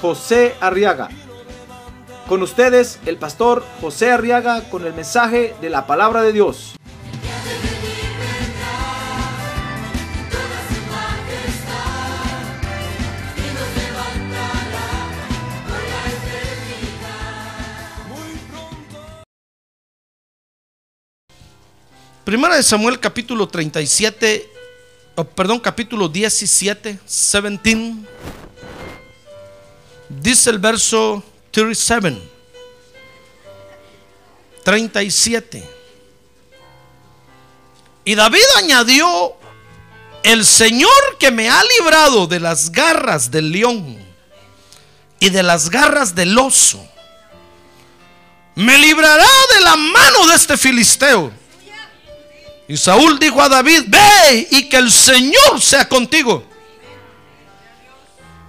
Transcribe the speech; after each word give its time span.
José 0.00 0.54
Arriaga. 0.60 1.08
Con 2.28 2.42
ustedes, 2.42 2.98
el 3.06 3.16
pastor 3.18 3.64
José 3.80 4.10
Arriaga 4.10 4.68
con 4.68 4.84
el 4.84 4.92
mensaje 4.92 5.54
de 5.60 5.70
la 5.70 5.86
palabra 5.86 6.22
de 6.22 6.32
Dios. 6.32 6.72
Primera 22.24 22.56
de 22.56 22.64
Samuel 22.64 22.98
capítulo 22.98 23.46
37, 23.46 24.50
oh, 25.14 25.22
perdón, 25.22 25.60
capítulo 25.60 26.08
17, 26.08 26.98
17. 27.06 28.06
Dice 30.08 30.50
el 30.50 30.58
verso 30.58 31.22
37. 31.50 32.18
37. 34.64 35.70
Y 38.04 38.14
David 38.14 38.44
añadió, 38.56 39.34
el 40.22 40.44
Señor 40.44 40.90
que 41.18 41.30
me 41.30 41.48
ha 41.48 41.62
librado 41.78 42.26
de 42.26 42.40
las 42.40 42.72
garras 42.72 43.30
del 43.30 43.52
león 43.52 43.96
y 45.20 45.30
de 45.30 45.42
las 45.42 45.70
garras 45.70 46.14
del 46.14 46.36
oso, 46.36 46.84
me 48.56 48.76
librará 48.78 49.28
de 49.54 49.60
la 49.60 49.76
mano 49.76 50.26
de 50.26 50.34
este 50.34 50.56
filisteo. 50.56 51.32
Y 52.68 52.76
Saúl 52.76 53.18
dijo 53.18 53.40
a 53.40 53.48
David, 53.48 53.84
ve 53.86 54.48
y 54.50 54.68
que 54.68 54.78
el 54.78 54.90
Señor 54.90 55.60
sea 55.60 55.88
contigo. 55.88 56.44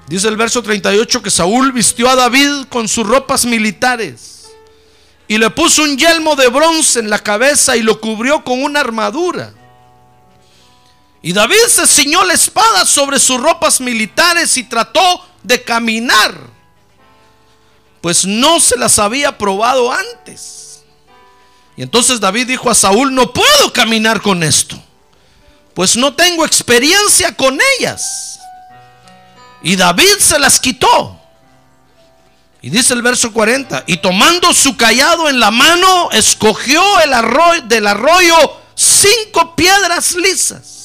Dice 0.08 0.30
el 0.30 0.38
verso 0.38 0.64
38 0.64 1.22
que 1.22 1.30
Saúl 1.30 1.74
vistió 1.74 2.10
a 2.10 2.16
David 2.16 2.66
con 2.70 2.88
sus 2.88 3.06
ropas 3.06 3.46
militares 3.46 4.48
y 5.28 5.38
le 5.38 5.50
puso 5.50 5.84
un 5.84 5.98
yelmo 5.98 6.36
de 6.38 6.48
bronce 6.48 7.00
en 7.00 7.10
la 7.10 7.20
cabeza 7.20 7.76
y 7.76 7.82
lo 7.82 8.00
cubrió 8.00 8.44
con 8.44 8.64
una 8.64 8.80
armadura. 8.80 9.54
Y 11.22 11.34
David 11.34 11.68
se 11.68 11.86
ciñó 11.86 12.24
la 12.24 12.34
espada 12.34 12.86
sobre 12.86 13.20
sus 13.20 13.42
ropas 13.42 13.82
militares 13.82 14.56
y 14.56 14.64
trató 14.64 15.26
de 15.44 15.62
caminar, 15.62 16.34
pues 18.00 18.26
no 18.26 18.62
se 18.62 18.78
las 18.78 19.00
había 19.00 19.38
probado 19.38 19.92
antes. 19.92 20.84
Y 21.76 21.82
entonces 21.82 22.22
David 22.22 22.48
dijo 22.48 22.70
a 22.70 22.76
Saúl, 22.76 23.14
no 23.14 23.34
puedo 23.34 23.74
caminar 23.74 24.22
con 24.22 24.42
esto, 24.42 24.82
pues 25.74 25.98
no 25.98 26.14
tengo 26.14 26.46
experiencia 26.46 27.36
con 27.36 27.60
ellas. 27.78 28.40
Y 29.62 29.76
David 29.76 30.18
se 30.20 30.40
las 30.40 30.60
quitó. 30.60 31.20
Y 32.62 32.70
dice 32.70 32.94
el 32.94 33.02
verso 33.02 33.32
40, 33.32 33.84
y 33.88 33.98
tomando 33.98 34.54
su 34.54 34.76
callado 34.76 35.30
en 35.30 35.40
la 35.40 35.52
mano, 35.52 36.10
escogió 36.12 37.00
el 37.02 37.14
arroyo, 37.14 37.62
del 37.64 37.88
arroyo 37.88 38.36
cinco 38.76 39.56
piedras 39.56 40.16
lisas 40.16 40.78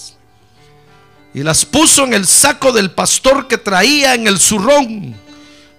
y 1.35 1.43
las 1.43 1.65
puso 1.65 2.05
en 2.05 2.15
el 2.15 2.27
saco 2.27 2.73
del 2.73 2.91
pastor 2.91 3.49
que 3.49 3.59
traía 3.59 4.15
en 4.15 4.27
el 4.27 4.39
zurrón. 4.39 5.17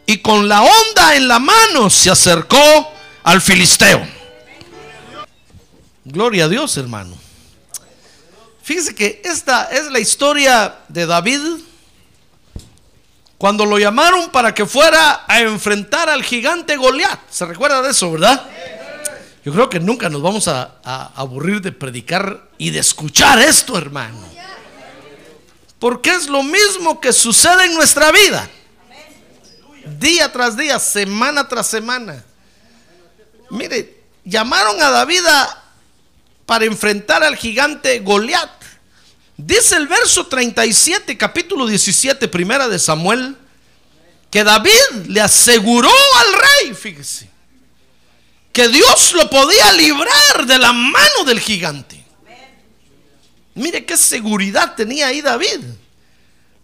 Y 0.05 0.17
con 0.17 0.49
la 0.49 0.61
onda 0.61 1.15
en 1.15 1.27
la 1.27 1.39
mano 1.39 1.89
se 1.89 2.09
acercó 2.09 2.91
al 3.23 3.41
filisteo. 3.41 4.05
Gloria 6.03 6.45
a 6.45 6.49
Dios, 6.49 6.75
hermano. 6.77 7.15
Fíjese 8.63 8.95
que 8.95 9.21
esta 9.23 9.65
es 9.65 9.91
la 9.91 9.99
historia 9.99 10.79
de 10.89 11.05
David 11.05 11.41
cuando 13.43 13.65
lo 13.65 13.77
llamaron 13.77 14.29
para 14.29 14.55
que 14.55 14.65
fuera 14.65 15.25
a 15.27 15.41
enfrentar 15.41 16.09
al 16.09 16.23
gigante 16.23 16.77
Goliat. 16.77 17.19
¿Se 17.29 17.45
recuerda 17.45 17.81
de 17.81 17.89
eso, 17.89 18.09
verdad? 18.09 18.41
Yo 19.43 19.51
creo 19.51 19.69
que 19.69 19.81
nunca 19.81 20.07
nos 20.07 20.21
vamos 20.21 20.47
a, 20.47 20.79
aburrir 21.13 21.59
de 21.59 21.73
predicar 21.73 22.47
y 22.57 22.69
de 22.69 22.79
escuchar 22.79 23.39
esto, 23.39 23.77
hermano. 23.77 24.25
Porque 25.77 26.11
es 26.11 26.29
lo 26.29 26.41
mismo 26.41 27.01
que 27.01 27.11
sucede 27.11 27.65
en 27.65 27.73
nuestra 27.73 28.13
vida. 28.13 28.49
Día 29.99 30.31
tras 30.31 30.55
día, 30.55 30.79
semana 30.79 31.45
tras 31.45 31.67
semana. 31.67 32.23
Mire, 33.49 34.03
llamaron 34.23 34.81
a 34.81 34.89
David 34.89 35.23
para 36.45 36.63
enfrentar 36.63 37.25
al 37.25 37.35
gigante 37.35 37.99
Goliat. 37.99 38.62
Dice 39.37 39.75
el 39.75 39.87
verso 39.87 40.27
37, 40.27 41.17
capítulo 41.17 41.65
17, 41.65 42.27
primera 42.27 42.67
de 42.67 42.77
Samuel, 42.77 43.35
que 44.29 44.43
David 44.43 45.07
le 45.07 45.21
aseguró 45.21 45.89
al 45.89 46.33
rey, 46.33 46.75
fíjese, 46.75 47.29
que 48.51 48.67
Dios 48.67 49.13
lo 49.13 49.29
podía 49.29 49.71
librar 49.73 50.45
de 50.45 50.59
la 50.59 50.71
mano 50.71 51.23
del 51.25 51.39
gigante. 51.39 52.03
Mire 53.55 53.85
qué 53.85 53.97
seguridad 53.97 54.75
tenía 54.75 55.07
ahí 55.07 55.21
David. 55.21 55.59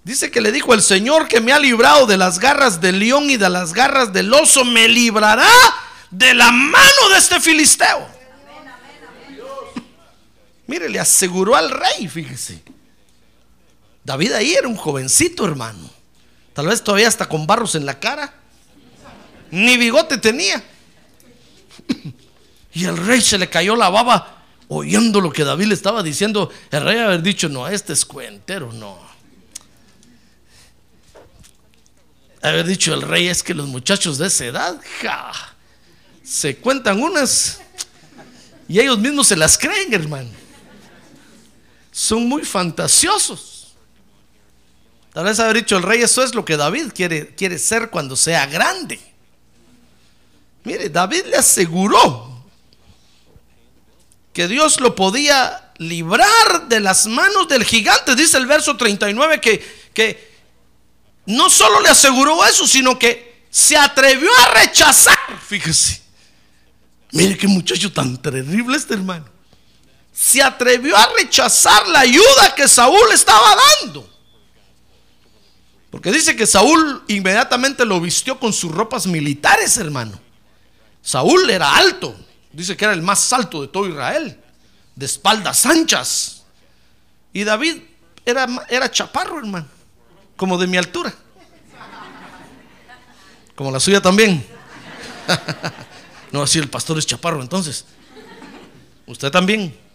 Dice 0.03 0.31
que 0.31 0.41
le 0.41 0.51
dijo 0.51 0.73
el 0.73 0.81
Señor 0.81 1.27
que 1.27 1.41
me 1.41 1.51
ha 1.51 1.59
librado 1.59 2.05
de 2.05 2.17
las 2.17 2.39
garras 2.39 2.81
del 2.81 2.99
león 2.99 3.29
y 3.29 3.37
de 3.37 3.49
las 3.49 3.73
garras 3.73 4.13
del 4.13 4.33
oso, 4.33 4.63
me 4.65 4.87
librará 4.87 5.49
de 6.09 6.33
la 6.33 6.51
mano 6.51 7.09
de 7.11 7.17
este 7.17 7.39
filisteo. 7.39 8.18
Mire, 10.69 10.87
le 10.87 10.99
aseguró 10.99 11.55
al 11.55 11.71
rey, 11.71 12.07
fíjese. 12.07 12.61
David 14.03 14.33
ahí 14.33 14.53
era 14.53 14.67
un 14.67 14.75
jovencito, 14.75 15.43
hermano. 15.43 15.89
Tal 16.53 16.67
vez 16.67 16.83
todavía 16.83 17.07
hasta 17.07 17.27
con 17.27 17.47
barros 17.47 17.73
en 17.73 17.87
la 17.87 17.99
cara. 17.99 18.31
Ni 19.49 19.77
bigote 19.77 20.17
tenía. 20.19 20.63
Y 22.71 22.85
el 22.85 22.95
rey 22.97 23.19
se 23.19 23.39
le 23.39 23.49
cayó 23.49 23.75
la 23.75 23.89
baba 23.89 24.45
oyendo 24.67 25.19
lo 25.19 25.31
que 25.31 25.43
David 25.43 25.65
le 25.65 25.73
estaba 25.73 26.03
diciendo. 26.03 26.51
El 26.69 26.83
rey 26.83 26.99
haber 26.99 27.23
dicho, 27.23 27.49
no, 27.49 27.67
este 27.67 27.93
es 27.93 28.05
cuentero, 28.05 28.71
no. 28.71 28.95
Haber 32.43 32.67
dicho 32.67 32.93
el 32.93 33.01
rey 33.01 33.27
es 33.27 33.41
que 33.41 33.55
los 33.55 33.67
muchachos 33.67 34.19
de 34.19 34.27
esa 34.27 34.45
edad, 34.45 34.79
ja, 35.01 35.33
se 36.23 36.57
cuentan 36.57 37.01
unas 37.01 37.59
y 38.67 38.79
ellos 38.79 38.99
mismos 38.99 39.27
se 39.27 39.35
las 39.35 39.57
creen, 39.57 39.91
hermano. 39.91 40.38
Son 41.99 42.29
muy 42.29 42.45
fantasiosos. 42.45 43.73
Tal 45.11 45.25
vez 45.25 45.37
haber 45.37 45.57
dicho 45.57 45.75
el 45.75 45.83
rey, 45.83 46.01
eso 46.01 46.23
es 46.23 46.33
lo 46.33 46.45
que 46.45 46.55
David 46.55 46.93
quiere, 46.95 47.35
quiere 47.35 47.59
ser 47.59 47.89
cuando 47.89 48.15
sea 48.15 48.45
grande. 48.45 48.97
Mire, 50.63 50.87
David 50.87 51.25
le 51.25 51.35
aseguró 51.35 52.45
que 54.31 54.47
Dios 54.47 54.79
lo 54.79 54.95
podía 54.95 55.73
librar 55.77 56.69
de 56.69 56.79
las 56.79 57.05
manos 57.05 57.49
del 57.49 57.65
gigante. 57.65 58.15
Dice 58.15 58.37
el 58.37 58.45
verso 58.45 58.77
39 58.77 59.41
que, 59.41 59.89
que 59.93 60.31
no 61.25 61.49
solo 61.49 61.81
le 61.81 61.89
aseguró 61.89 62.45
eso, 62.45 62.65
sino 62.65 62.97
que 62.97 63.43
se 63.49 63.75
atrevió 63.75 64.29
a 64.37 64.53
rechazar. 64.53 65.17
Fíjese. 65.45 66.01
Mire 67.11 67.37
qué 67.37 67.49
muchacho 67.49 67.91
tan 67.91 68.15
terrible 68.21 68.77
este 68.77 68.93
hermano. 68.93 69.38
Se 70.19 70.43
atrevió 70.43 70.97
a 70.97 71.07
rechazar 71.17 71.87
la 71.87 72.01
ayuda 72.01 72.53
que 72.53 72.67
Saúl 72.67 73.09
estaba 73.13 73.55
dando. 73.79 74.05
Porque 75.89 76.11
dice 76.11 76.35
que 76.35 76.45
Saúl 76.45 77.01
inmediatamente 77.07 77.85
lo 77.85 78.01
vistió 78.01 78.37
con 78.37 78.51
sus 78.51 78.69
ropas 78.69 79.07
militares, 79.07 79.77
hermano. 79.77 80.19
Saúl 81.01 81.49
era 81.49 81.73
alto. 81.73 82.13
Dice 82.51 82.75
que 82.75 82.83
era 82.83 82.93
el 82.93 83.01
más 83.01 83.31
alto 83.31 83.61
de 83.61 83.69
todo 83.69 83.87
Israel. 83.87 84.37
De 84.93 85.05
espaldas 85.05 85.65
anchas. 85.65 86.43
Y 87.31 87.45
David 87.45 87.77
era, 88.25 88.45
era 88.67 88.91
chaparro, 88.91 89.39
hermano. 89.39 89.67
Como 90.35 90.57
de 90.57 90.67
mi 90.67 90.75
altura. 90.75 91.15
Como 93.55 93.71
la 93.71 93.79
suya 93.79 94.01
también. 94.01 94.45
no, 96.33 96.41
así 96.41 96.59
el 96.59 96.69
pastor 96.69 96.97
es 96.97 97.05
chaparro 97.05 97.41
entonces. 97.41 97.85
Usted 99.07 99.31
también. 99.31 99.87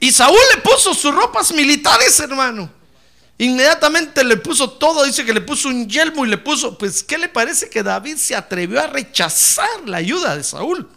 Y 0.00 0.12
Saúl 0.12 0.38
le 0.54 0.62
puso 0.62 0.94
sus 0.94 1.14
ropas 1.14 1.52
militares, 1.52 2.18
hermano. 2.20 2.70
Inmediatamente 3.38 4.24
le 4.24 4.36
puso 4.36 4.68
todo, 4.70 5.04
dice 5.04 5.24
que 5.24 5.32
le 5.32 5.40
puso 5.40 5.68
un 5.68 5.88
yelmo 5.88 6.26
y 6.26 6.28
le 6.28 6.38
puso, 6.38 6.76
pues 6.76 7.04
¿qué 7.04 7.16
le 7.16 7.28
parece 7.28 7.70
que 7.70 7.84
David 7.84 8.16
se 8.16 8.34
atrevió 8.34 8.80
a 8.80 8.88
rechazar 8.88 9.86
la 9.86 9.98
ayuda 9.98 10.36
de 10.36 10.42
Saúl? 10.42 10.88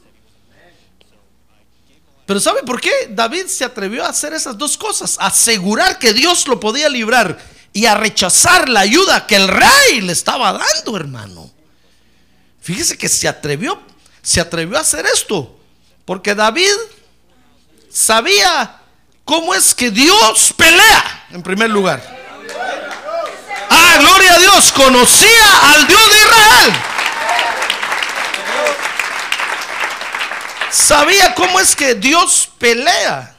Pero 2.25 2.39
¿sabe 2.39 2.63
por 2.63 2.81
qué 2.81 2.91
David 3.09 3.45
se 3.45 3.63
atrevió 3.63 4.03
a 4.03 4.09
hacer 4.09 4.33
esas 4.33 4.57
dos 4.57 4.75
cosas? 4.75 5.17
Asegurar 5.19 5.99
que 5.99 6.13
Dios 6.13 6.47
lo 6.47 6.59
podía 6.59 6.89
librar 6.89 7.37
y 7.73 7.85
a 7.85 7.93
rechazar 7.93 8.69
la 8.69 8.81
ayuda 8.81 9.27
que 9.27 9.35
el 9.35 9.47
rey 9.47 10.01
le 10.01 10.13
estaba 10.13 10.53
dando, 10.53 10.97
hermano. 10.97 11.51
Fíjese 12.59 12.97
que 12.97 13.09
se 13.09 13.27
atrevió, 13.27 13.79
se 14.21 14.41
atrevió 14.41 14.77
a 14.77 14.81
hacer 14.81 15.05
esto, 15.05 15.59
porque 16.05 16.33
David 16.33 16.73
sabía 17.89 18.80
cómo 19.25 19.53
es 19.53 19.73
que 19.75 19.91
Dios 19.91 20.53
pelea, 20.55 21.25
en 21.31 21.41
primer 21.43 21.69
lugar. 21.69 22.01
Ah, 23.69 23.97
gloria 23.99 24.33
a 24.35 24.39
Dios, 24.39 24.71
conocía 24.73 25.73
al 25.73 25.87
Dios 25.87 26.01
de 26.09 26.17
Israel. 26.17 26.73
Sabía 30.71 31.33
cómo 31.35 31.59
es 31.59 31.75
que 31.75 31.95
Dios 31.95 32.49
pelea. 32.57 33.35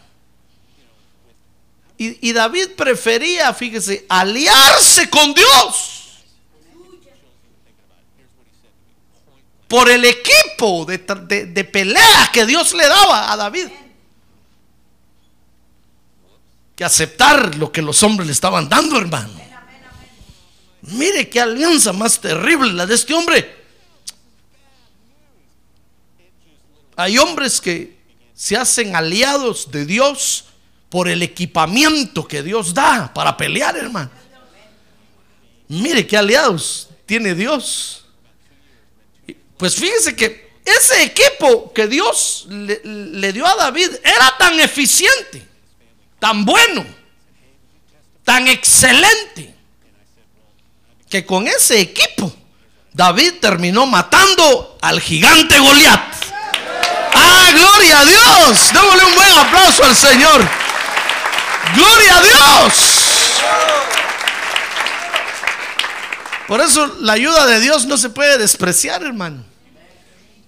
Y, 1.99 2.33
David 2.33 2.71
prefería, 2.77 3.55
fíjese, 3.55 4.05
aliarse 4.09 5.09
con 5.09 5.33
Dios. 5.35 5.89
Por 9.69 9.89
el 9.89 10.05
equipo 10.05 10.85
de, 10.85 10.99
de- 10.99 11.47
de 11.47 11.65
pelea 11.65 12.29
que 12.33 12.45
Dios 12.45 12.73
le 12.75 12.89
daba 12.89 13.31
a 13.33 13.37
David. 13.37 13.69
Aceptar 16.85 17.57
lo 17.57 17.71
que 17.71 17.83
los 17.83 18.03
hombres 18.03 18.27
le 18.27 18.33
estaban 18.33 18.69
dando, 18.69 18.97
hermano. 18.99 19.41
Mire 20.83 21.29
qué 21.29 21.41
alianza 21.41 21.93
más 21.93 22.21
terrible 22.21 22.73
la 22.73 22.87
de 22.87 22.95
este 22.95 23.15
hombre. 23.15 23.63
Hay 26.97 27.19
hombres 27.19 27.61
que 27.61 27.97
se 28.35 28.57
hacen 28.57 28.97
aliados 28.97 29.71
de 29.71 29.87
Dios 29.87 30.47
por 30.91 31.09
el 31.09 31.23
equipamiento 31.23 32.27
que 32.27 32.43
Dios 32.43 32.75
da 32.75 33.13
para 33.15 33.37
pelear, 33.37 33.77
hermano. 33.77 34.11
Mire 35.69 36.07
qué 36.07 36.17
aliados 36.17 36.89
tiene 37.07 37.35
Dios. 37.35 38.05
Pues 39.57 39.75
fíjese 39.77 40.15
que 40.15 40.53
ese 40.65 41.03
equipo 41.03 41.73
que 41.73 41.87
Dios 41.87 42.47
le 42.49 43.33
dio 43.33 43.47
a 43.47 43.55
David 43.57 43.91
era 44.05 44.35
tan 44.39 44.61
eficiente, 44.61 45.47
tan 46.23 46.45
bueno, 46.45 46.87
tan 48.23 48.47
excelente, 48.47 49.53
que 51.11 51.27
con 51.27 51.49
ese 51.49 51.81
equipo 51.81 52.33
David 52.93 53.41
terminó 53.41 53.87
matando 53.87 54.79
al 54.81 55.01
gigante 55.01 55.59
Goliat. 55.59 56.15
¡Ah, 57.13 57.51
gloria 57.53 57.99
a 57.99 58.05
Dios! 58.05 58.73
Démosle 58.73 59.05
un 59.05 59.15
buen 59.17 59.37
aplauso 59.37 59.83
al 59.83 59.97
Señor. 59.97 60.49
¡Gloria 61.75 62.17
a 62.17 62.23
Dios! 62.23 62.75
Por 66.47 66.61
eso 66.61 66.99
la 67.01 67.15
ayuda 67.15 67.47
de 67.47 67.59
Dios 67.59 67.87
no 67.87 67.97
se 67.97 68.11
puede 68.11 68.39
despreciar, 68.39 69.03
hermano. 69.03 69.43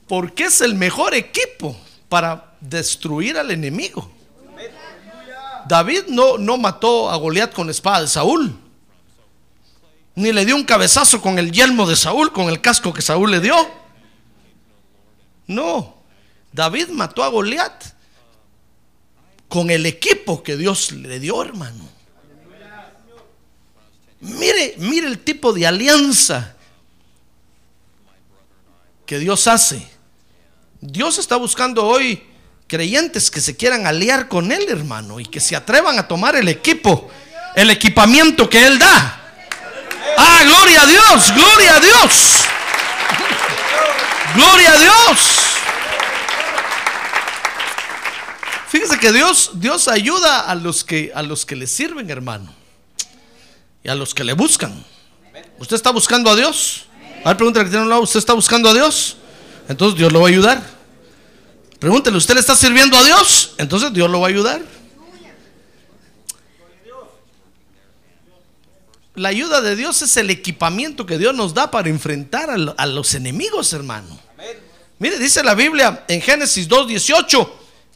Porque 0.07 0.45
es 0.45 0.61
el 0.61 0.77
mejor 0.77 1.15
equipo 1.15 1.77
para 2.09 2.53
destruir 2.61 3.37
al 3.37 3.51
enemigo. 3.51 4.14
David 5.67 6.05
no, 6.09 6.39
no 6.39 6.59
mató 6.59 7.11
a 7.11 7.17
Goliat 7.17 7.53
con 7.53 7.67
la 7.67 7.73
espada 7.73 8.03
de 8.03 8.09
Saúl. 8.09 8.59
Ni 10.15 10.33
le 10.33 10.45
dio 10.45 10.55
un 10.55 10.65
cabezazo 10.65 11.21
con 11.21 11.39
el 11.39 11.51
yelmo 11.51 11.87
de 11.87 11.97
Saúl, 11.97 12.33
con 12.33 12.49
el 12.49 12.61
casco 12.61 12.93
que 12.93 13.03
Saúl 13.03 13.31
le 13.31 13.41
dio. 13.41 13.55
No. 15.47 15.95
David 16.53 16.89
mató 16.89 17.25
a 17.25 17.29
Goliat 17.29 17.85
con 19.49 19.71
el 19.71 19.87
equipo 19.87 20.43
que 20.43 20.57
Dios 20.57 20.93
le 20.93 21.19
dio, 21.19 21.43
hermano. 21.43 21.89
Mire, 24.21 24.75
mire 24.79 25.07
el 25.07 25.19
tipo 25.19 25.53
de 25.53 25.67
alianza 25.67 26.55
que 29.05 29.19
Dios 29.19 29.47
hace. 29.47 29.87
Dios 30.81 31.19
está 31.19 31.37
buscando 31.37 31.85
hoy 31.85 32.23
creyentes 32.75 33.31
que 33.31 33.41
se 33.41 33.57
quieran 33.57 33.87
aliar 33.87 34.27
con 34.27 34.51
Él, 34.51 34.67
hermano, 34.69 35.21
y 35.21 35.27
que 35.27 35.39
se 35.39 35.55
atrevan 35.55 35.97
a 35.97 36.09
tomar 36.09 36.35
el 36.35 36.49
equipo, 36.49 37.09
el 37.55 37.71
equipamiento 37.71 38.51
que 38.51 38.67
Él 38.67 38.81
da. 38.81 39.21
Ah, 40.19 40.41
gloria 40.43 40.83
a 40.83 40.87
Dios, 40.87 41.33
gloria 41.37 41.77
a 41.77 41.81
Dios. 41.81 42.45
Gloria 44.35 44.73
a 44.73 44.79
Dios. 44.79 45.19
Fíjese 48.67 48.99
que 48.99 49.13
Dios, 49.13 49.53
Dios 49.55 49.87
ayuda 49.87 50.41
a 50.41 50.57
los 50.57 50.83
que 50.83 51.13
a 51.15 51.23
los 51.23 51.47
que 51.47 51.55
le 51.55 51.69
sirven, 51.69 52.11
hermano. 52.11 52.53
Y 53.85 53.89
a 53.89 53.95
los 53.95 54.15
que 54.15 54.25
le 54.25 54.33
buscan. 54.33 54.85
¿Usted 55.61 55.77
está 55.77 55.91
buscando 55.91 56.29
a 56.29 56.35
Dios? 56.35 56.87
A 57.23 57.29
ver, 57.29 57.37
pregúntale 57.37 57.71
que 57.71 57.77
¿usted 57.77 58.19
está 58.19 58.33
buscando 58.33 58.69
a 58.69 58.75
Dios? 58.75 59.17
Entonces 59.69 59.97
Dios 59.97 60.13
lo 60.13 60.23
va 60.23 60.27
a 60.27 60.31
ayudar. 60.31 60.75
Pregúntele, 61.79 62.17
¿usted 62.17 62.35
le 62.35 62.41
está 62.41 62.55
sirviendo 62.57 62.97
a 62.97 63.05
Dios? 63.05 63.55
Entonces 63.59 63.93
Dios 63.93 64.11
lo 64.11 64.21
va 64.21 64.27
a 64.29 64.31
ayudar. 64.31 64.63
La 69.17 69.29
ayuda 69.29 69.61
de 69.61 69.77
Dios 69.77 70.03
es 70.03 70.17
el 70.17 70.31
equipamiento 70.31 71.07
que 71.07 71.19
Dios 71.19 71.35
nos 71.35 71.55
da 71.55 71.71
para 71.71 71.89
enfrentar 71.89 72.51
a, 72.51 72.57
lo- 72.59 72.75
a 72.77 72.87
los 72.87 73.15
enemigos, 73.15 73.73
hermano. 73.73 74.19
Mire, 74.99 75.19
dice 75.19 75.43
la 75.45 75.55
Biblia 75.55 76.05
en 76.09 76.21
Génesis 76.21 76.69
2.18 76.69 77.49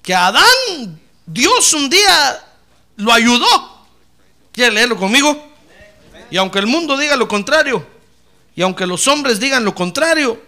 que 0.03 0.15
Adán 0.15 0.45
Dios 1.27 1.73
un 1.73 1.91
día 1.91 2.45
lo 2.97 3.13
ayudó. 3.13 3.87
¿Quiere 4.53 4.73
leerlo 4.73 4.97
conmigo? 4.97 5.47
Y 6.31 6.37
aunque 6.37 6.59
el 6.59 6.67
mundo 6.67 6.97
diga 6.97 7.17
lo 7.17 7.27
contrario, 7.27 7.85
y 8.55 8.63
aunque 8.63 8.87
los 8.87 9.07
hombres 9.09 9.41
digan 9.41 9.65
lo 9.65 9.75
contrario, 9.75 10.41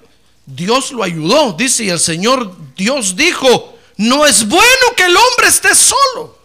Dios 0.54 0.92
lo 0.92 1.02
ayudó. 1.02 1.52
Dice, 1.52 1.84
y 1.84 1.90
el 1.90 2.00
Señor 2.00 2.56
Dios 2.76 3.16
dijo, 3.16 3.78
no 3.96 4.26
es 4.26 4.46
bueno 4.46 4.86
que 4.96 5.04
el 5.04 5.16
hombre 5.16 5.48
esté 5.48 5.74
solo. 5.74 6.38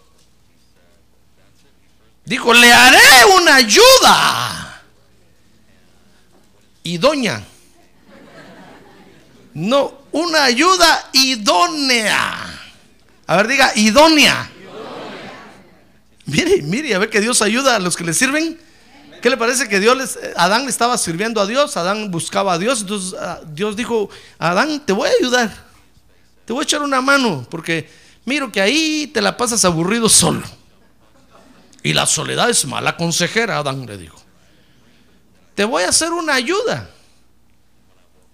Dijo, 2.24 2.52
le 2.52 2.72
haré 2.72 3.24
una 3.40 3.56
ayuda. 3.56 4.82
Idónea. 6.82 7.44
No, 9.54 10.02
una 10.12 10.44
ayuda 10.44 11.08
idónea. 11.12 12.60
A 13.26 13.36
ver, 13.36 13.48
diga, 13.48 13.72
idónea. 13.76 14.50
Mire, 16.26 16.62
mire, 16.62 16.94
a 16.94 16.98
ver 16.98 17.08
que 17.08 17.20
Dios 17.20 17.40
ayuda 17.40 17.76
a 17.76 17.78
los 17.78 17.96
que 17.96 18.04
le 18.04 18.12
sirven. 18.12 18.60
¿Qué 19.26 19.30
le 19.30 19.36
parece 19.36 19.68
que 19.68 19.80
Dios 19.80 19.96
les, 19.96 20.16
Adán 20.36 20.62
le 20.62 20.70
estaba 20.70 20.96
sirviendo 20.96 21.40
a 21.40 21.48
Dios? 21.48 21.76
Adán 21.76 22.12
buscaba 22.12 22.52
a 22.52 22.58
Dios. 22.60 22.82
Entonces 22.82 23.18
ah, 23.20 23.40
Dios 23.44 23.74
dijo, 23.74 24.08
Adán, 24.38 24.86
te 24.86 24.92
voy 24.92 25.08
a 25.08 25.12
ayudar. 25.18 25.52
Te 26.44 26.52
voy 26.52 26.60
a 26.60 26.62
echar 26.62 26.80
una 26.80 27.00
mano. 27.00 27.44
Porque 27.50 27.90
miro 28.24 28.52
que 28.52 28.60
ahí 28.60 29.08
te 29.08 29.20
la 29.20 29.36
pasas 29.36 29.64
aburrido 29.64 30.08
solo. 30.08 30.44
Y 31.82 31.92
la 31.92 32.06
soledad 32.06 32.48
es 32.48 32.64
mala 32.66 32.96
consejera, 32.96 33.58
Adán 33.58 33.84
le 33.84 33.98
dijo. 33.98 34.16
Te 35.56 35.64
voy 35.64 35.82
a 35.82 35.88
hacer 35.88 36.12
una 36.12 36.34
ayuda. 36.34 36.88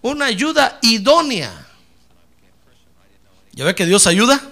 Una 0.03 0.27
ayuda 0.27 0.79
idónea. 0.83 1.69
¿Ya 3.53 3.65
ve 3.65 3.75
que 3.75 3.87
Dios 3.87 4.07
ayuda? 4.07 4.43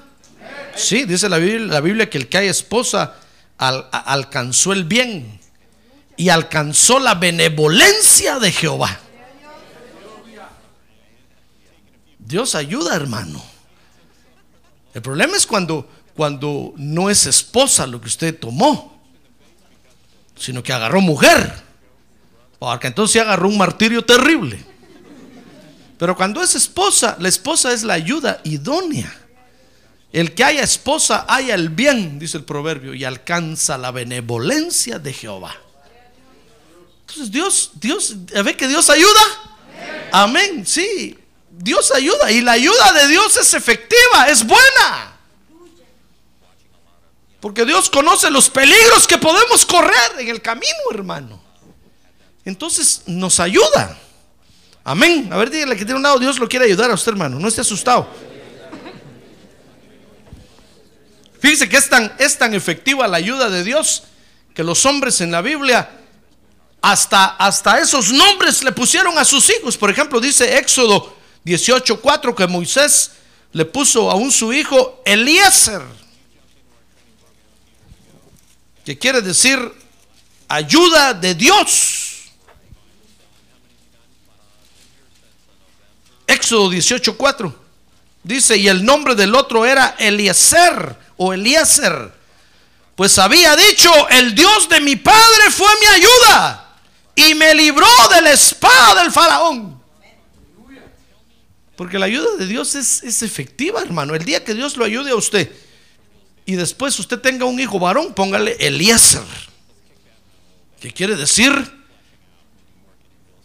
Sí, 0.74 1.04
dice 1.04 1.28
la 1.28 1.36
Biblia, 1.36 2.08
que 2.08 2.16
el 2.16 2.30
que 2.30 2.38
hay 2.38 2.48
esposa 2.48 3.16
alcanzó 3.58 4.72
el 4.72 4.84
bien 4.84 5.39
y 6.20 6.28
alcanzó 6.28 6.98
la 6.98 7.14
benevolencia 7.14 8.38
de 8.38 8.52
Jehová. 8.52 9.00
Dios 12.18 12.54
ayuda, 12.54 12.94
hermano. 12.94 13.42
El 14.92 15.00
problema 15.00 15.34
es 15.38 15.46
cuando, 15.46 15.88
cuando 16.14 16.74
no 16.76 17.08
es 17.08 17.24
esposa 17.24 17.86
lo 17.86 18.02
que 18.02 18.08
usted 18.08 18.38
tomó, 18.38 19.00
sino 20.36 20.62
que 20.62 20.74
agarró 20.74 21.00
mujer. 21.00 21.54
Porque 22.58 22.88
entonces 22.88 23.22
agarró 23.22 23.48
un 23.48 23.56
martirio 23.56 24.04
terrible. 24.04 24.62
Pero 25.96 26.14
cuando 26.14 26.42
es 26.42 26.54
esposa, 26.54 27.16
la 27.18 27.30
esposa 27.30 27.72
es 27.72 27.82
la 27.82 27.94
ayuda 27.94 28.42
idónea. 28.44 29.10
El 30.12 30.34
que 30.34 30.44
haya 30.44 30.62
esposa 30.62 31.24
haya 31.26 31.54
el 31.54 31.70
bien, 31.70 32.18
dice 32.18 32.36
el 32.36 32.44
proverbio, 32.44 32.92
y 32.92 33.04
alcanza 33.04 33.78
la 33.78 33.90
benevolencia 33.90 34.98
de 34.98 35.14
Jehová. 35.14 35.56
Entonces 37.10 37.32
Dios, 37.32 37.70
Dios, 37.74 38.14
¿ve 38.44 38.56
que 38.56 38.68
Dios 38.68 38.88
ayuda? 38.88 39.20
Amén, 40.12 40.64
sí, 40.64 41.18
Dios 41.50 41.90
ayuda 41.90 42.30
y 42.30 42.40
la 42.40 42.52
ayuda 42.52 42.92
de 42.92 43.08
Dios 43.08 43.36
es 43.36 43.52
efectiva, 43.52 44.28
es 44.28 44.46
buena. 44.46 45.16
Porque 47.40 47.64
Dios 47.64 47.90
conoce 47.90 48.30
los 48.30 48.48
peligros 48.48 49.08
que 49.08 49.18
podemos 49.18 49.66
correr 49.66 50.20
en 50.20 50.28
el 50.28 50.40
camino, 50.40 50.68
hermano. 50.92 51.42
Entonces 52.44 53.02
nos 53.06 53.40
ayuda. 53.40 53.98
Amén. 54.84 55.30
A 55.32 55.36
ver, 55.36 55.50
dígale 55.50 55.76
que 55.76 55.84
tiene 55.84 55.96
un 55.96 56.04
lado, 56.04 56.20
Dios 56.20 56.38
lo 56.38 56.48
quiere 56.48 56.66
ayudar 56.66 56.92
a 56.92 56.94
usted, 56.94 57.10
hermano. 57.10 57.40
No 57.40 57.48
esté 57.48 57.62
asustado. 57.62 58.08
Fíjese 61.40 61.68
que 61.68 61.76
es 61.76 61.88
tan, 61.88 62.12
es 62.18 62.38
tan 62.38 62.54
efectiva 62.54 63.08
la 63.08 63.16
ayuda 63.16 63.50
de 63.50 63.64
Dios 63.64 64.04
que 64.54 64.62
los 64.62 64.86
hombres 64.86 65.20
en 65.20 65.32
la 65.32 65.42
Biblia 65.42 65.99
hasta, 66.82 67.24
hasta 67.36 67.78
esos 67.78 68.10
nombres 68.10 68.62
le 68.62 68.72
pusieron 68.72 69.18
a 69.18 69.24
sus 69.24 69.48
hijos. 69.50 69.76
Por 69.76 69.90
ejemplo, 69.90 70.20
dice 70.20 70.56
Éxodo 70.56 71.14
18:4 71.44 72.34
que 72.34 72.46
Moisés 72.46 73.12
le 73.52 73.64
puso 73.64 74.10
a 74.10 74.14
un 74.14 74.30
su 74.30 74.52
hijo 74.52 75.02
Eliezer, 75.04 75.82
que 78.84 78.98
quiere 78.98 79.20
decir 79.20 79.58
ayuda 80.48 81.14
de 81.14 81.34
Dios. 81.34 82.06
Éxodo 86.26 86.70
18:4 86.70 87.54
dice, 88.22 88.56
y 88.56 88.68
el 88.68 88.84
nombre 88.84 89.14
del 89.14 89.34
otro 89.34 89.66
era 89.66 89.96
Eliezer 89.98 90.96
o 91.16 91.32
Eliezer, 91.32 92.12
pues 92.94 93.18
había 93.18 93.56
dicho, 93.56 93.90
el 94.10 94.34
Dios 94.34 94.68
de 94.68 94.80
mi 94.80 94.96
padre 94.96 95.50
fue 95.50 95.68
mi 95.80 95.86
ayuda 95.86 96.69
y 97.14 97.34
me 97.34 97.54
libró 97.54 97.86
de 98.14 98.22
la 98.22 98.32
espada 98.32 99.02
del 99.02 99.12
faraón. 99.12 99.80
Porque 101.76 101.98
la 101.98 102.06
ayuda 102.06 102.36
de 102.38 102.46
Dios 102.46 102.74
es, 102.74 103.02
es 103.02 103.22
efectiva, 103.22 103.80
hermano. 103.80 104.14
El 104.14 104.24
día 104.24 104.44
que 104.44 104.54
Dios 104.54 104.76
lo 104.76 104.84
ayude 104.84 105.10
a 105.10 105.14
usted 105.14 105.50
y 106.44 106.56
después 106.56 106.98
usted 106.98 107.20
tenga 107.20 107.44
un 107.44 107.60
hijo 107.60 107.78
varón, 107.78 108.12
póngale 108.12 108.56
Eliezer. 108.58 109.22
Que 110.80 110.90
quiere 110.90 111.14
decir, 111.14 111.52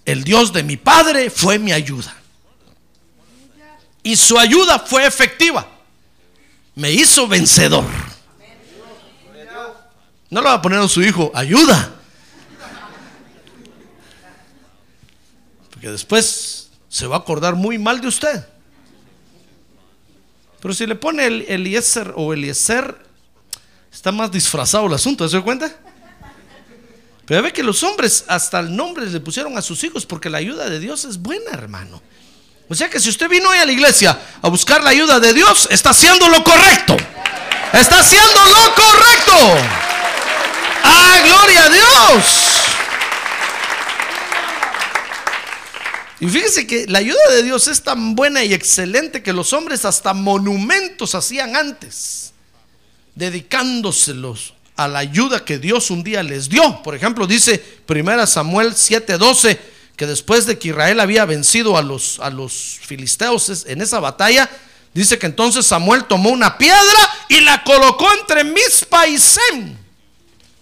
el 0.05 0.23
Dios 0.23 0.53
de 0.53 0.63
mi 0.63 0.77
padre 0.77 1.29
fue 1.29 1.59
mi 1.59 1.71
ayuda. 1.71 2.15
Y 4.03 4.15
su 4.15 4.37
ayuda 4.37 4.79
fue 4.79 5.05
efectiva. 5.05 5.67
Me 6.75 6.91
hizo 6.91 7.27
vencedor. 7.27 7.85
No 10.29 10.41
le 10.41 10.47
va 10.47 10.53
a 10.55 10.61
poner 10.61 10.79
a 10.79 10.87
su 10.87 11.01
hijo 11.01 11.31
ayuda. 11.33 11.95
Porque 15.85 15.91
después 15.91 16.69
se 16.89 17.05
va 17.05 17.17
a 17.17 17.19
acordar 17.19 17.53
muy 17.53 17.77
mal 17.77 18.01
de 18.01 18.07
usted. 18.07 18.43
Pero 20.59 20.73
si 20.73 20.87
le 20.87 20.95
pone 20.95 21.27
el 21.27 21.45
Eliezer 21.47 22.11
o 22.15 22.33
Eliezer, 22.33 23.05
está 23.93 24.11
más 24.11 24.31
disfrazado 24.31 24.87
el 24.87 24.93
asunto, 24.95 25.29
¿se 25.29 25.37
da 25.37 25.43
cuenta? 25.43 25.71
Pero 27.27 27.43
ve 27.43 27.53
que 27.53 27.61
los 27.61 27.83
hombres 27.83 28.25
hasta 28.27 28.61
el 28.61 28.75
nombre 28.75 29.05
le 29.05 29.19
pusieron 29.19 29.59
a 29.59 29.61
sus 29.61 29.83
hijos 29.83 30.07
porque 30.07 30.27
la 30.27 30.39
ayuda 30.39 30.67
de 30.71 30.79
Dios 30.79 31.05
es 31.05 31.19
buena, 31.19 31.51
hermano. 31.51 32.01
O 32.67 32.73
sea 32.73 32.89
que 32.89 32.99
si 32.99 33.09
usted 33.09 33.29
vino 33.29 33.47
hoy 33.47 33.59
a 33.59 33.65
la 33.67 33.71
iglesia 33.71 34.19
a 34.41 34.49
buscar 34.49 34.83
la 34.83 34.89
ayuda 34.89 35.19
de 35.19 35.35
Dios, 35.35 35.67
está 35.69 35.91
haciendo 35.91 36.27
lo 36.29 36.43
correcto. 36.43 36.97
Está 37.73 37.99
haciendo 37.99 38.43
lo 38.43 38.73
correcto. 38.73 39.67
¡Ah, 40.83 41.21
gloria 41.23 41.63
a 41.65 41.69
Dios! 41.69 42.64
Y 46.19 46.27
fíjese 46.27 46.65
que 46.65 46.85
la 46.87 46.99
ayuda 46.99 47.19
de 47.31 47.43
Dios 47.43 47.67
es 47.67 47.83
tan 47.83 48.15
buena 48.15 48.43
y 48.43 48.53
excelente 48.53 49.21
que 49.21 49.33
los 49.33 49.51
hombres 49.53 49.83
hasta 49.85 50.13
monumentos 50.13 51.13
hacían 51.13 51.55
antes, 51.55 52.33
dedicándoselos 53.15 54.53
a 54.77 54.87
la 54.87 54.99
ayuda 54.99 55.43
que 55.43 55.57
Dios 55.57 55.91
un 55.91 56.03
día 56.03 56.23
les 56.23 56.49
dio. 56.49 56.81
Por 56.83 56.95
ejemplo, 56.95 57.27
dice 57.27 57.63
1 57.87 58.27
Samuel 58.27 58.73
7:12 58.73 59.57
que 59.95 60.05
después 60.05 60.45
de 60.45 60.59
que 60.59 60.69
Israel 60.69 60.99
había 60.99 61.25
vencido 61.25 61.77
a 61.77 61.81
los, 61.81 62.19
a 62.19 62.29
los 62.29 62.79
filisteos 62.81 63.65
en 63.65 63.81
esa 63.81 63.99
batalla, 63.99 64.49
dice 64.93 65.17
que 65.17 65.25
entonces 65.25 65.65
Samuel 65.65 66.03
tomó 66.05 66.31
una 66.31 66.57
piedra 66.57 67.09
y 67.29 67.39
la 67.41 67.63
colocó 67.63 68.11
entre 68.19 68.43
Mispa 68.43 69.07
y 69.07 69.17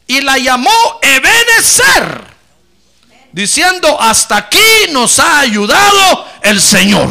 y 0.05 0.21
la 0.21 0.37
llamó 0.37 0.71
Ebenezer, 1.01 2.32
diciendo, 3.33 3.99
hasta 3.99 4.37
aquí 4.37 4.91
nos 4.91 5.19
ha 5.19 5.39
ayudado 5.39 6.25
el 6.43 6.61
Señor. 6.61 7.09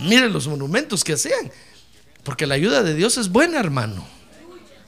Miren 0.00 0.32
los 0.32 0.48
monumentos 0.48 1.04
que 1.04 1.12
hacían, 1.12 1.52
porque 2.24 2.46
la 2.46 2.56
ayuda 2.56 2.82
de 2.82 2.94
Dios 2.94 3.16
es 3.16 3.28
buena, 3.28 3.60
hermano. 3.60 4.06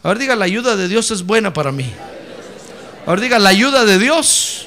A 0.03 0.09
ver, 0.09 0.19
diga, 0.19 0.37
la 0.37 0.45
ayuda 0.45 0.77
de 0.77 0.89
Dios 0.89 1.11
es 1.11 1.23
buena 1.23 1.53
para 1.53 1.73
mí. 1.73 1.91
A 3.07 3.11
ver, 3.11 3.21
diga, 3.21 3.39
la 3.39 3.51
ayuda 3.51 3.85
de 3.85 3.99
Dios 3.99 4.67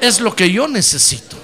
es 0.00 0.20
lo 0.20 0.34
que 0.34 0.50
yo 0.50 0.68
necesito. 0.68 1.36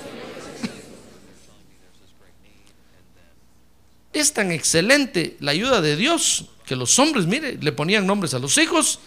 Es 4.12 4.32
tan 4.32 4.50
excelente 4.50 5.36
la 5.40 5.52
ayuda 5.52 5.80
de 5.80 5.96
Dios 5.96 6.46
que 6.66 6.76
los 6.76 6.98
hombres, 6.98 7.26
mire, 7.26 7.56
le 7.60 7.72
ponían 7.72 8.06
nombres 8.06 8.34
a 8.34 8.38
los 8.38 8.58
hijos, 8.58 8.98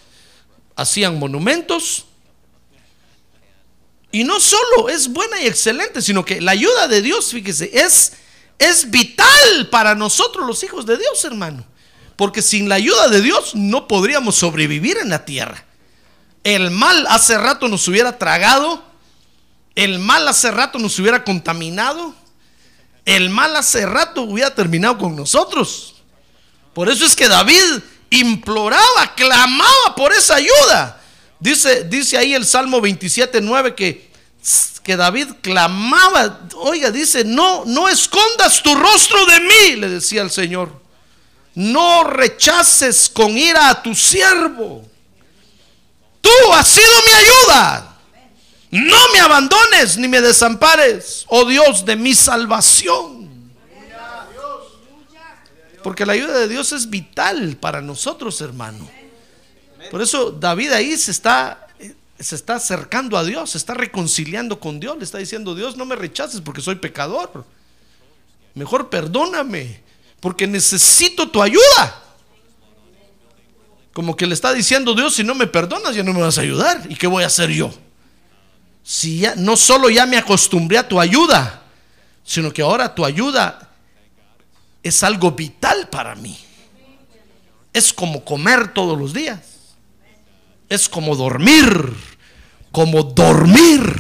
hacían 0.75 1.19
monumentos. 1.19 2.05
Y 4.13 4.23
no 4.23 4.39
solo 4.39 4.89
es 4.89 5.07
buena 5.07 5.41
y 5.41 5.47
excelente, 5.47 5.99
sino 5.99 6.23
que 6.23 6.39
la 6.39 6.51
ayuda 6.51 6.87
de 6.87 7.01
Dios, 7.01 7.31
fíjese, 7.31 7.71
es, 7.73 8.13
es 8.59 8.91
vital 8.91 9.69
para 9.71 9.95
nosotros 9.95 10.45
los 10.45 10.61
hijos 10.63 10.85
de 10.85 10.97
Dios, 10.97 11.25
hermano. 11.25 11.65
Porque 12.15 12.43
sin 12.43 12.69
la 12.69 12.75
ayuda 12.75 13.07
de 13.07 13.21
Dios 13.21 13.55
no 13.55 13.87
podríamos 13.87 14.35
sobrevivir 14.35 14.97
en 14.99 15.09
la 15.09 15.25
tierra. 15.25 15.65
El 16.43 16.69
mal 16.69 17.07
hace 17.09 17.39
rato 17.39 17.67
nos 17.67 17.87
hubiera 17.87 18.19
tragado, 18.19 18.83
el 19.73 19.97
mal 19.97 20.27
hace 20.27 20.51
rato 20.51 20.77
nos 20.77 20.99
hubiera 20.99 21.23
contaminado, 21.23 22.13
el 23.05 23.31
mal 23.31 23.55
hace 23.55 23.83
rato 23.87 24.21
hubiera 24.21 24.53
terminado 24.53 24.99
con 24.99 25.15
nosotros. 25.15 25.95
Por 26.75 26.87
eso 26.87 27.03
es 27.03 27.15
que 27.15 27.27
David 27.27 27.81
imploraba, 28.11 29.15
clamaba 29.15 29.95
por 29.95 30.13
esa 30.13 30.35
ayuda. 30.35 31.01
Dice, 31.43 31.83
dice 31.83 32.17
ahí 32.17 32.33
el 32.33 32.45
Salmo 32.45 32.79
27.9 32.79 33.75
que, 33.75 34.09
que 34.81 34.95
David 34.95 35.27
clamaba, 35.41 36.39
oiga, 36.55 36.89
dice, 36.89 37.25
no, 37.25 37.65
no 37.65 37.89
escondas 37.89 38.63
tu 38.63 38.73
rostro 38.73 39.25
de 39.25 39.41
mí, 39.41 39.75
le 39.75 39.89
decía 39.89 40.21
el 40.21 40.31
Señor. 40.31 40.71
No 41.53 42.05
rechaces 42.05 43.11
con 43.13 43.37
ira 43.37 43.67
a 43.67 43.83
tu 43.83 43.93
siervo. 43.93 44.87
Tú 46.21 46.53
has 46.53 46.65
sido 46.65 46.87
mi 47.07 47.11
ayuda. 47.11 47.97
No 48.71 48.97
me 49.11 49.19
abandones 49.19 49.97
ni 49.97 50.07
me 50.07 50.21
desampares, 50.21 51.25
oh 51.27 51.43
Dios 51.43 51.83
de 51.83 51.97
mi 51.97 52.15
salvación. 52.15 53.51
Porque 55.83 56.05
la 56.05 56.13
ayuda 56.13 56.39
de 56.39 56.47
Dios 56.47 56.71
es 56.71 56.89
vital 56.89 57.57
para 57.57 57.81
nosotros, 57.81 58.39
hermano. 58.39 59.02
Por 59.91 60.01
eso 60.01 60.31
David 60.31 60.71
ahí 60.71 60.97
se 60.97 61.11
está, 61.11 61.67
se 62.19 62.35
está 62.35 62.55
acercando 62.55 63.17
a 63.17 63.23
Dios, 63.23 63.51
se 63.51 63.57
está 63.57 63.73
reconciliando 63.73 64.59
con 64.59 64.79
Dios. 64.79 64.97
Le 64.97 65.03
está 65.03 65.17
diciendo, 65.17 65.55
Dios, 65.55 65.77
no 65.77 65.85
me 65.85 65.95
rechaces 65.95 66.41
porque 66.41 66.61
soy 66.61 66.75
pecador. 66.75 67.45
Mejor 68.55 68.89
perdóname, 68.89 69.81
porque 70.19 70.47
necesito 70.47 71.29
tu 71.29 71.41
ayuda. 71.41 72.01
Como 73.93 74.15
que 74.15 74.25
le 74.25 74.33
está 74.33 74.53
diciendo 74.53 74.95
Dios, 74.95 75.15
si 75.15 75.23
no 75.23 75.35
me 75.35 75.47
perdonas, 75.47 75.95
ya 75.95 76.03
no 76.03 76.13
me 76.13 76.21
vas 76.21 76.37
a 76.37 76.41
ayudar. 76.41 76.83
¿Y 76.89 76.95
qué 76.95 77.07
voy 77.07 77.23
a 77.23 77.27
hacer 77.27 77.51
yo? 77.51 77.71
Si 78.83 79.19
ya 79.19 79.35
no 79.35 79.55
solo 79.55 79.89
ya 79.89 80.05
me 80.05 80.17
acostumbré 80.17 80.77
a 80.77 80.87
tu 80.87 80.99
ayuda, 80.99 81.61
sino 82.23 82.51
que 82.51 82.61
ahora 82.61 82.93
tu 82.93 83.05
ayuda 83.05 83.71
es 84.81 85.03
algo 85.03 85.31
vital 85.31 85.87
para 85.89 86.15
mí. 86.15 86.37
Es 87.71 87.93
como 87.93 88.23
comer 88.25 88.73
todos 88.73 88.97
los 88.97 89.13
días. 89.13 89.39
Es 90.73 90.89
como 90.89 91.15
dormir. 91.15 91.93
Como 92.71 93.03
dormir. 93.03 93.95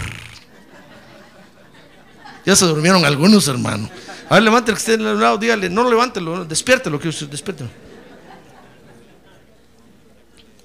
Ya 2.47 2.55
se 2.55 2.65
durmieron 2.65 3.05
algunos, 3.05 3.47
hermano. 3.47 3.87
A 4.27 4.33
ver, 4.33 4.43
levante 4.43 4.71
el 4.71 4.77
que 4.77 4.79
esté 4.79 4.93
al 4.93 5.19
lado, 5.19 5.37
dígale, 5.37 5.69
no 5.69 5.87
levántelo, 5.87 6.45
despiértelo, 6.45 6.99
que 6.99 7.09
despiértelo. 7.09 7.69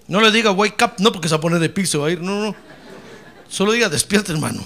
No 0.07 0.23
le 0.23 0.31
diga 0.31 0.51
wake 0.51 0.83
up, 0.83 0.93
no 0.97 1.13
porque 1.13 1.29
se 1.29 1.35
va 1.35 1.41
a 1.41 1.43
poner 1.43 1.59
de 1.59 1.69
piso, 1.69 2.01
va 2.01 2.09
a 2.09 2.11
ir, 2.11 2.23
no, 2.23 2.43
no. 2.43 2.57
Solo 3.47 3.73
diga 3.73 3.91
despierta, 3.91 4.33
hermano. 4.33 4.65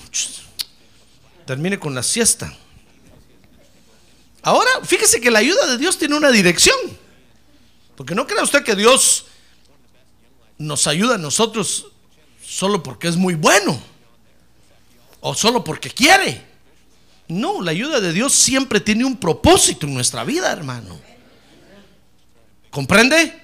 Termine 1.45 1.77
con 1.77 1.93
la 1.93 2.05
siesta. 2.05 2.57
Ahora, 4.43 4.71
fíjese 4.85 5.21
que 5.21 5.33
la 5.33 5.41
ayuda 5.41 5.67
de 5.67 5.79
Dios 5.79 5.99
tiene 5.99 6.15
una 6.15 6.31
dirección. 6.31 6.77
Porque 7.97 8.15
no 8.15 8.29
crea 8.29 8.45
usted 8.45 8.63
que 8.63 8.77
Dios 8.77 9.27
nos 10.59 10.87
ayuda 10.87 11.17
a 11.17 11.19
nosotros 11.19 11.87
solo 12.45 12.83
porque 12.83 13.09
es 13.09 13.17
muy 13.17 13.35
bueno 13.35 13.81
o 15.21 15.35
solo 15.35 15.65
porque 15.65 15.91
quiere. 15.91 16.45
No, 17.29 17.63
la 17.63 17.71
ayuda 17.71 18.01
de 18.01 18.13
Dios 18.13 18.33
siempre 18.33 18.81
tiene 18.81 19.05
un 19.05 19.17
propósito 19.17 19.87
en 19.87 19.95
nuestra 19.95 20.25
vida, 20.25 20.53
hermano. 20.53 21.01
¿Comprende? 22.71 23.41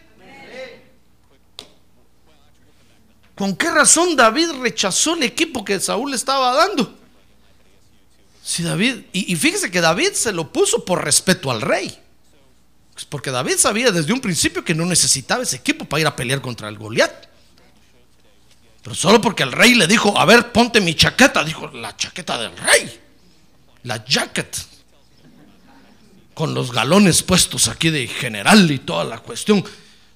¿Con 3.34 3.54
qué 3.54 3.70
razón 3.70 4.16
David 4.16 4.50
rechazó 4.60 5.14
el 5.14 5.22
equipo 5.22 5.64
que 5.64 5.78
Saúl 5.78 6.12
estaba 6.12 6.54
dando? 6.54 6.98
Si 8.42 8.64
David, 8.64 9.04
y, 9.12 9.32
y 9.32 9.36
fíjese 9.36 9.70
que 9.70 9.80
David 9.80 10.12
se 10.14 10.32
lo 10.32 10.52
puso 10.52 10.84
por 10.84 11.04
respeto 11.04 11.50
al 11.50 11.60
rey. 11.60 11.96
Pues 12.98 13.06
porque 13.06 13.30
David 13.30 13.58
sabía 13.58 13.92
desde 13.92 14.12
un 14.12 14.20
principio 14.20 14.64
que 14.64 14.74
no 14.74 14.84
necesitaba 14.84 15.44
ese 15.44 15.54
equipo 15.54 15.84
para 15.84 16.00
ir 16.00 16.06
a 16.08 16.16
pelear 16.16 16.40
contra 16.40 16.68
el 16.68 16.76
Goliat. 16.76 17.28
Pero 18.82 18.96
solo 18.96 19.20
porque 19.20 19.44
el 19.44 19.52
rey 19.52 19.74
le 19.74 19.86
dijo, 19.86 20.18
a 20.18 20.24
ver, 20.24 20.50
ponte 20.50 20.80
mi 20.80 20.96
chaqueta, 20.96 21.44
dijo, 21.44 21.68
la 21.68 21.96
chaqueta 21.96 22.36
del 22.38 22.56
rey, 22.56 23.00
la 23.84 24.04
jacket, 24.04 24.52
con 26.34 26.54
los 26.54 26.72
galones 26.72 27.22
puestos 27.22 27.68
aquí 27.68 27.90
de 27.90 28.08
general 28.08 28.68
y 28.68 28.80
toda 28.80 29.04
la 29.04 29.20
cuestión. 29.20 29.64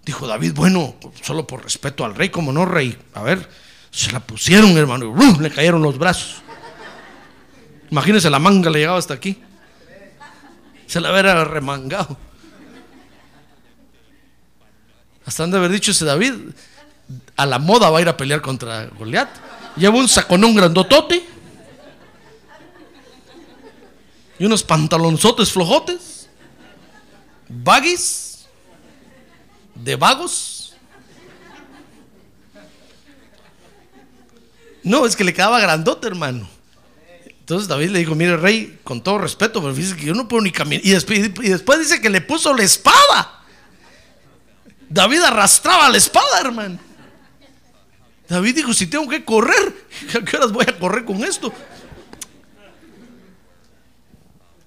Dijo 0.04 0.26
David, 0.26 0.52
bueno, 0.52 0.96
solo 1.22 1.46
por 1.46 1.62
respeto 1.62 2.04
al 2.04 2.16
rey, 2.16 2.30
como 2.30 2.52
no 2.52 2.64
rey, 2.64 2.98
a 3.14 3.22
ver, 3.22 3.48
se 3.92 4.10
la 4.10 4.18
pusieron, 4.18 4.76
hermano, 4.76 5.14
y 5.16 5.40
le 5.40 5.50
cayeron 5.52 5.82
los 5.82 5.98
brazos. 5.98 6.42
Imagínense, 7.92 8.28
la 8.28 8.40
manga 8.40 8.70
le 8.70 8.80
llegaba 8.80 8.98
hasta 8.98 9.14
aquí. 9.14 9.40
Se 10.88 11.00
la 11.00 11.12
hubiera 11.12 11.44
remangado. 11.44 12.18
Hasta 15.32 15.44
han 15.44 15.50
de 15.50 15.56
haber 15.56 15.70
dicho 15.70 15.92
ese 15.92 16.04
David, 16.04 16.34
a 17.36 17.46
la 17.46 17.58
moda 17.58 17.88
va 17.88 17.96
a 17.96 18.02
ir 18.02 18.08
a 18.10 18.18
pelear 18.18 18.42
contra 18.42 18.84
Goliat. 18.88 19.30
Lleva 19.76 19.96
un 19.96 20.06
saconón 20.06 20.54
grandotote 20.54 21.24
y 24.38 24.44
unos 24.44 24.62
pantalonzotes 24.62 25.50
flojotes, 25.50 26.28
baggies, 27.48 28.44
de 29.74 29.96
vagos. 29.96 30.74
No, 34.82 35.06
es 35.06 35.16
que 35.16 35.24
le 35.24 35.32
quedaba 35.32 35.60
grandote, 35.60 36.08
hermano. 36.08 36.46
Entonces 37.24 37.68
David 37.68 37.88
le 37.88 38.00
dijo, 38.00 38.14
mire 38.14 38.36
rey, 38.36 38.80
con 38.84 39.02
todo 39.02 39.16
respeto, 39.16 39.62
pero 39.62 39.74
fíjese 39.74 39.96
que 39.96 40.04
yo 40.04 40.12
no 40.12 40.28
puedo 40.28 40.42
ni 40.42 40.52
caminar. 40.52 40.84
Y 40.84 40.90
después 40.90 41.78
dice 41.78 42.02
que 42.02 42.10
le 42.10 42.20
puso 42.20 42.52
la 42.52 42.64
espada. 42.64 43.38
David 44.92 45.22
arrastraba 45.22 45.88
la 45.88 45.96
espada, 45.96 46.40
hermano. 46.40 46.78
David 48.28 48.56
dijo, 48.56 48.74
si 48.74 48.86
tengo 48.86 49.08
que 49.08 49.24
correr, 49.24 49.86
¿a 50.16 50.24
qué 50.24 50.36
horas 50.36 50.52
voy 50.52 50.66
a 50.68 50.78
correr 50.78 51.04
con 51.04 51.24
esto? 51.24 51.52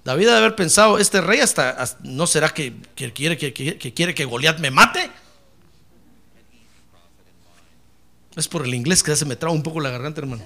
David 0.04 0.26
debe 0.26 0.38
haber 0.38 0.56
pensado, 0.56 1.00
este 1.00 1.22
rey 1.22 1.40
hasta, 1.40 1.98
no 2.04 2.28
será 2.28 2.50
que, 2.50 2.76
quiere 2.96 3.38
que 3.38 3.94
quiere 3.94 4.14
que 4.14 4.26
Goliat 4.26 4.60
me 4.60 4.72
mate. 4.72 5.10
Es 8.36 8.48
por 8.48 8.66
el 8.66 8.74
inglés 8.74 9.02
que 9.02 9.12
ya 9.12 9.16
se 9.16 9.26
me 9.26 9.36
traba 9.36 9.54
un 9.54 9.64
poco 9.64 9.80
la 9.80 9.90
garganta, 9.90 10.22
hermano. 10.22 10.44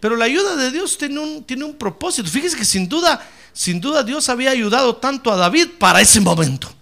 Pero 0.00 0.16
la 0.16 0.24
ayuda 0.24 0.56
de 0.56 0.70
Dios 0.70 0.98
tiene 0.98 1.18
un, 1.18 1.44
tiene 1.44 1.64
un 1.64 1.76
propósito. 1.76 2.28
Fíjese 2.28 2.56
que 2.56 2.64
sin 2.64 2.88
duda, 2.88 3.24
sin 3.52 3.80
duda 3.80 4.02
Dios 4.02 4.28
había 4.28 4.50
ayudado 4.50 4.96
tanto 4.96 5.30
a 5.30 5.36
David 5.36 5.70
para 5.78 6.00
ese 6.00 6.20
momento. 6.20 6.74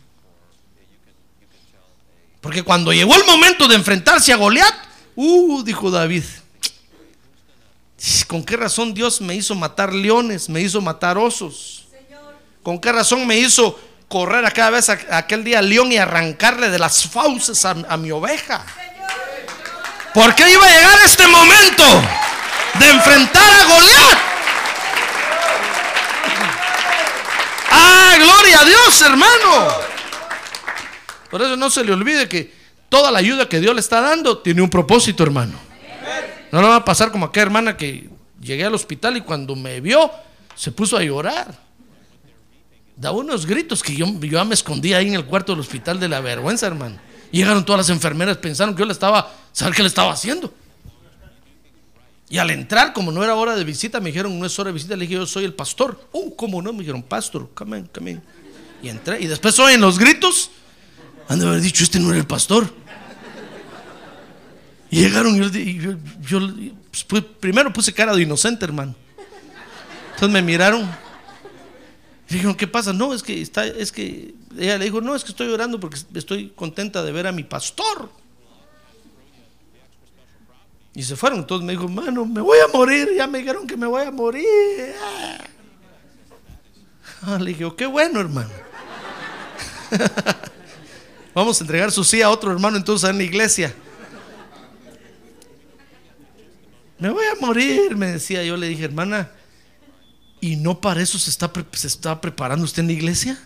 Porque 2.43 2.65
cuando 2.65 2.93
llegó 2.93 3.15
el 3.15 3.25
momento 3.25 3.69
de 3.69 3.77
enfrentarse 3.77 4.33
a 4.33 4.37
Goliat, 4.37 4.75
uh, 5.15 5.63
dijo 5.63 5.93
David, 5.93 6.25
¿con 8.27 8.45
qué 8.45 8.57
razón 8.57 8.93
Dios 8.93 9.21
me 9.21 9.37
hizo 9.37 9.55
matar 9.55 9.95
leones, 9.95 10.49
me 10.49 10.61
hizo 10.61 10.81
matar 10.81 11.17
osos? 11.17 11.87
¿Con 12.65 12.81
qué 12.81 12.91
razón 12.91 13.27
me 13.29 13.39
hizo 13.39 13.79
correr 14.09 14.45
a 14.45 14.51
cada 14.51 14.71
vez 14.71 14.89
aquel 14.89 15.45
día 15.45 15.63
león 15.63 15.93
y 15.93 15.99
arrancarle 15.99 16.69
de 16.69 16.81
las 16.81 17.09
fauces 17.09 17.65
a, 17.65 17.77
a 17.89 17.97
mi 17.97 18.11
oveja? 18.11 18.67
¿Por 20.13 20.35
qué 20.35 20.51
iba 20.51 20.67
a 20.67 20.69
llegar 20.69 20.99
este 21.05 21.27
momento 21.29 21.85
de 22.75 22.91
enfrentar 22.91 23.51
a 23.51 23.65
Goliat? 23.67 24.19
¡Ah, 27.71 28.17
gloria 28.19 28.61
a 28.61 28.65
Dios, 28.65 29.01
hermano! 29.01 29.92
Por 31.33 31.41
eso 31.41 31.57
no 31.57 31.71
se 31.71 31.83
le 31.83 31.95
olvide 31.95 32.29
que 32.29 32.53
toda 32.91 33.11
la 33.11 33.19
ayuda 33.19 33.49
que 33.49 33.59
Dios 33.59 33.75
le 33.75 33.81
está 33.81 34.03
dando 34.03 34.37
tiene 34.39 34.61
un 34.61 34.69
propósito, 34.69 35.23
hermano. 35.23 35.55
No 36.53 36.61
le 36.61 36.69
va 36.69 36.77
a 36.77 36.85
pasar 36.85 37.11
como 37.11 37.25
aquella 37.25 37.45
hermana 37.45 37.75
que 37.75 38.11
llegué 38.39 38.67
al 38.67 38.75
hospital 38.75 39.17
y 39.17 39.23
cuando 39.23 39.57
me 39.57 39.81
vio 39.81 40.11
se 40.55 40.73
puso 40.73 40.99
a 40.99 41.03
llorar. 41.03 41.59
Da 42.99 43.13
unos 43.13 43.47
gritos 43.47 43.83
que 43.83 43.97
yo, 43.97 44.07
me 44.07 44.55
escondía 44.55 44.99
ahí 44.99 45.09
en 45.09 45.15
el 45.15 45.25
cuarto 45.25 45.53
del 45.53 45.61
hospital 45.61 45.99
de 45.99 46.11
la 46.11 46.21
vergüenza, 46.21 46.67
hermano. 46.67 46.99
Llegaron 47.31 47.65
todas 47.65 47.79
las 47.79 47.89
enfermeras, 47.89 48.37
pensaron 48.37 48.75
que 48.75 48.81
yo 48.81 48.87
le 48.87 48.93
estaba, 48.93 49.33
¿saber 49.53 49.75
qué 49.75 49.81
le 49.81 49.89
estaba 49.89 50.13
haciendo? 50.13 50.53
Y 52.29 52.37
al 52.37 52.51
entrar, 52.51 52.93
como 52.93 53.11
no 53.11 53.25
era 53.25 53.37
hora 53.37 53.57
de 53.57 53.65
visita, 53.65 54.01
me 54.01 54.11
dijeron, 54.11 54.39
no 54.39 54.45
es 54.45 54.59
hora 54.59 54.69
de 54.69 54.75
visita, 54.75 54.97
le 54.97 55.07
dije, 55.07 55.15
yo 55.15 55.27
soy 55.27 55.45
el 55.45 55.55
pastor. 55.55 55.99
Oh, 56.13 56.37
¿cómo 56.37 56.61
no? 56.61 56.75
Me 56.75 56.81
dijeron, 56.81 57.03
pastor, 57.03 57.49
come 57.55 57.79
in, 57.79 57.87
come 57.87 58.11
in. 58.11 58.23
Y 58.83 58.91
entré, 58.91 59.19
y 59.19 59.29
después 59.29 59.59
oyen 59.59 59.81
los 59.81 59.99
gritos. 59.99 60.51
Han 61.33 61.39
de 61.39 61.47
haber 61.47 61.61
dicho, 61.63 61.83
este 61.83 61.99
no 61.99 62.11
era 62.11 62.19
el 62.19 62.27
pastor. 62.27 62.73
Y 64.91 65.01
llegaron 65.01 65.35
y 65.35 65.79
yo, 65.79 66.41
pues, 66.91 67.09
pu- 67.09 67.27
primero 67.41 67.73
puse 67.73 67.95
cara 67.95 68.15
de 68.15 68.21
inocente, 68.23 68.67
hermano. 68.67 68.95
Entonces 70.11 70.29
me 70.31 70.43
miraron. 70.43 70.83
Y 72.29 72.35
dijeron, 72.35 72.55
¿qué 72.55 72.67
pasa? 72.67 72.93
No, 72.93 73.15
es 73.15 73.23
que 73.23 73.41
está, 73.41 73.65
es 73.67 73.91
que 73.93 74.35
ella 74.59 74.77
le 74.77 74.85
dijo, 74.85 75.01
no, 75.01 75.15
es 75.17 75.25
que 75.25 75.31
estoy 75.31 75.47
llorando 75.49 75.81
porque 75.81 75.99
estoy 76.15 76.51
contenta 76.55 77.03
de 77.03 77.13
ver 77.13 77.27
a 77.27 77.33
mi 77.33 77.45
pastor. 77.45 78.11
Y 80.95 81.03
se 81.03 81.17
fueron. 81.17 81.39
Entonces 81.39 81.65
me 81.65 81.73
dijo, 81.73 81.89
mano, 81.89 82.27
me 82.27 82.43
voy 82.43 82.59
a 82.59 82.69
morir. 82.71 83.09
Ya 83.17 83.27
me 83.27 83.39
dijeron 83.39 83.67
que 83.67 83.79
me 83.79 83.87
voy 83.87 84.03
a 84.05 84.11
morir. 84.11 84.45
Ah, 87.23 87.39
le 87.41 87.47
dije, 87.53 87.65
"Oh, 87.65 87.75
qué 87.75 87.87
bueno, 87.87 88.21
hermano. 88.21 88.51
Vamos 91.35 91.61
a 91.61 91.65
entregar 91.65 91.91
su 91.91 92.05
sí 92.05 92.21
a 92.21 92.31
otro 92.31 92.53
hermano 92.53 92.77
entonces 92.77 93.09
en 93.09 93.17
la 93.17 93.23
iglesia. 93.23 93.75
Me 96.99 97.11
voy 97.11 97.25
a 97.25 97.41
morir, 97.41 97.97
me 97.97 98.13
decía 98.13 98.45
yo. 98.45 98.57
Le 98.57 98.69
dije, 98.69 98.85
hermana, 98.85 99.31
¿y 100.41 100.57
no 100.57 100.81
para 100.81 101.03
eso 101.03 101.19
se 101.19 101.31
está, 101.31 101.51
se 101.73 101.87
está 101.87 102.21
preparando 102.21 102.65
usted 102.65 102.81
en 102.81 102.89
la 102.89 102.93
iglesia? 102.93 103.39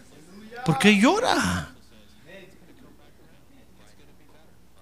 ¿Por 0.65 0.79
qué 0.79 0.99
llora? 0.99 1.71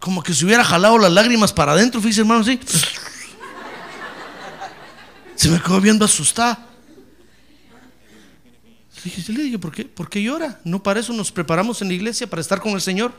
Como 0.00 0.22
que 0.22 0.34
se 0.34 0.44
hubiera 0.44 0.64
jalado 0.64 0.98
las 0.98 1.12
lágrimas 1.12 1.52
para 1.52 1.72
adentro, 1.72 2.00
fíjese 2.00 2.22
hermano, 2.22 2.40
así. 2.40 2.58
Se 5.34 5.48
me 5.48 5.60
quedó 5.60 5.80
viendo 5.80 6.04
asustada. 6.04 6.73
Dije, 9.04 9.32
le 9.32 9.42
dije, 9.44 9.58
¿por 9.58 9.70
qué? 9.70 9.84
¿por 9.84 10.08
qué 10.08 10.22
llora? 10.22 10.58
No 10.64 10.82
para 10.82 10.98
eso 11.00 11.12
nos 11.12 11.30
preparamos 11.30 11.82
en 11.82 11.88
la 11.88 11.94
iglesia, 11.94 12.26
para 12.26 12.40
estar 12.40 12.60
con 12.60 12.72
el 12.72 12.80
Señor. 12.80 13.12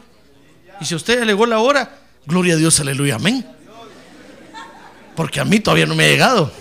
Y 0.82 0.86
si 0.86 0.96
usted 0.96 1.24
llegó 1.24 1.46
la 1.46 1.60
hora, 1.60 2.00
gloria 2.26 2.56
a 2.56 2.58
Dios, 2.58 2.80
aleluya, 2.80 3.16
amén. 3.16 3.46
Porque 5.16 5.40
a 5.40 5.46
mí 5.46 5.60
todavía 5.60 5.86
no 5.86 5.96
me 5.96 6.06
ha 6.06 6.10
llegado. 6.10 6.52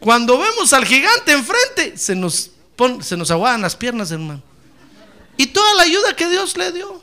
Cuando 0.00 0.38
vemos 0.38 0.72
al 0.72 0.84
gigante 0.86 1.32
enfrente, 1.32 1.96
se 1.98 2.14
nos, 2.14 2.50
pon- 2.76 3.02
se 3.02 3.16
nos 3.16 3.30
aguadan 3.30 3.60
las 3.62 3.76
piernas, 3.76 4.10
hermano. 4.10 4.42
Y 5.36 5.46
toda 5.48 5.74
la 5.74 5.82
ayuda 5.82 6.14
que 6.16 6.28
Dios 6.28 6.56
le 6.56 6.72
dio. 6.72 7.02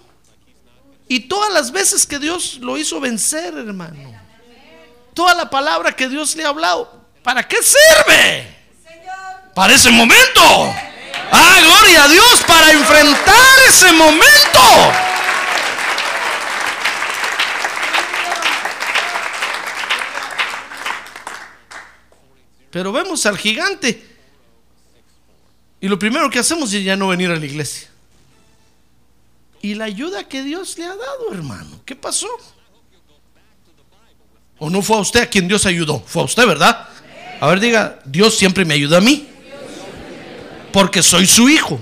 Y 1.08 1.22
todas 1.22 1.54
las 1.54 1.72
veces 1.72 2.06
que 2.06 2.20
Dios 2.20 2.60
lo 2.62 2.78
hizo 2.78 3.00
vencer, 3.00 3.54
hermano. 3.56 3.98
Toda 5.14 5.34
la 5.36 5.50
palabra 5.50 5.96
que 5.96 6.08
Dios 6.10 6.36
le 6.36 6.44
ha 6.44 6.50
hablado. 6.50 6.97
¿Para 7.28 7.46
qué 7.46 7.58
sirve? 7.62 8.48
Para 9.54 9.74
ese 9.74 9.92
momento. 9.92 10.40
Ah, 11.30 11.60
gloria 11.62 12.06
a 12.06 12.08
Dios, 12.08 12.42
para 12.48 12.72
enfrentar 12.72 13.60
ese 13.68 13.92
momento. 13.92 14.62
Pero 22.72 22.94
vemos 22.94 23.26
al 23.26 23.38
gigante. 23.38 24.08
Y 25.82 25.90
lo 25.90 26.00
primero 26.00 26.30
que 26.30 26.40
hacemos 26.40 26.72
es 26.72 26.82
ya 26.86 26.96
no 26.96 27.10
venir 27.10 27.30
a 27.30 27.36
la 27.36 27.46
iglesia. 27.46 27.90
Y 29.62 29.74
la 29.74 29.84
ayuda 29.84 30.30
que 30.30 30.44
Dios 30.44 30.78
le 30.78 30.86
ha 30.86 30.96
dado, 30.96 31.34
hermano. 31.34 31.82
¿Qué 31.84 31.98
pasó? 31.98 32.30
¿O 34.60 34.70
no 34.70 34.82
fue 34.82 34.96
a 34.96 35.02
usted 35.02 35.24
a 35.24 35.30
quien 35.30 35.50
Dios 35.50 35.66
ayudó? 35.66 36.00
Fue 36.08 36.22
a 36.22 36.26
usted, 36.26 36.48
¿verdad? 36.48 36.88
A 37.40 37.48
ver, 37.48 37.60
diga, 37.60 38.00
Dios 38.06 38.38
siempre 38.38 38.66
me 38.66 38.74
ayuda 38.74 38.98
a 38.98 39.02
mí. 39.02 39.28
Porque 40.72 41.02
soy 41.02 41.28
su 41.28 41.50
hijo. 41.50 41.80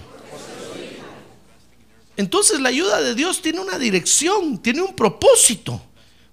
Entonces 2.18 2.60
la 2.60 2.70
ayuda 2.70 3.02
de 3.02 3.16
Dios 3.16 3.42
tiene 3.42 3.60
una 3.60 3.78
dirección, 3.78 4.58
tiene 4.60 4.82
un 4.82 4.96
propósito. 4.96 5.82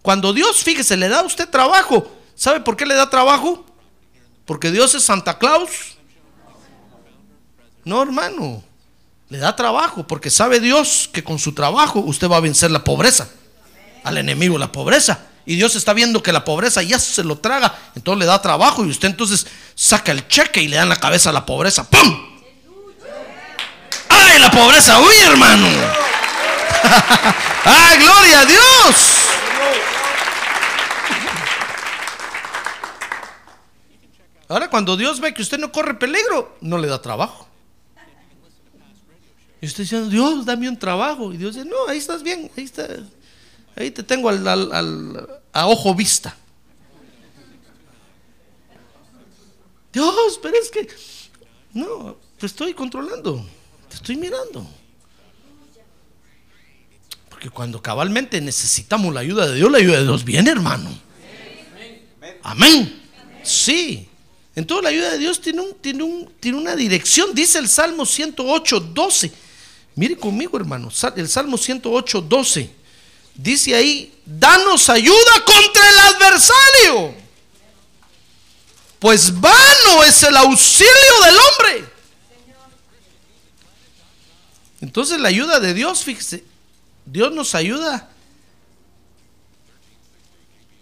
Cuando 0.00 0.32
Dios, 0.32 0.62
fíjese, 0.62 0.96
le 0.96 1.08
da 1.08 1.20
a 1.20 1.24
usted 1.24 1.48
trabajo, 1.48 2.10
¿sabe 2.34 2.60
por 2.60 2.76
qué 2.76 2.86
le 2.86 2.94
da 2.94 3.10
trabajo? 3.10 3.64
Porque 4.44 4.70
Dios 4.70 4.94
es 4.94 5.04
Santa 5.04 5.38
Claus. 5.38 5.96
No, 7.84 8.02
hermano. 8.02 8.62
Le 9.28 9.38
da 9.38 9.56
trabajo 9.56 10.06
porque 10.06 10.30
sabe 10.30 10.60
Dios 10.60 11.08
que 11.12 11.24
con 11.24 11.38
su 11.38 11.54
trabajo 11.54 12.00
usted 12.00 12.28
va 12.28 12.36
a 12.36 12.40
vencer 12.40 12.70
la 12.70 12.84
pobreza. 12.84 13.28
Al 14.04 14.18
enemigo 14.18 14.58
la 14.58 14.70
pobreza. 14.70 15.26
Y 15.44 15.56
Dios 15.56 15.74
está 15.74 15.92
viendo 15.92 16.22
que 16.22 16.32
la 16.32 16.44
pobreza 16.44 16.82
ya 16.82 16.98
se 16.98 17.24
lo 17.24 17.38
traga. 17.38 17.76
Entonces 17.94 18.20
le 18.20 18.26
da 18.26 18.40
trabajo 18.40 18.84
y 18.84 18.90
usted 18.90 19.08
entonces 19.08 19.46
saca 19.74 20.12
el 20.12 20.26
cheque 20.28 20.62
y 20.62 20.68
le 20.68 20.76
da 20.76 20.82
en 20.82 20.88
la 20.88 20.96
cabeza 20.96 21.30
a 21.30 21.32
la 21.32 21.44
pobreza. 21.44 21.88
¡Pum! 21.88 22.28
¡Ay, 24.08 24.38
la 24.38 24.50
pobreza! 24.50 25.00
¡Uy, 25.00 25.14
hermano! 25.24 25.66
¡Ay, 27.64 27.98
gloria 27.98 28.40
a 28.40 28.44
Dios! 28.44 29.22
Ahora 34.48 34.68
cuando 34.68 34.96
Dios 34.98 35.18
ve 35.18 35.32
que 35.32 35.40
usted 35.40 35.58
no 35.58 35.72
corre 35.72 35.94
peligro, 35.94 36.58
no 36.60 36.76
le 36.76 36.86
da 36.86 37.00
trabajo. 37.00 37.48
Y 39.62 39.66
usted 39.66 39.84
dice, 39.84 40.08
Dios, 40.08 40.44
dame 40.44 40.68
un 40.68 40.78
trabajo. 40.78 41.32
Y 41.32 41.38
Dios 41.38 41.54
dice, 41.54 41.66
no, 41.66 41.88
ahí 41.88 41.96
estás 41.96 42.22
bien, 42.22 42.50
ahí 42.56 42.64
está. 42.64 42.86
Ahí 43.76 43.90
te 43.90 44.02
tengo 44.02 44.28
al, 44.28 44.46
al- 44.46 44.72
al- 44.72 45.40
a 45.52 45.66
ojo 45.66 45.94
vista. 45.94 46.36
Dios, 49.92 50.38
pero 50.42 50.54
es 50.60 50.70
que, 50.70 50.88
no, 51.74 52.16
te 52.38 52.46
estoy 52.46 52.72
controlando, 52.74 53.46
te 53.88 53.96
estoy 53.96 54.16
mirando. 54.16 54.66
Porque 57.28 57.50
cuando 57.50 57.82
cabalmente 57.82 58.40
necesitamos 58.40 59.12
la 59.12 59.20
ayuda 59.20 59.48
de 59.48 59.56
Dios, 59.56 59.70
la 59.70 59.78
ayuda 59.78 59.98
de 59.98 60.04
Dios 60.04 60.24
viene, 60.24 60.50
hermano. 60.50 60.90
Amén. 62.42 63.02
Sí. 63.42 64.08
Entonces 64.54 64.82
la 64.84 64.90
ayuda 64.90 65.10
de 65.12 65.18
Dios 65.18 65.40
tiene, 65.40 65.60
un, 65.60 65.74
tiene, 65.74 66.02
un, 66.02 66.32
tiene 66.40 66.58
una 66.58 66.74
dirección. 66.76 67.34
Dice 67.34 67.58
el 67.58 67.68
Salmo 67.68 68.06
108, 68.06 68.80
12. 68.80 69.32
Mire 69.96 70.16
conmigo, 70.16 70.56
hermano. 70.56 70.88
El 71.16 71.28
Salmo 71.28 71.58
108, 71.58 72.22
12. 72.22 72.70
Dice 73.34 73.74
ahí, 73.74 74.14
danos 74.24 74.88
ayuda 74.88 75.44
contra 75.44 75.90
el 75.90 75.98
adversario. 75.98 77.14
Pues 78.98 79.40
vano 79.40 80.04
es 80.04 80.22
el 80.22 80.36
auxilio 80.36 81.22
del 81.24 81.36
hombre. 81.36 81.92
Entonces 84.80 85.20
la 85.20 85.28
ayuda 85.28 85.60
de 85.60 85.74
Dios, 85.74 86.04
fíjese, 86.04 86.44
Dios 87.04 87.32
nos 87.32 87.54
ayuda. 87.54 88.08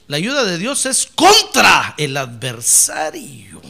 La 0.07 0.17
ayuda 0.17 0.45
de 0.45 0.59
Dios 0.59 0.87
es 0.87 1.07
contra 1.07 1.95
el 1.97 2.17
adversario. 2.17 3.63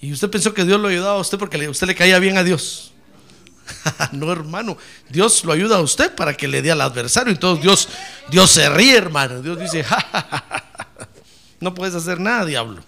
Y 0.00 0.12
usted 0.12 0.28
pensó 0.28 0.52
que 0.52 0.64
Dios 0.64 0.78
lo 0.78 0.88
ayudaba 0.88 1.16
a 1.16 1.20
usted 1.20 1.38
porque 1.38 1.68
usted 1.68 1.86
le 1.86 1.94
caía 1.94 2.18
bien 2.18 2.36
a 2.36 2.44
Dios. 2.44 2.93
no, 4.12 4.30
hermano. 4.32 4.76
Dios 5.08 5.44
lo 5.44 5.52
ayuda 5.52 5.76
a 5.76 5.80
usted 5.80 6.14
para 6.14 6.34
que 6.34 6.48
le 6.48 6.62
dé 6.62 6.70
al 6.70 6.80
adversario. 6.80 7.32
Entonces 7.32 7.62
Dios, 7.62 7.88
Dios 8.30 8.50
se 8.50 8.68
ríe, 8.68 8.96
hermano. 8.96 9.40
Dios 9.42 9.58
dice, 9.58 9.82
"Ja, 9.82 10.00
ja, 10.00 10.26
ja, 10.30 10.64
no 11.60 11.74
puedes 11.74 11.94
hacer 11.94 12.20
nada, 12.20 12.44
diablo. 12.44 12.82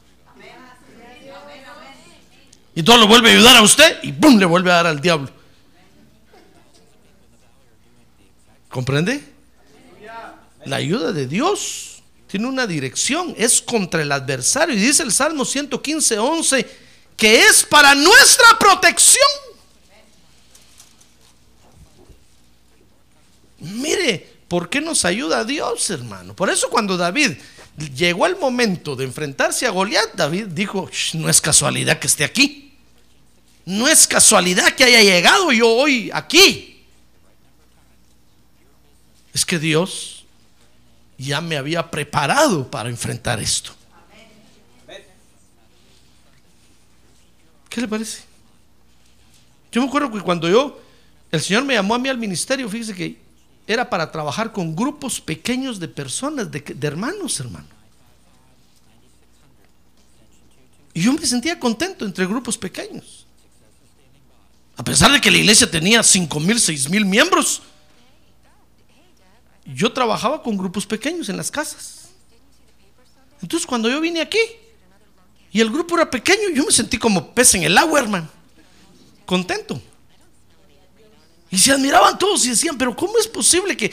Y 2.75 2.83
todo 2.83 2.99
lo 2.99 3.07
vuelve 3.07 3.31
a 3.31 3.33
ayudar 3.33 3.57
a 3.57 3.63
usted 3.63 4.01
y 4.03 4.13
¡pum! 4.13 4.39
le 4.39 4.45
vuelve 4.45 4.71
a 4.71 4.75
dar 4.75 4.87
al 4.89 5.01
diablo. 5.01 5.31
¿Comprende? 8.69 9.25
La 10.67 10.77
ayuda 10.77 11.13
de 11.13 11.27
Dios 11.27 12.03
tiene 12.27 12.49
una 12.49 12.67
dirección, 12.67 13.35
es 13.39 13.63
contra 13.63 14.03
el 14.03 14.13
adversario. 14.13 14.75
Y 14.75 14.79
dice 14.79 15.05
el 15.05 15.13
Salmo 15.13 15.47
115, 15.47 16.19
11, 16.19 16.67
que 17.17 17.45
es 17.47 17.65
para 17.65 17.95
nuestra 17.95 18.59
protección. 18.59 19.25
Mire, 23.59 24.36
¿por 24.49 24.69
qué 24.69 24.81
nos 24.81 25.05
ayuda 25.05 25.45
Dios, 25.45 25.91
hermano? 25.91 26.35
Por 26.35 26.51
eso 26.51 26.69
cuando 26.71 26.97
David 26.97 27.33
llegó 27.95 28.27
el 28.27 28.37
momento 28.37 28.97
de 28.97 29.05
enfrentarse 29.05 29.67
a 29.67 29.71
Goliat, 29.71 30.15
David 30.15 30.47
dijo, 30.47 30.89
"Sh, 30.91 31.15
no 31.17 31.29
es 31.29 31.41
casualidad 31.41 31.99
que 31.99 32.07
esté 32.07 32.25
aquí. 32.25 32.67
No 33.67 33.89
es 33.89 34.07
casualidad 34.07 34.73
que 34.75 34.85
haya 34.85 35.03
llegado 35.03 35.51
yo 35.51 35.69
hoy 35.69 36.09
aquí. 36.15 36.85
Es 39.35 39.45
que 39.45 39.59
Dios 39.59 40.25
ya 41.19 41.41
me 41.41 41.57
había 41.57 41.91
preparado 41.91 42.71
para 42.71 42.89
enfrentar 42.89 43.41
esto. 43.41 43.75
¿Qué 47.69 47.81
le 47.81 47.89
parece? 47.89 48.23
Yo 49.73 49.83
me 49.83 49.89
acuerdo 49.89 50.11
que 50.11 50.21
cuando 50.21 50.49
yo, 50.49 50.81
el 51.31 51.43
Señor 51.43 51.65
me 51.65 51.75
llamó 51.75 51.95
a 51.95 51.99
mí 51.99 52.09
al 52.09 52.17
ministerio, 52.17 52.69
fíjese 52.69 52.95
que 52.95 53.26
era 53.67 53.89
para 53.91 54.11
trabajar 54.13 54.53
con 54.53 54.77
grupos 54.77 55.21
pequeños 55.21 55.81
de 55.81 55.89
personas, 55.89 56.51
de, 56.51 56.61
de 56.61 56.87
hermanos, 56.87 57.41
hermano. 57.41 57.67
Y 60.95 61.03
yo 61.03 61.13
me 61.13 61.27
sentía 61.27 61.59
contento 61.59 62.07
entre 62.07 62.27
grupos 62.27 62.57
pequeños. 62.57 63.27
A 64.77 64.85
pesar 64.85 65.11
de 65.11 65.21
que 65.21 65.31
la 65.31 65.39
iglesia 65.39 65.71
tenía 65.71 66.03
cinco 66.03 66.39
mil, 66.39 66.61
seis 66.61 66.89
mil 66.89 67.05
miembros, 67.05 67.63
yo 69.65 69.93
trabajaba 69.93 70.43
con 70.43 70.57
grupos 70.57 70.87
pequeños 70.87 71.29
en 71.29 71.37
las 71.37 71.51
casas. 71.51 72.11
Entonces 73.43 73.67
cuando 73.67 73.91
yo 73.91 74.01
vine 74.01 74.21
aquí 74.21 74.39
y 75.53 75.61
el 75.61 75.71
grupo 75.71 75.97
era 75.97 76.11
pequeño, 76.11 76.51
yo 76.55 76.65
me 76.65 76.73
sentí 76.73 76.99
como 76.99 77.35
pez 77.35 77.55
en 77.55 77.65
el 77.65 77.77
agua, 77.77 78.01
hermano. 78.01 78.29
Contento. 79.25 79.83
Y 81.57 81.59
se 81.59 81.73
admiraban 81.73 82.19
todos 82.19 82.45
y 82.45 82.51
decían, 82.51 82.77
pero 82.77 82.95
¿cómo 82.95 83.17
es 83.19 83.27
posible 83.27 83.75
que 83.79 83.91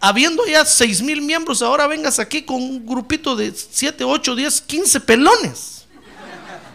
habiendo 0.00 0.46
ya 0.46 0.64
seis 0.64 1.02
mil 1.02 1.20
miembros, 1.20 1.60
ahora 1.60 1.86
vengas 1.86 2.18
aquí 2.18 2.40
con 2.40 2.56
un 2.56 2.86
grupito 2.86 3.36
de 3.36 3.54
7, 3.54 4.04
8, 4.04 4.34
10, 4.34 4.62
15 4.62 5.00
pelones? 5.00 5.84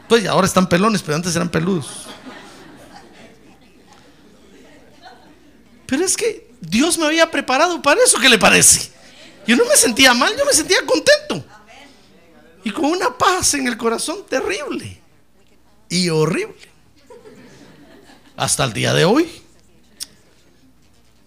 Pues 0.08 0.28
ahora 0.28 0.46
están 0.46 0.70
pelones, 0.70 1.02
pero 1.02 1.16
antes 1.16 1.36
eran 1.36 1.50
peludos. 1.50 1.88
Pero 5.88 6.06
es 6.06 6.16
que 6.16 6.48
Dios 6.62 6.96
me 7.00 7.08
había 7.08 7.32
preparado 7.32 7.82
para 7.82 8.00
eso, 8.04 8.20
¿qué 8.20 8.30
le 8.30 8.38
parece? 8.38 8.92
Yo 9.48 9.56
no 9.56 9.66
me 9.66 9.76
sentía 9.76 10.14
mal, 10.14 10.32
yo 10.38 10.46
me 10.46 10.54
sentía 10.54 10.86
contento. 10.86 11.44
Y 12.64 12.70
con 12.70 12.86
una 12.86 13.18
paz 13.18 13.56
en 13.56 13.66
el 13.66 13.78
corazón 13.78 14.28
terrible 14.30 15.02
y 15.90 16.08
horrible. 16.10 16.70
Hasta 18.38 18.64
el 18.64 18.74
día 18.74 18.94
de 18.94 19.06
hoy. 19.06 19.43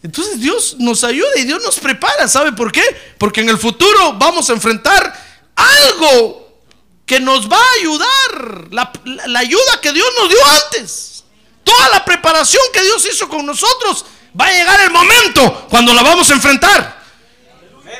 Entonces 0.07 0.39
Dios 0.39 0.77
nos 0.79 1.03
ayuda 1.03 1.27
y 1.37 1.43
Dios 1.43 1.61
nos 1.65 1.81
prepara. 1.81 2.29
¿Sabe 2.29 2.53
por 2.53 2.71
qué? 2.71 2.83
Porque 3.19 3.41
en 3.41 3.49
el 3.49 3.59
futuro 3.59 4.13
vamos 4.13 4.49
a 4.49 4.53
enfrentar 4.53 5.13
algo 5.57 6.63
que 7.05 7.19
nos 7.19 7.51
va 7.51 7.59
a 7.59 7.73
ayudar. 7.81 8.69
La, 8.71 8.93
ayuda 9.41 9.81
que 9.83 9.93
Dios 9.93 10.07
nos 10.17 10.29
dio 10.29 10.39
antes. 10.65 11.25
Toda 11.65 11.89
la 11.89 12.05
preparación 12.05 12.63
que 12.73 12.83
Dios 12.83 13.05
hizo 13.13 13.29
con 13.29 13.45
nosotros. 13.45 14.05
Va 14.41 14.47
a 14.47 14.53
llegar 14.53 14.81
el 14.83 14.91
momento 14.91 15.67
cuando 15.69 15.93
la 15.93 16.05
vamos 16.05 16.31
a 16.31 16.35
enfrentar. 16.35 17.03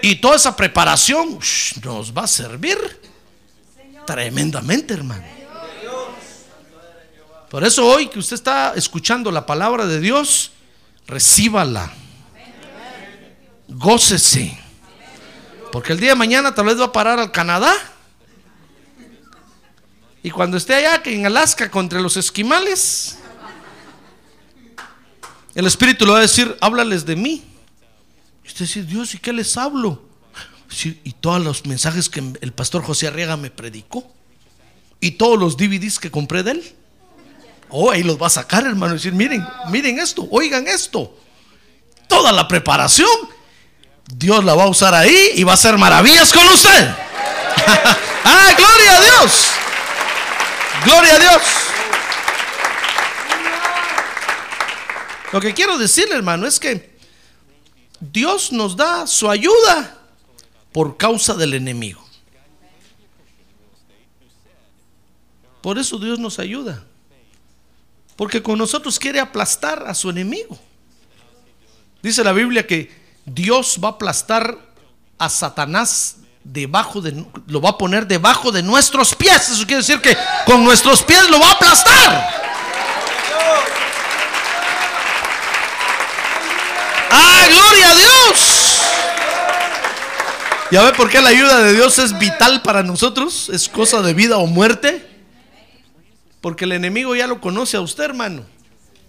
Y 0.01 0.15
toda 0.15 0.37
esa 0.37 0.55
preparación 0.55 1.41
nos 1.83 2.17
va 2.17 2.23
a 2.23 2.29
servir 2.29 2.79
tremendamente, 4.07 4.95
hermano. 4.95 5.27
Por 7.51 7.65
eso 7.65 7.85
hoy 7.85 8.07
que 8.07 8.21
usted 8.21 8.35
está 8.35 8.75
escuchando 8.77 9.33
la 9.33 9.45
palabra 9.45 9.87
de 9.87 9.99
Dios, 9.99 10.53
recíbala. 11.07 11.93
Gócese. 13.69 14.59
Porque 15.73 15.93
el 15.93 16.01
día 16.01 16.11
de 16.11 16.17
mañana 16.17 16.55
tal 16.55 16.67
vez 16.67 16.81
va 16.81 16.87
a 16.87 16.93
parar 16.93 17.19
al 17.19 17.33
Canadá. 17.33 17.75
Y 20.23 20.31
cuando 20.31 20.57
esté 20.57 20.75
allá, 20.75 21.03
en 21.05 21.27
Alaska, 21.27 21.71
contra 21.71 22.01
los 22.01 22.17
esquimales, 22.17 23.19
el 25.55 25.67
Espíritu 25.67 26.05
le 26.05 26.13
va 26.13 26.19
a 26.19 26.23
decir, 26.23 26.57
háblales 26.61 27.07
de 27.07 27.17
mí. 27.17 27.45
Y 28.45 28.49
usted 28.49 28.65
dice, 28.65 28.83
Dios, 28.83 29.15
¿y 29.15 29.19
qué 29.19 29.33
les 29.33 29.57
hablo? 29.57 30.03
Y 31.05 31.13
todos 31.13 31.43
los 31.43 31.65
mensajes 31.67 32.09
que 32.09 32.23
el 32.41 32.53
pastor 32.53 32.83
José 32.83 33.07
Arriaga 33.07 33.37
me 33.37 33.51
predicó. 33.51 34.11
Y 35.01 35.13
todos 35.13 35.39
los 35.39 35.57
DVDs 35.57 35.99
que 35.99 36.11
compré 36.11 36.43
de 36.43 36.53
él. 36.53 36.77
Oh, 37.69 37.91
ahí 37.91 38.03
los 38.03 38.21
va 38.21 38.29
a 38.29 38.31
sacar, 38.31 38.67
hermano. 38.67 38.95
Y 38.95 38.97
decir, 38.97 39.13
miren, 39.13 39.47
miren 39.69 39.99
esto, 39.99 40.27
oigan 40.31 40.67
esto. 40.67 41.19
Toda 42.09 42.33
la 42.33 42.47
preparación, 42.47 43.09
Dios 44.07 44.45
la 44.45 44.55
va 44.55 44.65
a 44.65 44.69
usar 44.69 44.95
ahí 44.95 45.33
y 45.35 45.45
va 45.45 45.53
a 45.53 45.55
hacer 45.55 45.77
maravillas 45.77 46.33
con 46.33 46.47
usted. 46.49 46.89
ah, 48.25 48.51
gloria 48.57 48.97
a 48.97 49.01
Dios. 49.01 49.47
Gloria 50.85 51.15
a 51.15 51.19
Dios. 51.19 51.43
Lo 55.33 55.41
que 55.41 55.53
quiero 55.53 55.77
decirle, 55.77 56.15
hermano, 56.15 56.47
es 56.47 56.61
que 56.61 56.97
Dios 58.01 58.53
nos 58.53 58.77
da 58.77 59.07
su 59.07 59.29
ayuda 59.29 59.99
por 60.73 60.97
causa 60.97 61.35
del 61.35 61.55
enemigo. 61.55 62.07
Por 65.63 65.79
eso 65.79 65.99
Dios 65.99 66.21
nos 66.21 66.39
ayuda. 66.39 66.86
Porque 68.17 68.43
con 68.43 68.59
nosotros 68.59 68.99
quiere 68.99 69.21
aplastar 69.21 69.85
a 69.87 69.95
su 69.95 70.11
enemigo. 70.11 70.59
Dice 72.03 72.25
la 72.25 72.33
Biblia 72.33 72.67
que 72.67 72.91
Dios 73.25 73.79
va 73.83 73.89
a 73.89 73.93
aplastar 73.93 74.57
a 75.19 75.29
Satanás 75.29 76.17
debajo 76.45 77.01
de 77.01 77.25
lo 77.49 77.61
va 77.61 77.71
a 77.71 77.79
poner 77.79 78.07
debajo 78.07 78.53
de 78.53 78.63
nuestros 78.63 79.15
pies. 79.15 79.51
Eso 79.51 79.67
quiere 79.67 79.83
decir 79.83 80.01
que 80.01 80.17
con 80.45 80.65
nuestros 80.65 81.03
pies 81.03 81.29
lo 81.29 81.41
va 81.41 81.49
a 81.49 81.53
aplastar. 81.53 82.47
¡Ah, 87.11 87.47
gloria 87.49 87.91
a 87.91 87.95
Dios! 87.95 88.83
¿Ya 90.71 90.83
ve 90.83 90.93
por 90.93 91.09
qué 91.09 91.21
la 91.21 91.29
ayuda 91.31 91.63
de 91.63 91.75
Dios 91.75 91.99
es 91.99 92.19
vital 92.19 92.63
para 92.63 92.83
nosotros? 92.83 93.49
Es 93.49 93.69
cosa 93.69 94.03
de 94.03 94.15
vida 94.15 94.39
o 94.39 94.47
muerte. 94.47 95.16
Porque 96.47 96.65
el 96.65 96.71
enemigo 96.71 97.17
ya 97.17 97.27
lo 97.27 97.41
conoce 97.41 97.77
a 97.77 97.81
usted, 97.81 98.05
hermano. 98.05 98.47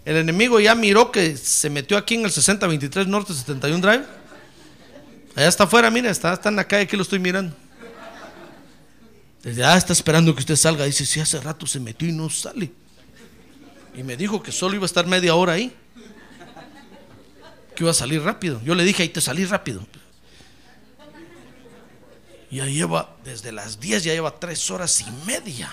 El 0.04 0.16
enemigo 0.16 0.58
ya 0.58 0.74
miró 0.74 1.12
que 1.12 1.36
se 1.36 1.70
metió 1.70 1.96
aquí 1.96 2.16
en 2.16 2.24
el 2.24 2.32
6023 2.32 3.06
Norte 3.06 3.32
71 3.32 3.80
Drive. 3.80 4.04
Allá 5.36 5.46
está 5.46 5.62
afuera, 5.62 5.88
mira, 5.88 6.10
está, 6.10 6.32
está 6.32 6.48
en 6.48 6.56
la 6.56 6.66
calle, 6.66 6.82
aquí 6.82 6.96
lo 6.96 7.04
estoy 7.04 7.20
mirando. 7.20 7.54
Desde, 9.44 9.64
ah, 9.64 9.76
está 9.76 9.92
esperando 9.92 10.34
que 10.34 10.40
usted 10.40 10.56
salga. 10.56 10.84
Dice, 10.84 11.06
si 11.06 11.20
hace 11.20 11.40
rato 11.40 11.64
se 11.64 11.78
metió 11.78 12.08
y 12.08 12.12
no 12.12 12.28
sale. 12.28 12.72
Y 13.94 14.02
me 14.02 14.16
dijo 14.16 14.42
que 14.42 14.50
solo 14.50 14.74
iba 14.74 14.82
a 14.82 14.86
estar 14.86 15.06
media 15.06 15.36
hora 15.36 15.52
ahí. 15.52 15.72
Que 17.76 17.84
iba 17.84 17.92
a 17.92 17.94
salir 17.94 18.20
rápido. 18.20 18.60
Yo 18.64 18.74
le 18.74 18.82
dije, 18.82 19.04
ahí 19.04 19.10
te 19.10 19.20
salí 19.20 19.44
rápido. 19.44 19.86
Ya 22.50 22.66
lleva, 22.66 23.14
desde 23.22 23.52
las 23.52 23.78
10 23.78 24.02
ya 24.02 24.12
lleva 24.12 24.40
tres 24.40 24.68
horas 24.72 25.00
y 25.02 25.06
media. 25.24 25.70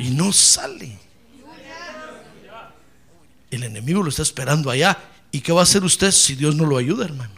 Y 0.00 0.10
no 0.10 0.32
sale. 0.32 0.98
El 3.50 3.64
enemigo 3.64 4.02
lo 4.02 4.08
está 4.08 4.22
esperando 4.22 4.70
allá. 4.70 4.96
¿Y 5.30 5.40
qué 5.40 5.52
va 5.52 5.60
a 5.60 5.64
hacer 5.64 5.84
usted 5.84 6.10
si 6.10 6.34
Dios 6.34 6.56
no 6.56 6.64
lo 6.64 6.78
ayuda, 6.78 7.04
hermano? 7.04 7.34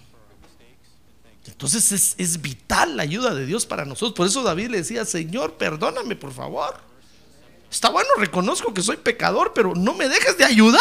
Entonces 1.47 1.93
es, 1.93 2.15
es, 2.19 2.41
vital 2.41 2.97
la 2.97 3.03
ayuda 3.03 3.35
de 3.35 3.47
Dios 3.47 3.67
para 3.67 3.85
nosotros. 3.85 4.15
Por 4.15 4.27
eso 4.27 4.43
David 4.43 4.71
le 4.71 4.79
decía, 4.79 5.05
Señor, 5.05 5.55
perdóname, 5.55 6.17
por 6.17 6.33
favor. 6.33 6.77
Está 7.71 7.89
bueno, 7.91 8.09
reconozco 8.17 8.73
que 8.73 8.83
soy 8.83 8.97
pecador, 8.97 9.53
pero 9.55 9.75
no 9.75 9.95
me 9.95 10.09
dejes 10.09 10.39
de 10.39 10.45
ayudar. 10.45 10.81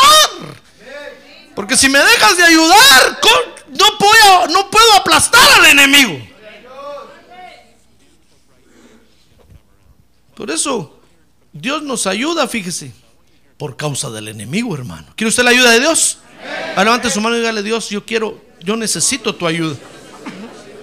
Porque 1.55 1.75
si 1.75 1.89
me 1.89 1.99
dejas 1.99 2.37
de 2.37 2.43
ayudar, 2.43 3.19
no 3.69 3.97
puedo, 3.97 4.47
no 4.47 4.69
puedo 4.69 4.93
aplastar 4.93 5.51
al 5.59 5.65
enemigo. 5.65 6.27
Por 10.35 10.49
eso, 10.49 11.00
Dios 11.53 11.83
nos 11.83 12.07
ayuda, 12.07 12.47
fíjese, 12.47 12.91
por 13.57 13.77
causa 13.77 14.09
del 14.09 14.29
enemigo, 14.29 14.73
hermano. 14.75 15.07
¿Quiere 15.15 15.29
usted 15.29 15.43
la 15.43 15.51
ayuda 15.51 15.71
de 15.71 15.79
Dios? 15.79 16.19
Ah, 16.75 16.83
levante 16.83 17.09
su 17.09 17.21
mano 17.21 17.35
y 17.35 17.39
dígale, 17.39 17.61
Dios, 17.61 17.89
yo 17.89 18.05
quiero, 18.05 18.41
yo 18.61 18.75
necesito 18.75 19.35
tu 19.35 19.45
ayuda. 19.45 19.75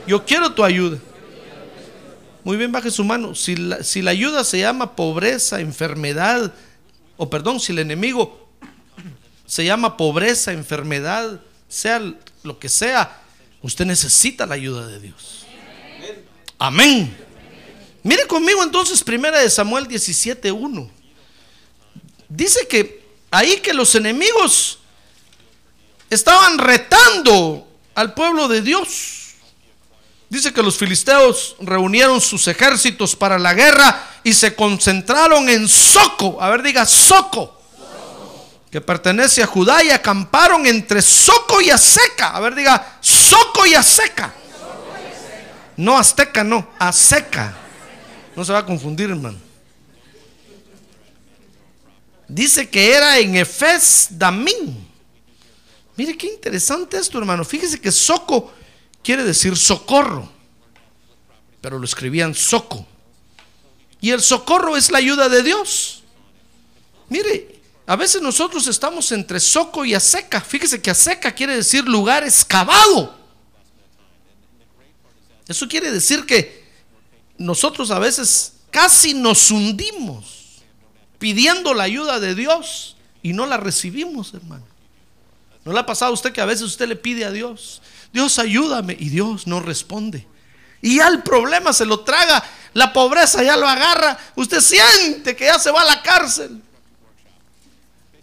Yo 0.06 0.24
quiero 0.24 0.52
tu 0.52 0.64
ayuda. 0.64 0.98
Muy 2.44 2.56
bien, 2.56 2.72
baje 2.72 2.90
su 2.90 3.04
mano. 3.04 3.34
Si 3.34 3.56
la, 3.56 3.82
si 3.82 4.00
la 4.00 4.10
ayuda 4.12 4.44
se 4.44 4.58
llama 4.58 4.94
pobreza, 4.96 5.60
enfermedad, 5.60 6.52
o 7.16 7.28
perdón, 7.28 7.60
si 7.60 7.72
el 7.72 7.80
enemigo 7.80 8.48
se 9.46 9.64
llama 9.64 9.96
pobreza, 9.96 10.52
enfermedad, 10.52 11.40
sea 11.68 12.00
lo 12.42 12.58
que 12.58 12.68
sea, 12.68 13.20
usted 13.62 13.84
necesita 13.86 14.46
la 14.46 14.54
ayuda 14.54 14.86
de 14.86 15.00
Dios. 15.00 15.46
Amén. 16.58 17.27
Mire 18.08 18.26
conmigo 18.26 18.62
entonces, 18.62 19.04
primera 19.04 19.38
de 19.38 19.50
Samuel 19.50 19.86
17:1. 19.86 20.90
Dice 22.26 22.66
que 22.66 23.04
ahí 23.30 23.58
que 23.58 23.74
los 23.74 23.94
enemigos 23.94 24.78
estaban 26.08 26.56
retando 26.56 27.68
al 27.94 28.14
pueblo 28.14 28.48
de 28.48 28.62
Dios. 28.62 29.34
Dice 30.30 30.54
que 30.54 30.62
los 30.62 30.78
filisteos 30.78 31.56
reunieron 31.60 32.18
sus 32.22 32.48
ejércitos 32.48 33.14
para 33.14 33.38
la 33.38 33.52
guerra 33.52 34.02
y 34.24 34.32
se 34.32 34.54
concentraron 34.54 35.46
en 35.50 35.68
Soco. 35.68 36.40
A 36.40 36.48
ver, 36.48 36.62
diga 36.62 36.86
Soco. 36.86 37.60
Que 38.70 38.80
pertenece 38.80 39.42
a 39.42 39.46
Judá 39.46 39.84
y 39.84 39.90
acamparon 39.90 40.66
entre 40.66 41.02
Soco 41.02 41.60
y 41.60 41.68
Aseca. 41.68 42.30
A 42.30 42.40
ver, 42.40 42.54
diga 42.54 42.98
Soco 43.02 43.66
y 43.66 43.74
Aseca. 43.74 44.32
No 45.76 45.98
Azteca, 45.98 46.42
no, 46.42 46.70
Aseca. 46.78 47.67
No 48.38 48.44
se 48.44 48.52
va 48.52 48.60
a 48.60 48.64
confundir, 48.64 49.10
hermano. 49.10 49.36
Dice 52.28 52.70
que 52.70 52.94
era 52.94 53.18
en 53.18 53.34
Efes 53.34 54.10
Damín. 54.12 54.86
Mire 55.96 56.16
qué 56.16 56.28
interesante 56.28 56.98
esto, 56.98 57.18
hermano. 57.18 57.44
Fíjese 57.44 57.80
que 57.80 57.90
soco 57.90 58.52
quiere 59.02 59.24
decir 59.24 59.56
socorro, 59.56 60.30
pero 61.60 61.80
lo 61.80 61.84
escribían 61.84 62.32
soco. 62.32 62.86
Y 64.00 64.12
el 64.12 64.20
socorro 64.20 64.76
es 64.76 64.92
la 64.92 64.98
ayuda 64.98 65.28
de 65.28 65.42
Dios. 65.42 66.04
Mire, 67.08 67.60
a 67.88 67.96
veces 67.96 68.22
nosotros 68.22 68.68
estamos 68.68 69.10
entre 69.10 69.40
soco 69.40 69.84
y 69.84 69.94
aseca. 69.94 70.40
Fíjese 70.40 70.80
que 70.80 70.92
aseca 70.92 71.32
quiere 71.32 71.56
decir 71.56 71.88
lugar 71.88 72.22
excavado. 72.22 73.18
Eso 75.48 75.66
quiere 75.66 75.90
decir 75.90 76.24
que 76.24 76.57
nosotros 77.38 77.90
a 77.90 77.98
veces 77.98 78.54
casi 78.70 79.14
nos 79.14 79.50
hundimos 79.50 80.62
pidiendo 81.18 81.72
la 81.74 81.84
ayuda 81.84 82.20
de 82.20 82.34
Dios 82.34 82.96
y 83.22 83.32
no 83.32 83.46
la 83.46 83.56
recibimos, 83.56 84.34
hermano. 84.34 84.64
¿No 85.64 85.72
le 85.72 85.80
ha 85.80 85.86
pasado 85.86 86.10
a 86.10 86.14
usted 86.14 86.32
que 86.32 86.40
a 86.40 86.46
veces 86.46 86.64
usted 86.64 86.88
le 86.88 86.96
pide 86.96 87.24
a 87.24 87.30
Dios, 87.30 87.82
Dios 88.12 88.38
ayúdame 88.38 88.96
y 88.98 89.08
Dios 89.08 89.46
no 89.46 89.60
responde? 89.60 90.26
Y 90.80 90.96
ya 90.96 91.08
el 91.08 91.22
problema 91.22 91.72
se 91.72 91.84
lo 91.84 92.00
traga, 92.00 92.42
la 92.72 92.92
pobreza 92.92 93.42
ya 93.42 93.56
lo 93.56 93.66
agarra, 93.66 94.18
usted 94.36 94.60
siente 94.60 95.34
que 95.34 95.46
ya 95.46 95.58
se 95.58 95.70
va 95.70 95.82
a 95.82 95.84
la 95.84 96.02
cárcel. 96.02 96.62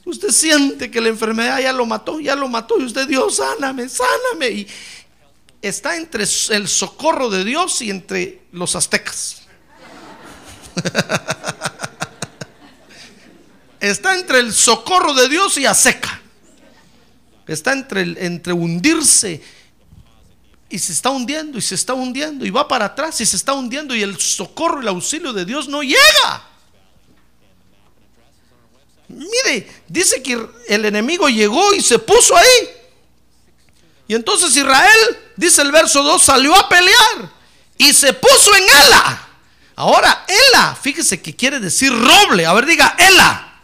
Usted 0.05 0.29
siente 0.29 0.91
que 0.91 1.01
la 1.01 1.09
enfermedad 1.09 1.59
ya 1.59 1.73
lo 1.73 1.85
mató, 1.85 2.19
ya 2.19 2.35
lo 2.35 2.47
mató 2.47 2.79
y 2.79 2.83
usted, 2.83 3.07
Dios, 3.07 3.37
sáname, 3.37 3.89
sáname. 3.89 4.49
Y 4.49 4.67
está 5.61 5.97
entre 5.97 6.23
el 6.23 6.67
socorro 6.67 7.29
de 7.29 7.43
Dios 7.43 7.81
y 7.81 7.89
entre 7.89 8.43
los 8.51 8.75
aztecas. 8.75 9.41
está 13.79 14.15
entre 14.15 14.39
el 14.39 14.53
socorro 14.53 15.13
de 15.13 15.29
Dios 15.29 15.57
y 15.57 15.65
Aseca. 15.65 16.21
Está 17.47 17.73
entre, 17.73 18.01
entre 18.25 18.53
hundirse 18.53 19.41
y 20.69 20.79
se 20.79 20.93
está 20.93 21.09
hundiendo 21.11 21.57
y 21.57 21.61
se 21.61 21.75
está 21.75 21.93
hundiendo 21.93 22.45
y 22.45 22.49
va 22.49 22.67
para 22.67 22.85
atrás 22.85 23.21
y 23.21 23.25
se 23.25 23.35
está 23.35 23.53
hundiendo 23.53 23.95
y 23.95 24.01
el 24.01 24.19
socorro, 24.19 24.81
el 24.81 24.87
auxilio 24.87 25.31
de 25.31 25.45
Dios 25.45 25.67
no 25.67 25.83
llega. 25.83 26.49
Mire, 29.07 29.67
dice 29.87 30.21
que 30.23 30.43
el 30.67 30.85
enemigo 30.85 31.29
llegó 31.29 31.73
y 31.73 31.81
se 31.81 31.99
puso 31.99 32.35
ahí. 32.35 32.69
Y 34.07 34.15
entonces 34.15 34.55
Israel, 34.55 35.17
dice 35.35 35.61
el 35.61 35.71
verso 35.71 36.03
2, 36.03 36.21
salió 36.21 36.55
a 36.55 36.69
pelear 36.69 37.31
y 37.77 37.93
se 37.93 38.13
puso 38.13 38.55
en 38.55 38.63
Ela. 38.63 39.27
Ahora, 39.75 40.25
Ela, 40.27 40.77
fíjese 40.79 41.21
que 41.21 41.35
quiere 41.35 41.59
decir 41.59 41.91
roble. 41.91 42.45
A 42.45 42.53
ver, 42.53 42.65
diga, 42.65 42.95
Ela. 42.97 43.61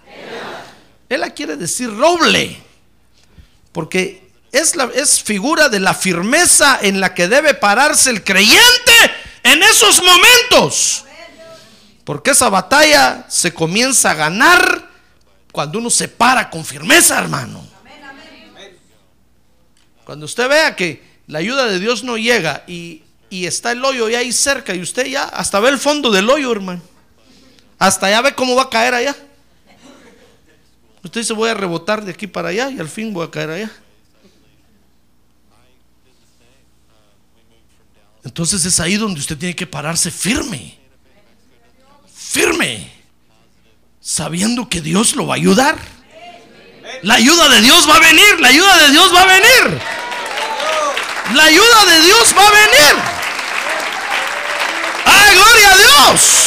Ela 1.07 1.29
quiere 1.31 1.57
decir 1.57 1.95
roble 1.95 2.61
porque 3.71 4.29
es, 4.51 4.75
la, 4.75 4.89
es 4.93 5.21
figura 5.21 5.69
de 5.69 5.79
la 5.79 5.93
firmeza 5.93 6.79
en 6.81 6.99
la 6.99 7.13
que 7.13 7.27
debe 7.27 7.53
pararse 7.53 8.09
el 8.09 8.23
creyente 8.23 8.93
en 9.43 9.63
esos 9.63 10.01
momentos. 10.03 11.05
Porque 12.03 12.31
esa 12.31 12.49
batalla 12.49 13.25
se 13.29 13.53
comienza 13.53 14.11
a 14.11 14.15
ganar 14.15 14.89
cuando 15.51 15.79
uno 15.79 15.89
se 15.89 16.07
para 16.07 16.49
con 16.49 16.65
firmeza, 16.65 17.17
hermano. 17.19 17.70
Cuando 20.11 20.25
usted 20.25 20.49
vea 20.49 20.75
que 20.75 21.01
la 21.27 21.39
ayuda 21.39 21.67
de 21.67 21.79
Dios 21.79 22.03
no 22.03 22.17
llega 22.17 22.65
y, 22.67 23.01
y 23.29 23.45
está 23.45 23.71
el 23.71 23.85
hoyo 23.85 24.09
ya 24.09 24.19
ahí 24.19 24.33
cerca 24.33 24.75
y 24.75 24.81
usted 24.81 25.05
ya 25.05 25.23
hasta 25.23 25.57
ve 25.61 25.69
el 25.69 25.77
fondo 25.77 26.11
del 26.11 26.29
hoyo, 26.29 26.51
hermano. 26.51 26.81
Hasta 27.79 28.09
ya 28.09 28.21
ve 28.21 28.35
cómo 28.35 28.53
va 28.53 28.63
a 28.63 28.69
caer 28.69 28.93
allá. 28.93 29.15
Usted 31.01 31.21
dice, 31.21 31.31
voy 31.31 31.49
a 31.49 31.53
rebotar 31.53 32.03
de 32.03 32.11
aquí 32.11 32.27
para 32.27 32.49
allá 32.49 32.69
y 32.69 32.79
al 32.81 32.89
fin 32.89 33.13
voy 33.13 33.25
a 33.25 33.31
caer 33.31 33.51
allá. 33.51 33.71
Entonces 38.25 38.65
es 38.65 38.81
ahí 38.81 38.97
donde 38.97 39.21
usted 39.21 39.37
tiene 39.37 39.55
que 39.55 39.65
pararse 39.65 40.11
firme. 40.11 40.77
Firme. 42.13 42.91
Sabiendo 44.01 44.67
que 44.67 44.81
Dios 44.81 45.15
lo 45.15 45.27
va 45.27 45.35
a 45.35 45.37
ayudar. 45.37 45.77
La 47.01 47.13
ayuda 47.13 47.47
de 47.47 47.61
Dios 47.61 47.89
va 47.89 47.95
a 47.95 47.99
venir. 48.01 48.41
La 48.41 48.49
ayuda 48.49 48.77
de 48.77 48.89
Dios 48.89 49.15
va 49.15 49.21
a 49.21 49.25
venir. 49.25 49.81
La 51.35 51.45
ayuda 51.45 51.85
de 51.85 52.01
Dios 52.01 52.35
va 52.37 52.47
a 52.47 52.51
venir. 52.51 53.03
¡Ay, 55.05 55.35
gloria 55.35 55.71
a 55.71 55.77
Dios! 55.77 56.41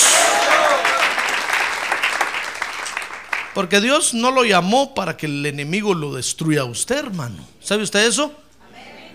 Porque 3.54 3.80
Dios 3.80 4.14
no 4.14 4.30
lo 4.30 4.44
llamó 4.44 4.94
para 4.94 5.16
que 5.16 5.26
el 5.26 5.46
enemigo 5.46 5.94
lo 5.94 6.12
destruya 6.12 6.62
a 6.62 6.64
usted, 6.64 6.96
hermano. 6.96 7.46
¿Sabe 7.60 7.84
usted 7.84 8.04
eso? 8.04 8.32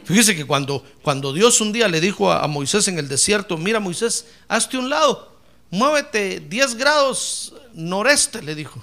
Fíjese 0.06 0.36
que 0.36 0.46
cuando, 0.48 0.84
cuando 1.04 1.34
Dios 1.34 1.62
un 1.62 1.72
día 1.72 1.88
le 1.88 2.02
dijo 2.02 2.32
a, 2.32 2.48
Moisés 2.48 2.88
en 2.88 2.98
el 2.98 3.08
desierto, 3.08 3.58
mira 3.58 3.80
Moisés, 3.80 4.26
hazte 4.48 4.76
un 4.76 4.90
lado, 4.90 5.38
muévete 5.70 6.40
10 6.40 6.76
grados 6.76 7.54
noreste, 7.74 8.42
le 8.42 8.56
dijo. 8.56 8.82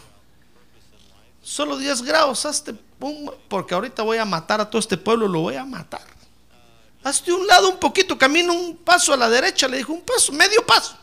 Solo 1.43 1.79
10 1.79 2.03
grados, 2.03 2.47
hazte, 2.47 2.75
porque 3.49 3.75
ahorita 3.75 4.03
voy 4.03 4.19
a 4.19 4.25
matar 4.25 4.61
a 4.61 4.71
todo 4.71 4.79
este 4.79 4.97
pueblo, 4.97 5.27
lo 5.27 5.41
voy 5.41 5.57
a 5.57 5.65
matar. 5.65 6.16
Hazte 7.07 7.33
un 7.33 7.47
lado 7.47 7.69
un 7.69 7.79
poquito, 7.79 8.19
camina 8.19 8.51
un 8.51 8.79
paso 8.79 9.13
a 9.13 9.17
la 9.17 9.31
derecha, 9.31 9.69
le 9.69 9.77
dijo, 9.77 9.93
un 9.93 10.03
paso, 10.03 10.33
medio 10.33 10.67
paso. 10.67 10.99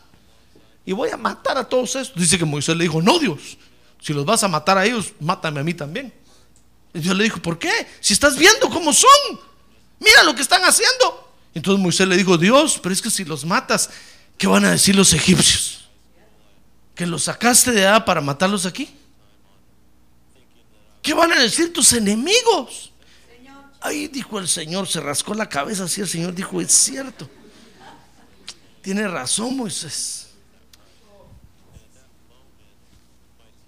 Y 0.84 0.92
voy 0.92 1.08
a 1.08 1.16
matar 1.16 1.56
a 1.56 1.66
todos 1.66 1.96
estos. 1.96 2.14
Dice 2.20 2.36
que 2.36 2.44
Moisés 2.44 2.76
le 2.76 2.84
dijo, 2.84 3.00
no 3.00 3.18
Dios, 3.18 3.56
si 4.02 4.12
los 4.12 4.26
vas 4.26 4.44
a 4.44 4.48
matar 4.48 4.76
a 4.76 4.84
ellos, 4.84 5.14
mátame 5.18 5.60
a 5.60 5.64
mí 5.64 5.72
también. 5.72 6.12
Y 6.92 6.98
Dios 6.98 7.16
le 7.16 7.24
dijo, 7.24 7.40
¿por 7.40 7.58
qué? 7.58 7.72
Si 8.00 8.12
estás 8.12 8.36
viendo 8.36 8.68
cómo 8.68 8.92
son, 8.92 9.08
mira 9.98 10.22
lo 10.24 10.34
que 10.34 10.42
están 10.42 10.60
haciendo. 10.64 11.32
Entonces 11.54 11.82
Moisés 11.82 12.06
le 12.06 12.18
dijo, 12.18 12.36
Dios, 12.36 12.78
pero 12.82 12.92
es 12.92 13.00
que 13.00 13.10
si 13.10 13.24
los 13.24 13.46
matas, 13.46 13.88
¿qué 14.36 14.46
van 14.46 14.66
a 14.66 14.72
decir 14.72 14.94
los 14.94 15.14
egipcios? 15.14 15.88
¿Que 16.94 17.06
los 17.06 17.22
sacaste 17.22 17.72
de 17.72 17.86
allá 17.86 18.04
para 18.04 18.20
matarlos 18.20 18.66
aquí? 18.66 18.94
¿Qué 21.00 21.14
van 21.14 21.32
a 21.32 21.40
decir 21.40 21.72
tus 21.72 21.94
enemigos? 21.94 22.92
Ahí 23.84 24.08
dijo 24.08 24.38
el 24.38 24.48
Señor, 24.48 24.88
se 24.88 24.98
rascó 24.98 25.34
la 25.34 25.46
cabeza 25.46 25.84
así, 25.84 26.00
el 26.00 26.08
Señor 26.08 26.34
dijo, 26.34 26.58
es 26.58 26.72
cierto. 26.72 27.28
Tiene 28.80 29.06
razón 29.06 29.58
Moisés. 29.58 30.30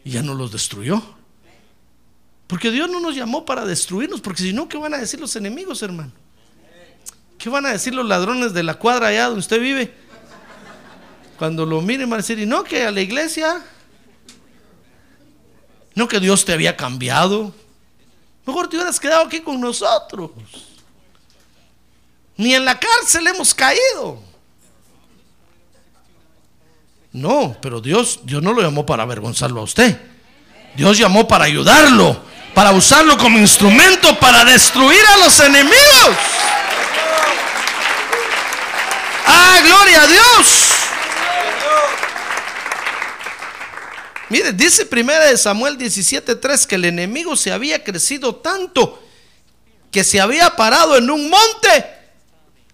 Y 0.03 0.13
ya 0.13 0.23
no 0.23 0.33
los 0.33 0.51
destruyó. 0.51 1.03
Porque 2.47 2.71
Dios 2.71 2.89
no 2.89 2.99
nos 2.99 3.15
llamó 3.15 3.45
para 3.45 3.67
destruirnos, 3.67 4.23
porque 4.23 4.43
si 4.43 4.55
no, 4.55 4.71
¿qué 4.71 4.79
van 4.79 4.95
a 4.95 4.99
decir 4.99 5.21
los 5.21 5.37
enemigos, 5.37 5.83
hermano? 5.83 6.13
¿Qué 7.37 7.51
van 7.51 7.67
a 7.67 7.73
decir 7.73 7.95
los 7.95 8.07
ladrones 8.07 8.55
de 8.55 8.63
la 8.63 8.79
cuadra 8.79 9.09
allá 9.09 9.27
donde 9.27 9.41
usted 9.41 9.61
vive? 9.61 9.93
Cuando 11.37 11.67
lo 11.67 11.83
miren 11.83 12.09
van 12.09 12.21
a 12.21 12.23
decir, 12.23 12.39
y 12.39 12.47
no 12.47 12.65
que 12.65 12.85
a 12.85 12.91
la 12.91 13.03
iglesia, 13.03 13.63
no 15.95 16.09
que 16.09 16.21
Dios 16.21 16.47
te 16.47 16.55
había 16.55 16.75
cambiado. 16.75 17.55
Mejor 18.47 18.69
te 18.69 18.77
hubieras 18.77 19.01
quedado 19.01 19.27
aquí 19.27 19.41
con 19.41 19.61
nosotros. 19.61 20.31
Ni 22.37 22.55
en 22.55 22.65
la 22.65 22.79
cárcel 22.79 23.27
hemos 23.27 23.53
caído. 23.53 24.21
No, 27.13 27.57
pero 27.61 27.81
Dios, 27.81 28.21
Dios 28.23 28.43
no 28.43 28.53
lo 28.53 28.63
llamó 28.63 28.87
para 28.87 29.03
avergonzarlo 29.03 29.61
a 29.61 29.65
usted. 29.65 29.99
Dios 30.77 30.99
llamó 30.99 31.27
para 31.27 31.47
ayudarlo, 31.47 32.21
para 32.55 32.73
usarlo 32.73 33.17
como 33.17 33.39
instrumento 33.39 34.19
para 34.21 34.45
destruir 34.45 35.01
a 35.15 35.17
los 35.25 35.41
enemigos. 35.41 36.17
Ah, 39.27 39.61
gloria 39.65 40.03
a 40.03 40.07
Dios. 40.07 40.26
Mire, 44.29 44.53
dice 44.53 44.87
primera 44.87 45.27
de 45.27 45.37
Samuel 45.37 45.79
17:3 45.79 46.67
que 46.67 46.75
el 46.75 46.85
enemigo 46.85 47.37
se 47.37 47.53
había 47.53 47.83
crecido 47.85 48.35
tanto 48.37 49.03
que 49.91 50.05
se 50.05 50.21
había 50.21 50.55
parado 50.57 50.97
en 50.97 51.11
un 51.11 51.31
monte, 51.31 51.87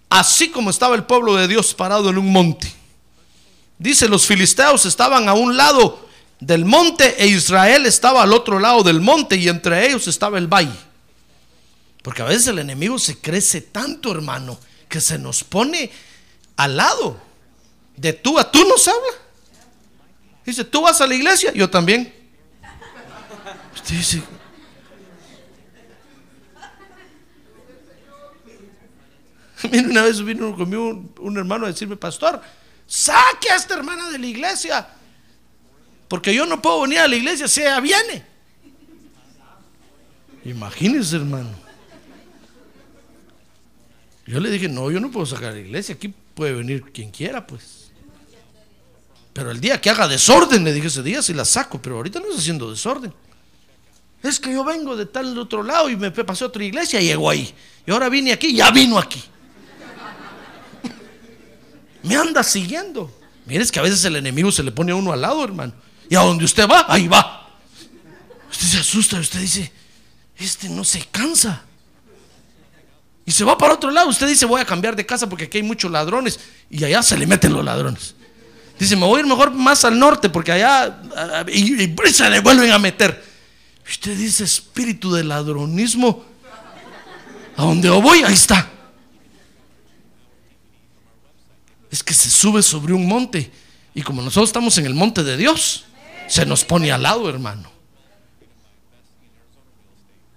así 0.09 0.51
como 0.51 0.71
estaba 0.71 0.97
el 0.97 1.05
pueblo 1.05 1.37
de 1.37 1.47
Dios 1.47 1.75
parado 1.75 2.11
en 2.11 2.19
un 2.19 2.33
monte. 2.33 2.73
Dice, 3.79 4.09
los 4.09 4.27
filisteos 4.27 4.87
estaban 4.87 5.29
a 5.29 5.35
un 5.35 5.57
lado 5.57 6.09
del 6.41 6.65
monte 6.65 7.23
e 7.23 7.29
Israel 7.29 7.87
estaba 7.87 8.25
al 8.25 8.33
otro 8.33 8.59
lado 8.59 8.83
del 8.83 9.01
monte 9.01 9.37
y 9.37 9.49
entre 9.49 9.87
ellos 9.87 10.09
estaba 10.09 10.39
el 10.39 10.49
valle. 10.49 10.77
Porque 12.03 12.23
a 12.23 12.25
veces 12.25 12.49
el 12.49 12.59
enemigo 12.59 12.99
se 12.99 13.19
crece 13.21 13.61
tanto, 13.61 14.11
hermano, 14.11 14.59
que 14.89 15.01
se 15.01 15.19
nos 15.19 15.45
pone 15.45 15.91
al 16.57 16.77
lado. 16.77 17.21
De 17.97 18.13
tú 18.13 18.39
a 18.39 18.51
tú 18.51 18.65
nos 18.67 18.89
habla. 18.89 19.13
Dice, 20.45 20.65
tú 20.65 20.83
vas 20.83 21.01
a 21.01 21.07
la 21.07 21.15
iglesia, 21.15 21.53
yo 21.53 21.71
también. 21.71 22.13
Usted 23.75 23.97
dice, 23.97 24.23
Mira, 29.71 29.89
una 29.89 30.03
vez 30.03 30.23
vino 30.23 30.55
conmigo 30.57 30.89
un, 30.89 31.15
un 31.19 31.39
hermano 31.39 31.67
a 31.67 31.69
decirme, 31.69 31.97
pastor, 31.97 32.41
saque 32.87 33.51
a 33.51 33.57
esta 33.57 33.75
hermana 33.75 34.11
de 34.11 34.19
la 34.19 34.27
iglesia. 34.27 34.89
Porque 36.09 36.35
yo 36.35 36.45
no 36.47 36.61
puedo 36.61 36.83
venir 36.83 36.99
a 36.99 37.09
la 37.09 37.17
iglesia 37.17 37.49
si 37.49 37.63
ella 37.63 37.81
viene. 37.81 38.25
Imagínense, 40.45 41.17
hermano. 41.17 41.51
Yo 44.27 44.41
le 44.41 44.51
dije, 44.51 44.69
no, 44.69 44.91
yo 44.91 45.01
no 45.01 45.11
puedo 45.11 45.27
sacar 45.27 45.51
a 45.51 45.53
la 45.53 45.61
iglesia. 45.61 45.95
Aquí 45.95 46.13
puede 46.35 46.53
venir 46.53 46.83
quien 46.93 47.11
quiera, 47.11 47.47
pues. 47.47 47.82
Pero 49.33 49.51
el 49.51 49.61
día 49.61 49.81
que 49.81 49.89
haga 49.91 50.09
desorden, 50.09 50.65
le 50.65 50.73
dije 50.73 50.89
ese 50.89 51.03
día, 51.03 51.23
sí 51.23 51.33
la 51.33 51.45
saco. 51.45 51.81
Pero 51.81 51.97
ahorita 51.97 52.21
no 52.21 52.27
está 52.27 52.39
haciendo 52.39 52.71
desorden. 52.71 53.13
Es 54.23 54.39
que 54.39 54.53
yo 54.53 54.63
vengo 54.63 54.95
de 54.95 55.07
tal 55.07 55.37
otro 55.39 55.63
lado 55.63 55.91
y 55.91 55.97
me 55.97 56.11
pasé 56.11 56.45
a 56.45 56.49
otra 56.49 56.63
iglesia 56.63 57.01
y 57.01 57.07
llegó 57.07 57.29
ahí. 57.29 57.53
Y 57.87 57.91
ahora 57.91 58.09
vine 58.09 58.33
aquí, 58.33 58.55
ya 58.55 58.71
vino 58.71 58.99
aquí. 58.99 59.23
Me 62.03 62.17
anda 62.17 62.43
siguiendo. 62.43 63.11
Mire, 63.47 63.65
es 63.65 63.73
que 63.73 63.81
a 63.81 63.83
veces 63.83 64.05
el 64.05 64.17
enemigo 64.17 64.53
se 64.53 64.63
le 64.63 64.71
pone 64.71 64.93
a 64.93 64.95
uno 64.95 65.13
al 65.13 65.21
lado, 65.21 65.43
hermano. 65.43 65.73
Y 66.09 66.15
a 66.15 66.21
donde 66.21 66.45
usted 66.45 66.69
va, 66.69 66.87
ahí 66.89 67.09
va. 67.09 67.49
Usted 68.51 68.67
se 68.67 68.79
asusta, 68.79 69.19
usted 69.19 69.41
dice, 69.41 69.73
este 70.37 70.69
no 70.69 70.85
se 70.85 71.01
cansa. 71.11 71.63
Y 73.25 73.33
se 73.33 73.45
va 73.45 73.57
para 73.57 73.75
otro 73.75 73.91
lado. 73.91 74.09
Usted 74.09 74.29
dice, 74.29 74.47
voy 74.47 74.61
a 74.61 74.65
cambiar 74.65 74.95
de 74.95 75.07
casa 75.07 75.29
porque 75.29 75.45
aquí 75.45 75.59
hay 75.59 75.65
muchos 75.65 75.91
ladrones. 75.91 76.39
Y 76.71 76.85
allá 76.85 77.03
se 77.03 77.17
le 77.17 77.27
meten 77.27 77.53
los 77.53 77.65
ladrones. 77.65 78.15
Dice, 78.79 78.97
me 78.97 79.07
voy 79.07 79.19
a 79.19 79.21
ir 79.21 79.27
mejor 79.27 79.53
más 79.53 79.85
al 79.85 79.99
norte 79.99 80.29
porque 80.29 80.53
allá 80.53 81.01
y, 81.49 81.85
y 81.85 82.13
se 82.13 82.29
le 82.29 82.41
vuelven 82.41 82.71
a 82.73 82.79
meter. 82.79 83.23
Usted 83.89 84.17
dice, 84.17 84.45
espíritu 84.45 85.13
de 85.13 85.25
ladronismo. 85.25 86.25
A 87.57 87.63
donde 87.63 87.89
yo 87.89 88.01
voy, 88.01 88.23
ahí 88.23 88.33
está. 88.33 88.71
Es 91.91 92.03
que 92.03 92.15
se 92.15 92.31
sube 92.31 92.63
sobre 92.63 92.95
un 92.95 93.07
monte. 93.07 93.51
Y 93.95 94.03
como 94.03 94.23
nosotros 94.23 94.49
estamos 94.49 94.79
en 94.79 94.87
el 94.87 94.95
monte 94.95 95.23
de 95.23 95.37
Dios, 95.37 95.85
se 96.27 96.47
nos 96.47 96.65
pone 96.65 96.91
al 96.91 97.03
lado, 97.03 97.29
hermano. 97.29 97.71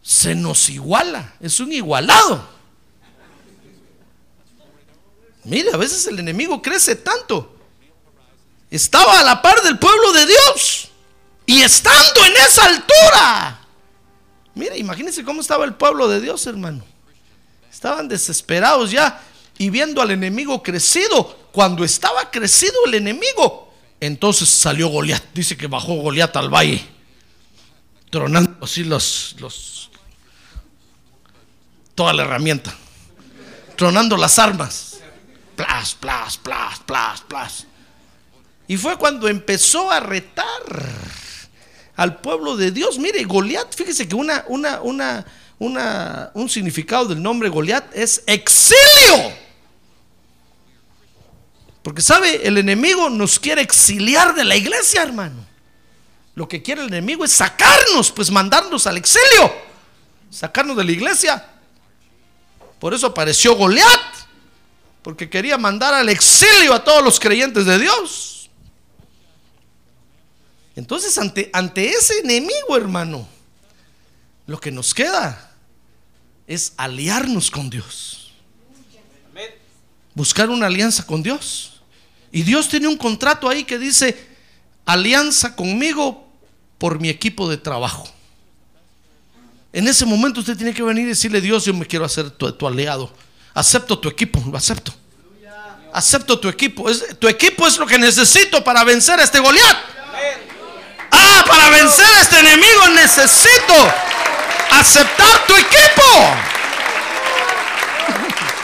Se 0.02 0.36
nos 0.36 0.70
iguala. 0.70 1.34
Es 1.40 1.60
un 1.62 1.72
igualado. 1.72 2.48
Mire, 5.46 5.72
a 5.72 5.78
veces 5.78 6.06
el 6.08 6.20
enemigo 6.20 6.62
crece 6.62 6.96
tanto. 6.96 7.55
Estaba 8.76 9.22
a 9.22 9.24
la 9.24 9.42
par 9.42 9.62
del 9.62 9.80
pueblo 9.80 10.12
de 10.12 10.26
Dios. 10.26 10.90
Y 11.46 11.62
estando 11.62 12.26
en 12.26 12.34
esa 12.46 12.66
altura. 12.66 13.60
Mire, 14.54 14.78
imagínense 14.78 15.24
cómo 15.24 15.40
estaba 15.40 15.64
el 15.64 15.76
pueblo 15.76 16.10
de 16.10 16.20
Dios, 16.20 16.46
hermano. 16.46 16.84
Estaban 17.72 18.10
desesperados 18.10 18.92
ya 18.92 19.22
y 19.58 19.70
viendo 19.70 20.02
al 20.02 20.12
enemigo 20.12 20.62
crecido. 20.62 21.48
Cuando 21.54 21.86
estaba 21.86 22.30
crecido 22.30 22.74
el 22.88 22.96
enemigo, 22.96 23.74
entonces 24.02 24.50
salió 24.50 24.90
Goliat. 24.90 25.24
Dice 25.34 25.56
que 25.56 25.68
bajó 25.68 25.96
Goliat 25.96 26.36
al 26.36 26.54
valle, 26.54 26.86
tronando 28.10 28.58
así 28.62 28.84
los, 28.84 29.38
los, 29.40 29.90
toda 31.94 32.12
la 32.12 32.24
herramienta, 32.24 32.76
tronando 33.78 34.18
las 34.18 34.38
armas. 34.38 35.00
Plas, 35.56 35.96
plas, 35.96 36.38
plas, 36.38 36.80
plas, 36.80 37.22
plas. 37.22 37.68
Y 38.68 38.78
fue 38.78 38.98
cuando 38.98 39.28
empezó 39.28 39.92
a 39.92 40.00
retar 40.00 40.46
al 41.96 42.18
pueblo 42.18 42.58
de 42.58 42.72
Dios. 42.72 42.98
Mire, 42.98 43.24
Goliat, 43.24 43.76
fíjese 43.76 44.08
que 44.08 44.16
una, 44.16 44.44
una, 44.48 44.82
una, 44.82 45.26
una, 45.60 46.32
un 46.34 46.50
significado 46.50 47.06
del 47.06 47.22
nombre 47.22 47.50
Goliat 47.50 47.96
es 47.96 48.24
exilio. 48.26 49.34
Porque 51.84 52.02
sabe, 52.02 52.48
el 52.48 52.58
enemigo 52.58 53.10
nos 53.10 53.40
quiere 53.40 53.62
exiliar 53.62 54.34
de 54.34 54.44
la 54.44 54.56
iglesia, 54.56 55.04
hermano. 55.04 55.46
Lo 56.34 56.48
que 56.48 56.62
quiere 56.62 56.82
el 56.82 56.88
enemigo 56.88 57.24
es 57.24 57.32
sacarnos, 57.32 58.12
pues 58.12 58.32
mandarnos 58.32 58.88
al 58.88 58.98
exilio, 58.98 59.54
sacarnos 60.30 60.76
de 60.76 60.84
la 60.84 60.92
iglesia. 60.92 61.46
Por 62.80 62.94
eso 62.94 63.08
apareció 63.08 63.56
Goliat, 63.56 64.02
porque 65.02 65.30
quería 65.30 65.58
mandar 65.58 65.94
al 65.94 66.10
exilio 66.10 66.74
a 66.74 66.84
todos 66.84 67.04
los 67.04 67.20
creyentes 67.20 67.66
de 67.66 67.80
Dios. 67.80 68.35
Entonces, 70.76 71.18
ante, 71.18 71.50
ante 71.54 71.90
ese 71.90 72.20
enemigo, 72.20 72.76
hermano, 72.76 73.28
lo 74.48 74.60
que 74.60 74.72
nos 74.72 74.94
queda 74.94 75.52
es 76.48 76.74
aliarnos 76.78 77.50
con 77.50 77.70
Dios. 77.70 78.32
Buscar 80.14 80.50
una 80.50 80.68
alianza 80.68 81.06
con 81.06 81.24
Dios. 81.24 81.82
Y 82.32 82.44
Dios 82.44 82.68
tiene 82.68 82.88
un 82.88 82.98
contrato 82.98 83.48
ahí 83.50 83.64
que 83.64 83.80
dice, 83.80 84.18
alianza 84.86 85.56
conmigo 85.56 86.28
por 86.78 87.00
mi 87.00 87.10
equipo 87.10 87.50
de 87.50 87.58
trabajo. 87.58 88.08
En 89.72 89.88
ese 89.88 90.06
momento 90.06 90.40
usted 90.42 90.56
tiene 90.58 90.74
que 90.74 90.84
venir 90.84 91.06
y 91.06 91.10
decirle, 91.10 91.42
Dios, 91.42 91.66
yo 91.66 91.74
me 91.74 91.86
quiero 91.86 92.06
hacer 92.06 92.30
tu, 92.32 92.52
tu 92.52 92.68
aliado. 92.68 93.12
Acepto 93.54 93.98
tu 93.98 94.10
equipo, 94.10 94.44
lo 94.52 94.58
acepto. 94.58 94.94
Acepto 95.94 96.38
tu 96.40 96.50
equipo. 96.50 96.90
Es- 96.90 97.18
tu 97.20 97.28
equipo 97.30 97.66
es 97.66 97.78
lo 97.78 97.86
que 97.88 97.98
necesito 97.98 98.62
para 98.64 98.84
vencer 98.84 99.20
a 99.20 99.24
este 99.24 99.40
Goliat. 99.40 99.78
Ah, 101.28 101.44
para 101.48 101.70
vencer 101.70 102.06
a 102.06 102.22
este 102.22 102.40
enemigo 102.40 102.90
necesito 102.90 103.74
aceptar 104.72 105.48
tu 105.48 105.56
equipo. 105.56 106.10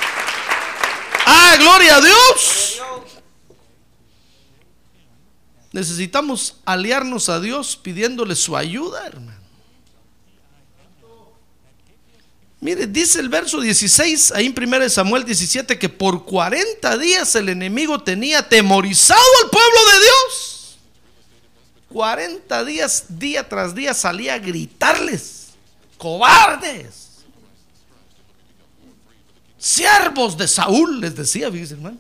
Ah, 1.24 1.56
gloria 1.60 1.96
a 1.98 2.02
Dios. 2.02 2.82
Necesitamos 5.72 6.58
aliarnos 6.66 7.30
a 7.30 7.40
Dios 7.40 7.78
pidiéndole 7.78 8.36
su 8.36 8.58
ayuda, 8.58 9.06
hermano. 9.08 9.40
Mire, 12.60 12.86
dice 12.86 13.20
el 13.20 13.30
verso 13.30 13.60
16, 13.60 14.34
ahí 14.34 14.46
en 14.46 14.56
1 14.56 14.90
Samuel 14.90 15.24
17, 15.24 15.80
que 15.80 15.90
por 15.90 16.26
40 16.26 16.98
días 16.98 17.34
el 17.36 17.50
enemigo 17.50 18.04
tenía 18.04 18.40
atemorizado 18.40 19.22
al 19.44 19.50
pueblo 19.50 19.80
de 19.94 20.00
Dios. 20.00 20.61
40 21.92 22.66
días, 22.66 23.06
día 23.10 23.48
tras 23.48 23.76
día, 23.76 23.94
salía 23.94 24.36
a 24.36 24.40
gritarles, 24.40 25.50
cobardes, 25.98 27.24
siervos 29.58 30.38
de 30.38 30.48
Saúl, 30.48 31.00
les 31.02 31.16
decía, 31.16 31.52
fíjese 31.52 31.76
hermano. 31.76 31.98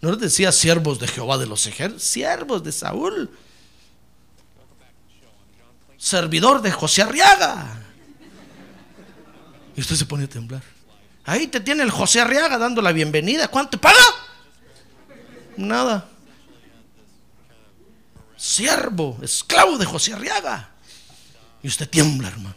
No 0.00 0.12
les 0.12 0.20
decía 0.20 0.50
siervos 0.50 0.98
de 0.98 1.06
Jehová 1.06 1.36
de 1.36 1.46
los 1.46 1.66
ejércitos, 1.66 2.04
siervos 2.04 2.64
de 2.64 2.72
Saúl 2.72 3.30
servidor 6.00 6.62
de 6.62 6.72
José 6.72 7.02
Arriaga. 7.02 7.78
Y 9.76 9.80
usted 9.82 9.96
se 9.96 10.06
pone 10.06 10.24
a 10.24 10.28
temblar. 10.28 10.62
Ahí 11.24 11.46
te 11.46 11.60
tiene 11.60 11.82
el 11.82 11.90
José 11.90 12.20
Arriaga 12.20 12.56
dando 12.56 12.80
la 12.80 12.90
bienvenida. 12.90 13.48
¿Cuánto 13.48 13.78
paga? 13.78 14.00
Nada. 15.56 16.09
Siervo, 18.40 19.18
esclavo 19.20 19.76
de 19.76 19.84
José 19.84 20.14
Arriaga. 20.14 20.70
Y 21.62 21.68
usted 21.68 21.86
tiembla, 21.86 22.28
hermano. 22.28 22.54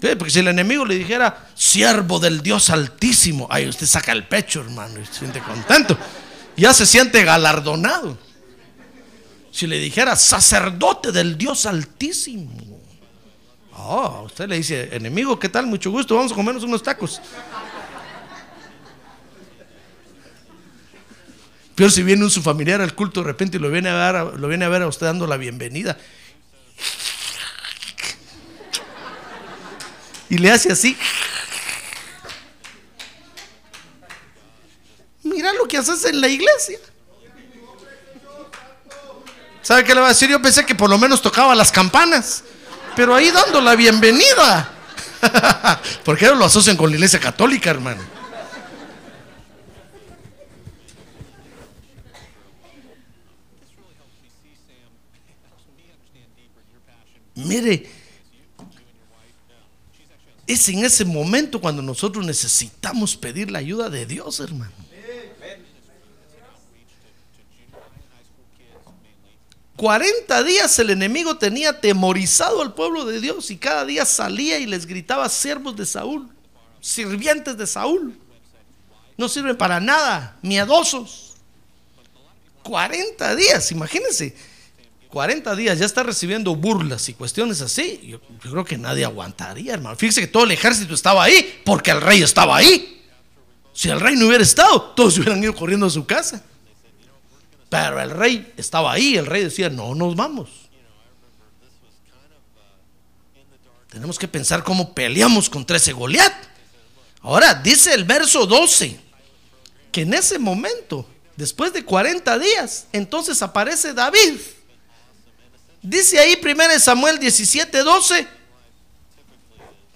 Porque 0.00 0.30
si 0.30 0.38
el 0.38 0.46
enemigo 0.46 0.84
le 0.84 0.94
dijera 0.94 1.48
siervo 1.56 2.20
del 2.20 2.40
Dios 2.40 2.70
Altísimo, 2.70 3.48
ahí 3.50 3.68
usted 3.68 3.86
saca 3.86 4.12
el 4.12 4.28
pecho, 4.28 4.60
hermano, 4.60 5.00
y 5.00 5.06
se 5.06 5.14
siente 5.14 5.40
contento. 5.40 5.98
Ya 6.56 6.72
se 6.72 6.86
siente 6.86 7.24
galardonado 7.24 8.16
si 9.50 9.66
le 9.66 9.80
dijera 9.80 10.14
sacerdote 10.14 11.10
del 11.10 11.36
Dios 11.36 11.66
Altísimo. 11.66 12.52
Oh, 13.76 14.22
usted 14.26 14.48
le 14.48 14.58
dice, 14.58 14.90
enemigo, 14.92 15.36
¿qué 15.40 15.48
tal? 15.48 15.66
Mucho 15.66 15.90
gusto, 15.90 16.14
vamos 16.14 16.30
a 16.30 16.34
comernos 16.36 16.62
unos 16.62 16.84
tacos. 16.84 17.20
Pero 21.78 21.90
si 21.90 22.02
viene 22.02 22.24
un 22.24 22.30
su 22.30 22.42
familiar 22.42 22.80
al 22.80 22.92
culto 22.92 23.20
de 23.20 23.28
repente 23.28 23.56
y 23.56 23.60
lo 23.60 23.70
viene 23.70 23.88
a 23.88 24.10
ver, 24.10 24.40
lo 24.40 24.48
viene 24.48 24.64
a 24.64 24.68
ver 24.68 24.82
a 24.82 24.88
usted 24.88 25.06
dando 25.06 25.28
la 25.28 25.36
bienvenida. 25.36 25.96
Y 30.28 30.38
le 30.38 30.50
hace 30.50 30.72
así. 30.72 30.98
Mira 35.22 35.52
lo 35.52 35.68
que 35.68 35.76
haces 35.76 36.04
en 36.06 36.20
la 36.20 36.26
iglesia. 36.26 36.80
¿Sabe 39.62 39.84
qué 39.84 39.94
le 39.94 40.00
va 40.00 40.06
a 40.06 40.08
decir? 40.08 40.28
Yo 40.28 40.42
pensé 40.42 40.66
que 40.66 40.74
por 40.74 40.90
lo 40.90 40.98
menos 40.98 41.22
tocaba 41.22 41.54
las 41.54 41.70
campanas, 41.70 42.42
pero 42.96 43.14
ahí 43.14 43.30
dando 43.30 43.60
la 43.60 43.76
bienvenida. 43.76 44.68
Porque 46.04 46.26
ahora 46.26 46.38
lo 46.38 46.46
asocian 46.46 46.76
con 46.76 46.90
la 46.90 46.96
iglesia 46.96 47.20
católica, 47.20 47.70
hermano. 47.70 48.17
Mire, 57.38 57.88
es 60.44 60.68
en 60.68 60.84
ese 60.84 61.04
momento 61.04 61.60
cuando 61.60 61.82
nosotros 61.82 62.26
necesitamos 62.26 63.16
pedir 63.16 63.50
la 63.50 63.60
ayuda 63.60 63.88
de 63.88 64.06
Dios, 64.06 64.40
hermano. 64.40 64.72
40 69.76 70.42
días 70.42 70.76
el 70.80 70.90
enemigo 70.90 71.38
tenía 71.38 71.70
atemorizado 71.70 72.60
al 72.62 72.74
pueblo 72.74 73.04
de 73.04 73.20
Dios 73.20 73.52
y 73.52 73.56
cada 73.56 73.84
día 73.84 74.04
salía 74.04 74.58
y 74.58 74.66
les 74.66 74.86
gritaba 74.86 75.28
siervos 75.28 75.76
de 75.76 75.86
Saúl, 75.86 76.28
sirvientes 76.80 77.56
de 77.56 77.68
Saúl. 77.68 78.18
No 79.16 79.28
sirven 79.28 79.56
para 79.56 79.78
nada, 79.78 80.36
miedosos. 80.42 81.36
40 82.64 83.36
días, 83.36 83.70
imagínense. 83.70 84.34
40 85.10 85.56
días 85.56 85.78
ya 85.78 85.86
está 85.86 86.02
recibiendo 86.02 86.54
burlas 86.54 87.08
y 87.08 87.14
cuestiones 87.14 87.60
así. 87.62 88.00
Yo, 88.04 88.20
creo 88.40 88.64
que 88.64 88.76
nadie 88.76 89.04
aguantaría, 89.04 89.74
hermano. 89.74 89.96
Fíjese 89.96 90.20
que 90.20 90.26
todo 90.26 90.44
el 90.44 90.50
ejército 90.50 90.94
estaba 90.94 91.24
ahí 91.24 91.60
porque 91.64 91.90
el 91.90 92.00
rey 92.00 92.22
estaba 92.22 92.56
ahí. 92.56 93.06
Si 93.72 93.88
el 93.88 94.00
rey 94.00 94.16
no 94.16 94.26
hubiera 94.26 94.42
estado, 94.42 94.82
todos 94.94 95.16
hubieran 95.18 95.42
ido 95.42 95.54
corriendo 95.54 95.86
a 95.86 95.90
su 95.90 96.04
casa. 96.04 96.42
Pero 97.70 98.00
el 98.00 98.10
rey 98.10 98.52
estaba 98.56 98.92
ahí, 98.92 99.16
el 99.16 99.26
rey 99.26 99.44
decía, 99.44 99.70
no 99.70 99.94
nos 99.94 100.14
vamos. 100.14 100.50
Tenemos 103.88 104.18
que 104.18 104.28
pensar 104.28 104.62
cómo 104.62 104.94
peleamos 104.94 105.48
contra 105.48 105.78
ese 105.78 105.92
Goliat. 105.92 106.32
Ahora 107.22 107.54
dice 107.54 107.94
el 107.94 108.04
verso 108.04 108.46
12 108.46 109.00
que 109.90 110.02
en 110.02 110.12
ese 110.12 110.38
momento, 110.38 111.06
después 111.36 111.72
de 111.72 111.84
40 111.84 112.38
días, 112.38 112.86
entonces 112.92 113.40
aparece 113.40 113.94
David. 113.94 114.38
Dice 115.82 116.18
ahí 116.18 116.40
1 116.42 116.78
Samuel 116.80 117.18
17, 117.18 117.82
12 117.82 118.38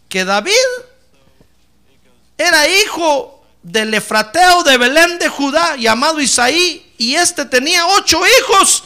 que 0.08 0.24
David 0.24 0.52
era 2.36 2.68
hijo 2.68 3.42
del 3.62 3.94
Efrateo 3.94 4.62
de 4.62 4.76
Belén 4.76 5.18
de 5.18 5.28
Judá, 5.28 5.76
llamado 5.76 6.20
Isaí, 6.20 6.92
y 6.98 7.14
este 7.14 7.46
tenía 7.46 7.86
ocho 7.86 8.20
hijos. 8.26 8.84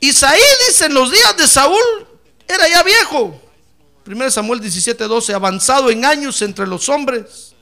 Isaí, 0.00 0.40
dice, 0.68 0.86
en 0.86 0.94
los 0.94 1.10
días 1.10 1.36
de 1.36 1.46
Saúl, 1.46 2.06
era 2.46 2.68
ya 2.68 2.82
viejo. 2.82 3.40
1 4.06 4.30
Samuel 4.30 4.60
17, 4.60 5.04
12, 5.04 5.34
avanzado 5.34 5.90
en 5.90 6.04
años 6.04 6.40
entre 6.42 6.66
los 6.66 6.88
hombres. 6.88 7.54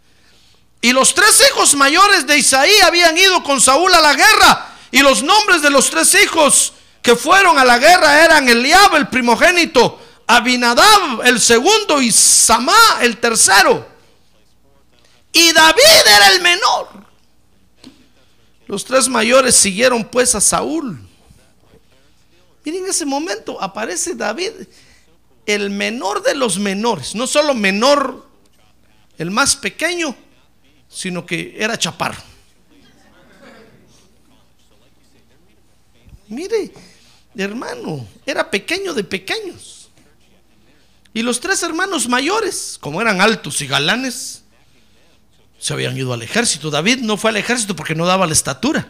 Y 0.81 0.93
los 0.93 1.15
tres 1.15 1.43
hijos 1.49 1.75
mayores 1.75 2.27
de 2.27 2.39
Isaí 2.39 2.81
habían 2.81 3.17
ido 3.17 3.43
con 3.43 3.61
Saúl 3.61 3.95
a 3.95 4.01
la 4.01 4.15
guerra. 4.15 4.69
Y 4.91 4.99
los 4.99 5.23
nombres 5.23 5.63
de 5.63 5.71
los 5.71 5.89
tres 5.89 6.15
hijos 6.17 6.73
que 7.03 7.17
fueron 7.17 7.59
a 7.59 7.65
la 7.65 7.79
guerra 7.79 8.25
eran 8.25 8.49
Eliab, 8.49 8.95
el 8.95 9.09
primogénito, 9.09 10.01
Abinadab, 10.27 11.23
el 11.25 11.41
segundo, 11.41 12.01
y 12.01 12.13
Samá, 12.13 13.01
el 13.03 13.19
tercero. 13.19 13.87
Y 15.33 15.53
David 15.53 16.07
era 16.07 16.29
el 16.29 16.41
menor. 16.41 16.89
Los 18.67 18.85
tres 18.85 19.09
mayores 19.09 19.57
siguieron 19.57 20.05
pues 20.05 20.35
a 20.35 20.41
Saúl. 20.41 21.01
Miren, 22.65 22.85
en 22.85 22.91
ese 22.91 23.05
momento 23.05 23.61
aparece 23.61 24.15
David, 24.15 24.53
el 25.45 25.71
menor 25.71 26.23
de 26.23 26.37
los 26.37 26.59
menores. 26.59 27.17
No 27.17 27.27
solo 27.27 27.53
menor, 27.55 28.29
el 29.19 29.33
más 29.33 29.57
pequeño, 29.57 30.15
sino 30.89 31.27
que 31.27 31.57
era 31.59 31.77
chaparro. 31.77 32.23
Mire, 36.29 36.73
hermano, 37.37 38.07
era 38.27 38.51
pequeño 38.51 38.95
de 38.95 39.05
pequeños. 39.05 39.89
Y 41.15 41.23
los 41.23 41.41
tres 41.41 41.63
hermanos 41.63 42.09
mayores, 42.09 42.79
como 42.81 43.01
eran 43.01 43.21
altos 43.21 43.61
y 43.61 43.67
galanes, 43.67 44.45
se 45.59 45.73
habían 45.73 45.97
ido 45.97 46.13
al 46.13 46.23
ejército. 46.23 46.71
David 46.71 46.99
no 47.01 47.17
fue 47.17 47.31
al 47.31 47.37
ejército 47.37 47.77
porque 47.77 47.95
no 47.95 48.07
daba 48.07 48.27
la 48.27 48.33
estatura. 48.33 48.89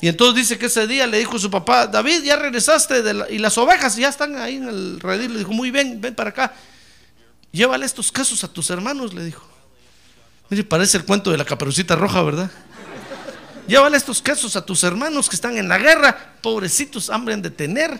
Y 0.00 0.08
entonces 0.08 0.34
dice 0.36 0.58
que 0.58 0.66
ese 0.66 0.86
día 0.86 1.06
le 1.06 1.18
dijo 1.18 1.36
a 1.36 1.38
su 1.38 1.50
papá, 1.50 1.86
David, 1.86 2.24
ya 2.24 2.36
regresaste 2.36 3.00
de 3.02 3.14
la- 3.14 3.30
y 3.30 3.38
las 3.38 3.56
ovejas 3.56 3.96
ya 3.96 4.08
están 4.08 4.36
ahí 4.36 4.56
en 4.56 4.68
el 4.68 5.00
redil. 5.00 5.32
Le 5.32 5.38
dijo, 5.38 5.52
muy 5.52 5.70
bien, 5.70 6.00
ven 6.00 6.14
para 6.14 6.30
acá. 6.30 6.52
Llévale 7.52 7.86
estos 7.86 8.12
quesos 8.12 8.44
a 8.44 8.48
tus 8.48 8.68
hermanos, 8.70 9.14
le 9.14 9.24
dijo. 9.24 9.48
Mire, 10.50 10.64
parece 10.64 10.98
el 10.98 11.04
cuento 11.06 11.30
de 11.30 11.38
la 11.38 11.44
caperucita 11.44 11.96
roja, 11.96 12.22
¿verdad? 12.22 12.50
Llévale 13.66 13.96
estos 13.96 14.20
quesos 14.20 14.56
a 14.56 14.66
tus 14.66 14.84
hermanos 14.84 15.28
que 15.28 15.36
están 15.36 15.56
en 15.56 15.68
la 15.68 15.78
guerra, 15.78 16.34
pobrecitos, 16.42 17.08
hambre 17.08 17.32
han 17.34 17.40
de 17.40 17.50
tener. 17.50 17.98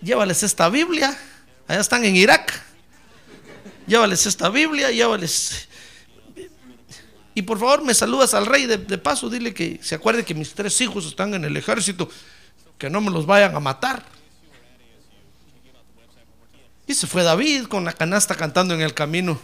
Llévales 0.00 0.42
esta 0.42 0.70
Biblia, 0.70 1.14
allá 1.68 1.80
están 1.80 2.04
en 2.04 2.16
Irak. 2.16 2.62
Llévales 3.86 4.24
esta 4.24 4.48
Biblia, 4.48 4.90
llévales 4.90 5.68
Y 7.34 7.42
por 7.42 7.58
favor 7.58 7.82
me 7.82 7.92
saludas 7.92 8.32
al 8.32 8.46
rey 8.46 8.64
de, 8.66 8.78
de 8.78 8.96
paso, 8.96 9.28
dile 9.28 9.52
que 9.52 9.78
se 9.82 9.96
acuerde 9.96 10.24
que 10.24 10.34
mis 10.34 10.54
tres 10.54 10.80
hijos 10.80 11.04
están 11.04 11.34
en 11.34 11.44
el 11.44 11.54
ejército, 11.56 12.08
que 12.78 12.88
no 12.88 13.02
me 13.02 13.10
los 13.10 13.26
vayan 13.26 13.54
a 13.54 13.60
matar. 13.60 14.02
Y 16.86 16.94
se 16.94 17.06
fue 17.06 17.22
David 17.22 17.66
con 17.66 17.84
la 17.84 17.92
canasta 17.92 18.34
cantando 18.34 18.72
en 18.74 18.80
el 18.80 18.94
camino. 18.94 19.38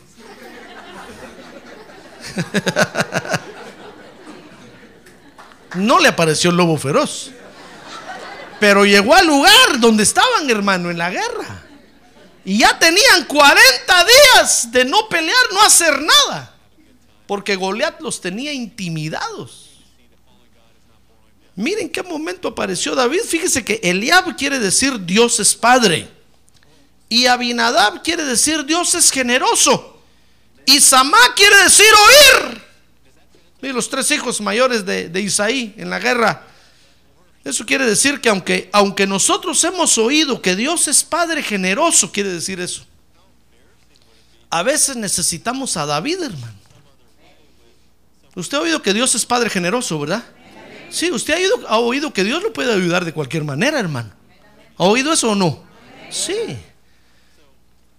No 5.77 5.99
le 5.99 6.09
apareció 6.09 6.51
el 6.51 6.57
lobo 6.57 6.77
feroz. 6.77 7.31
Pero 8.59 8.85
llegó 8.85 9.15
al 9.15 9.27
lugar 9.27 9.79
donde 9.79 10.03
estaban, 10.03 10.49
hermano, 10.49 10.91
en 10.91 10.99
la 10.99 11.11
guerra. 11.11 11.63
Y 12.45 12.59
ya 12.59 12.79
tenían 12.79 13.25
40 13.27 14.05
días 14.05 14.73
de 14.73 14.85
no 14.85 15.09
pelear, 15.09 15.37
no 15.53 15.63
hacer 15.63 16.01
nada. 16.01 16.55
Porque 17.27 17.57
Goliat 17.57 18.01
los 18.01 18.21
tenía 18.21 18.53
intimidados. 18.53 19.67
Miren 21.57 21.89
qué 21.89 22.03
momento 22.03 22.49
apareció 22.49 22.95
David. 22.95 23.23
Fíjese 23.27 23.65
que 23.65 23.81
Eliab 23.83 24.37
quiere 24.37 24.59
decir 24.59 25.05
Dios 25.05 25.41
es 25.41 25.55
padre. 25.55 26.09
Y 27.09 27.27
Abinadab 27.27 28.03
quiere 28.03 28.25
decir 28.25 28.65
Dios 28.65 28.95
es 28.95 29.11
generoso. 29.11 30.01
Y 30.67 30.81
Samá 30.81 31.19
quiere 31.35 31.57
decir 31.63 31.87
oír. 31.87 32.63
Miren 33.61 33.77
los 33.77 33.89
tres 33.89 34.11
hijos 34.11 34.41
mayores 34.41 34.85
de, 34.85 35.09
de 35.09 35.21
Isaí 35.21 35.75
en 35.77 35.91
la 35.91 35.99
guerra. 35.99 36.47
Eso 37.45 37.65
quiere 37.65 37.87
decir 37.87 38.21
que 38.21 38.29
aunque, 38.29 38.69
aunque 38.73 39.07
nosotros 39.07 39.63
hemos 39.65 39.97
oído 39.99 40.43
que 40.43 40.57
Dios 40.57 40.89
es 40.89 41.05
Padre 41.05 41.43
generoso, 41.43 42.11
quiere 42.11 42.31
decir 42.31 42.61
eso. 42.61 42.85
A 44.51 44.63
veces 44.63 44.97
necesitamos 44.97 45.77
a 45.77 45.87
David, 45.87 46.23
hermano. 46.23 46.55
Usted 48.35 48.59
ha 48.59 48.61
oído 48.61 48.83
que 48.83 48.93
Dios 48.93 49.15
es 49.15 49.25
Padre 49.25 49.49
generoso, 49.49 49.99
¿verdad? 49.99 50.25
Sí, 50.91 51.11
usted 51.11 51.35
ha 51.35 51.37
oído, 51.37 51.69
ha 51.69 51.79
oído 51.79 52.13
que 52.13 52.25
Dios 52.25 52.43
lo 52.43 52.53
puede 52.53 52.73
ayudar 52.73 53.05
de 53.05 53.13
cualquier 53.13 53.45
manera, 53.45 53.79
hermano. 53.79 54.11
¿Ha 54.77 54.85
oído 54.85 55.13
eso 55.13 55.31
o 55.31 55.35
no? 55.35 55.65
Sí. 56.11 56.35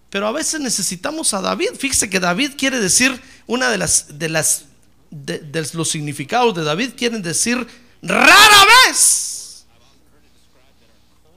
Pero 0.10 0.28
a 0.28 0.32
veces 0.32 0.60
necesitamos 0.62 1.34
a 1.34 1.42
David. 1.42 1.70
Fíjese 1.78 2.10
que 2.10 2.20
David 2.20 2.52
quiere 2.58 2.80
decir, 2.80 3.20
una 3.46 3.70
de 3.70 3.78
las, 3.78 4.20
de 4.20 4.30
las, 4.30 4.66
de, 5.10 5.70
los 5.74 5.90
significados 5.90 6.54
de 6.56 6.64
David 6.64 6.92
quieren 6.98 7.22
decir 7.22 7.66
rara 8.02 8.66
vez. 8.88 9.66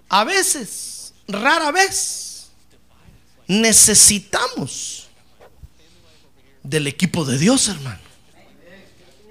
A 0.09 0.25
veces, 0.25 1.15
rara 1.29 1.71
vez, 1.71 2.51
necesitamos 3.47 5.09
del 6.63 6.87
equipo 6.87 7.25
de 7.25 7.39
Dios, 7.39 7.69
hermano. 7.69 8.01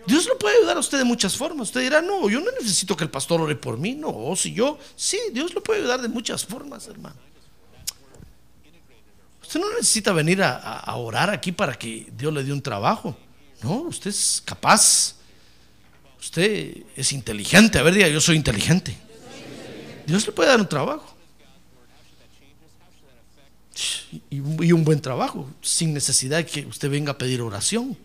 Dios 0.07 0.25
lo 0.25 0.39
puede 0.39 0.57
ayudar 0.57 0.77
a 0.77 0.79
usted 0.79 0.97
de 0.97 1.03
muchas 1.03 1.37
formas. 1.37 1.67
Usted 1.67 1.81
dirá, 1.81 2.01
no, 2.01 2.27
yo 2.29 2.39
no 2.39 2.49
necesito 2.59 2.97
que 2.97 3.03
el 3.03 3.11
pastor 3.11 3.41
ore 3.41 3.55
por 3.55 3.77
mí. 3.77 3.93
No, 3.93 4.09
o 4.09 4.35
si 4.35 4.53
yo, 4.53 4.79
sí, 4.95 5.19
Dios 5.31 5.53
lo 5.53 5.61
puede 5.61 5.81
ayudar 5.81 6.01
de 6.01 6.07
muchas 6.07 6.43
formas, 6.45 6.87
hermano. 6.87 7.15
Usted 9.43 9.59
no 9.59 9.69
necesita 9.73 10.11
venir 10.13 10.41
a- 10.41 10.57
a 10.57 10.95
orar 10.95 11.29
aquí 11.29 11.51
para 11.51 11.77
que 11.77 12.07
Dios 12.15 12.33
le 12.33 12.43
dé 12.43 12.51
un 12.53 12.61
trabajo. 12.61 13.15
No, 13.61 13.81
usted 13.81 14.09
es 14.09 14.41
capaz. 14.43 15.15
Usted 16.19 16.83
es 16.95 17.11
inteligente. 17.11 17.79
A 17.79 17.83
ver, 17.83 17.93
diga, 17.93 18.07
yo 18.07 18.21
soy 18.21 18.35
inteligente. 18.35 18.95
Dios 20.05 20.25
le 20.25 20.31
puede 20.31 20.49
dar 20.49 20.59
un 20.59 20.67
trabajo. 20.67 21.15
Y 24.29 24.71
un, 24.71 24.83
buen 24.83 24.99
trabajo, 24.99 25.47
sin 25.61 25.93
necesidad 25.93 26.37
de 26.37 26.45
que 26.45 26.65
usted 26.65 26.89
venga 26.89 27.11
a 27.11 27.17
pedir 27.17 27.41
oración. 27.41 27.97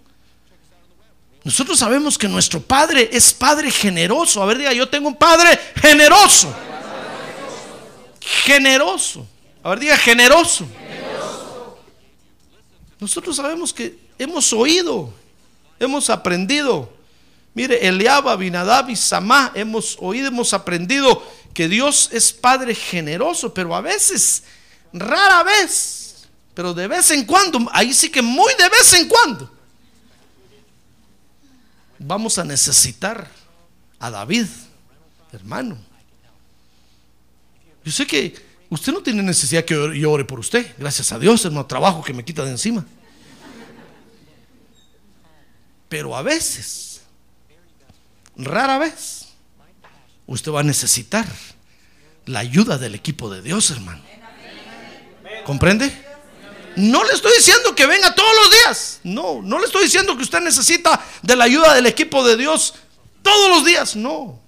Nosotros 1.42 1.78
sabemos 1.78 2.16
que 2.16 2.28
nuestro 2.28 2.60
Padre 2.60 3.08
es 3.12 3.32
Padre 3.32 3.70
generoso. 3.70 4.42
A 4.42 4.46
ver, 4.46 4.58
diga, 4.58 4.72
yo 4.72 4.88
tengo 4.88 5.08
un 5.08 5.16
Padre 5.16 5.58
generoso. 5.76 6.54
Generoso. 8.20 9.26
A 9.62 9.70
ver, 9.70 9.80
diga, 9.80 9.96
generoso. 9.96 10.66
Nosotros 13.00 13.36
sabemos 13.36 13.72
que 13.72 13.98
hemos 14.18 14.52
oído, 14.52 15.12
hemos 15.78 16.10
aprendido. 16.10 16.92
Mire, 17.54 17.86
Eliab, 17.86 18.28
Abinadab 18.28 18.90
y 18.90 18.96
Samá, 18.96 19.52
hemos 19.54 19.96
oído, 20.00 20.28
hemos 20.28 20.52
aprendido 20.52 21.22
que 21.54 21.68
Dios 21.68 22.10
es 22.12 22.32
Padre 22.32 22.74
generoso, 22.74 23.54
pero 23.54 23.74
a 23.74 23.80
veces, 23.80 24.42
rara 24.92 25.44
vez, 25.44 26.26
pero 26.52 26.74
de 26.74 26.88
vez 26.88 27.10
en 27.12 27.24
cuando, 27.24 27.68
ahí 27.72 27.94
sí 27.94 28.10
que 28.10 28.22
muy 28.22 28.52
de 28.58 28.68
vez 28.68 28.92
en 28.94 29.08
cuando, 29.08 29.50
vamos 31.98 32.38
a 32.38 32.44
necesitar 32.44 33.30
a 34.00 34.10
David, 34.10 34.46
hermano. 35.32 35.78
Yo 37.84 37.92
sé 37.92 38.04
que 38.06 38.34
usted 38.68 38.92
no 38.92 39.00
tiene 39.00 39.22
necesidad 39.22 39.64
que 39.64 39.96
yo 39.96 40.10
ore 40.10 40.24
por 40.24 40.40
usted, 40.40 40.74
gracias 40.76 41.12
a 41.12 41.20
Dios, 41.20 41.44
hermano, 41.44 41.66
trabajo 41.66 42.02
que 42.02 42.12
me 42.12 42.24
quita 42.24 42.44
de 42.44 42.50
encima. 42.50 42.84
Pero 45.88 46.16
a 46.16 46.22
veces, 46.22 47.02
rara 48.36 48.78
vez, 48.78 49.28
usted 50.26 50.52
va 50.52 50.60
a 50.60 50.64
necesitar 50.64 51.26
la 52.26 52.40
ayuda 52.40 52.78
del 52.78 52.94
equipo 52.94 53.30
de 53.30 53.42
Dios, 53.42 53.70
hermano. 53.70 54.02
¿Comprende? 55.44 56.04
No 56.76 57.04
le 57.04 57.12
estoy 57.12 57.32
diciendo 57.36 57.74
que 57.74 57.86
venga 57.86 58.14
todos 58.14 58.32
los 58.42 58.50
días. 58.50 59.00
No, 59.04 59.42
no 59.42 59.58
le 59.58 59.66
estoy 59.66 59.84
diciendo 59.84 60.16
que 60.16 60.22
usted 60.22 60.40
necesita 60.40 61.04
de 61.22 61.36
la 61.36 61.44
ayuda 61.44 61.74
del 61.74 61.86
equipo 61.86 62.26
de 62.26 62.36
Dios 62.36 62.74
todos 63.22 63.50
los 63.50 63.64
días. 63.64 63.94
No. 63.94 64.40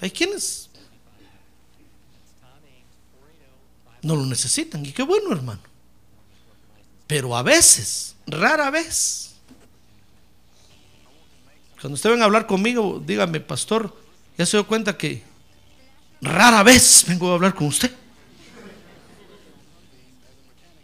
Hay 0.00 0.10
quienes 0.10 0.68
no 4.02 4.16
lo 4.16 4.26
necesitan. 4.26 4.84
Y 4.84 4.92
qué 4.92 5.02
bueno, 5.02 5.32
hermano. 5.32 5.60
Pero 7.06 7.36
a 7.36 7.42
veces, 7.42 8.14
rara 8.28 8.70
vez, 8.70 9.34
cuando 11.80 11.94
usted 11.94 12.10
venga 12.10 12.24
a 12.24 12.26
hablar 12.26 12.46
conmigo, 12.46 13.02
dígame, 13.04 13.40
pastor, 13.40 13.94
ya 14.36 14.46
se 14.46 14.56
dio 14.56 14.66
cuenta 14.66 14.96
que 14.96 15.22
rara 16.20 16.62
vez 16.62 17.04
vengo 17.06 17.30
a 17.30 17.34
hablar 17.34 17.54
con 17.54 17.66
usted. 17.68 17.92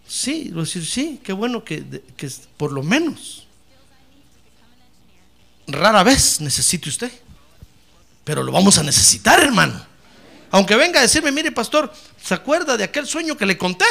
Sí, 0.07 0.51
decir, 0.51 0.87
sí, 0.87 1.21
qué 1.23 1.33
bueno 1.33 1.65
que, 1.65 2.03
que 2.17 2.31
por 2.57 2.73
lo 2.73 2.83
menos 2.83 3.47
rara 5.67 6.03
vez 6.03 6.41
necesite 6.41 6.89
usted. 6.89 7.13
Pero 8.23 8.43
lo 8.43 8.53
vamos 8.53 8.79
a 8.79 8.83
necesitar, 8.83 9.41
hermano. 9.41 9.85
Aunque 10.51 10.77
venga 10.77 11.01
a 11.01 11.03
decirme, 11.03 11.33
mire, 11.33 11.53
pastor, 11.53 11.93
¿se 12.23 12.33
acuerda 12.33 12.77
de 12.77 12.85
aquel 12.85 13.07
sueño 13.07 13.37
que 13.37 13.45
le 13.45 13.59
conté? 13.59 13.85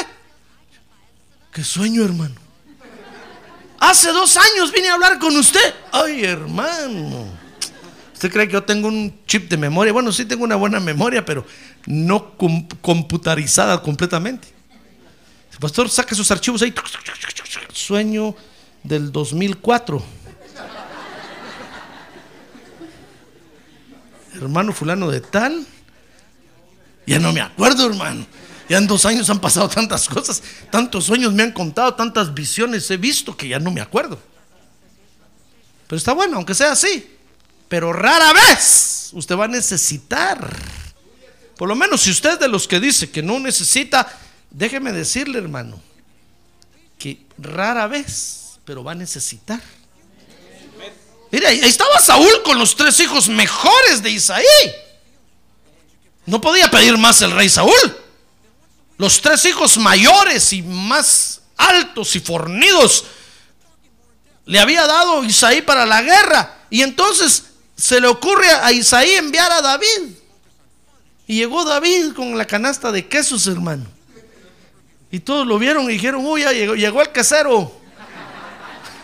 ¿Qué 1.52 1.64
sueño, 1.64 2.04
hermano? 2.04 2.36
Hace 3.86 4.14
dos 4.14 4.38
años 4.38 4.72
vine 4.72 4.88
a 4.88 4.94
hablar 4.94 5.20
con 5.20 5.36
usted. 5.36 5.74
Ay, 5.92 6.24
hermano. 6.24 7.26
¿Usted 8.14 8.32
cree 8.32 8.48
que 8.48 8.54
yo 8.54 8.64
tengo 8.64 8.88
un 8.88 9.14
chip 9.28 9.50
de 9.50 9.58
memoria? 9.58 9.92
Bueno, 9.92 10.14
sí 10.14 10.24
tengo 10.24 10.46
una 10.46 10.56
buena 10.56 10.80
memoria, 10.80 11.26
pero 11.26 11.46
no 11.86 12.38
com- 12.38 12.66
computarizada 12.82 13.82
completamente. 13.82 14.48
Pastor 15.60 15.90
saca 15.90 16.16
sus 16.16 16.32
archivos 16.32 16.62
ahí. 16.62 16.74
Sueño 17.74 18.34
del 18.84 19.12
2004. 19.12 20.02
Hermano 24.36 24.72
fulano 24.72 25.10
de 25.12 25.20
tal. 25.20 25.66
Ya 27.06 27.20
no 27.20 27.34
me 27.34 27.42
acuerdo, 27.42 27.86
hermano. 27.88 28.26
Ya 28.70 28.78
en 28.78 28.88
dos 28.88 29.06
años 29.06 29.30
han 29.30 29.40
pasado 29.40 29.68
tantas 29.68 30.08
cosas, 30.08 30.42
tantos 30.72 31.06
sueños 31.06 31.34
me 31.34 31.44
han 31.44 31.52
contado, 31.52 31.96
tantas 31.96 32.34
visiones 32.34 32.90
he 32.90 32.98
visto 32.98 33.36
que 33.36 33.48
ya 33.48 33.60
no 33.60 33.72
me 33.72 33.82
acuerdo. 33.82 34.20
Pero 35.88 35.98
está 35.98 36.14
bueno, 36.14 36.38
aunque 36.38 36.56
sea 36.56 36.72
así. 36.72 37.18
Pero 37.68 37.92
rara 37.92 38.34
vez 38.34 39.10
usted 39.14 39.38
va 39.38 39.46
a 39.46 39.50
necesitar. 39.50 40.56
Por 41.58 41.68
lo 41.68 41.76
menos 41.76 42.02
si 42.02 42.12
usted 42.12 42.40
de 42.40 42.48
los 42.48 42.68
que 42.68 42.80
dice 42.80 43.12
que 43.12 43.22
no 43.22 43.40
necesita, 43.40 44.12
déjeme 44.50 44.92
decirle, 44.92 45.40
hermano, 45.40 45.82
que 46.98 47.26
rara 47.38 47.88
vez, 47.88 48.60
pero 48.66 48.84
va 48.84 48.94
a 48.94 48.96
necesitar. 48.96 49.62
Mira, 51.32 51.50
ahí 51.50 51.60
estaba 51.60 52.00
Saúl 52.00 52.44
con 52.44 52.60
los 52.60 52.76
tres 52.76 53.00
hijos 53.00 53.28
mejores 53.28 54.04
de 54.04 54.12
Isaí. 54.12 54.46
No 56.26 56.40
podía 56.40 56.70
pedir 56.70 56.98
más 56.98 57.22
el 57.22 57.32
rey 57.32 57.50
Saúl. 57.50 58.03
Los 58.98 59.22
tres 59.22 59.46
hijos 59.46 59.78
mayores 59.78 60.54
y 60.54 60.62
más 60.62 61.42
altos 61.58 62.16
y 62.16 62.20
fornidos 62.20 63.06
le 64.46 64.60
había 64.60 64.86
dado 64.86 65.24
Isaí 65.24 65.62
para 65.62 65.86
la 65.86 66.02
guerra. 66.02 66.58
Y 66.70 66.82
entonces 66.82 67.46
se 67.76 68.00
le 68.00 68.08
ocurre 68.08 68.50
a 68.50 68.72
Isaí 68.72 69.12
enviar 69.12 69.52
a 69.52 69.62
David. 69.62 70.16
Y 71.28 71.36
llegó 71.38 71.64
David 71.64 72.14
con 72.14 72.38
la 72.38 72.46
canasta 72.46 72.92
de 72.92 73.08
quesos, 73.08 73.48
hermano. 73.48 73.86
Y 75.12 75.20
todos 75.20 75.48
lo 75.48 75.58
vieron 75.60 75.86
y 75.86 75.94
dijeron, 75.94 76.26
uy, 76.26 76.42
ya 76.42 76.52
llegó, 76.52 77.02
el 77.02 77.10
quesero. 77.10 77.72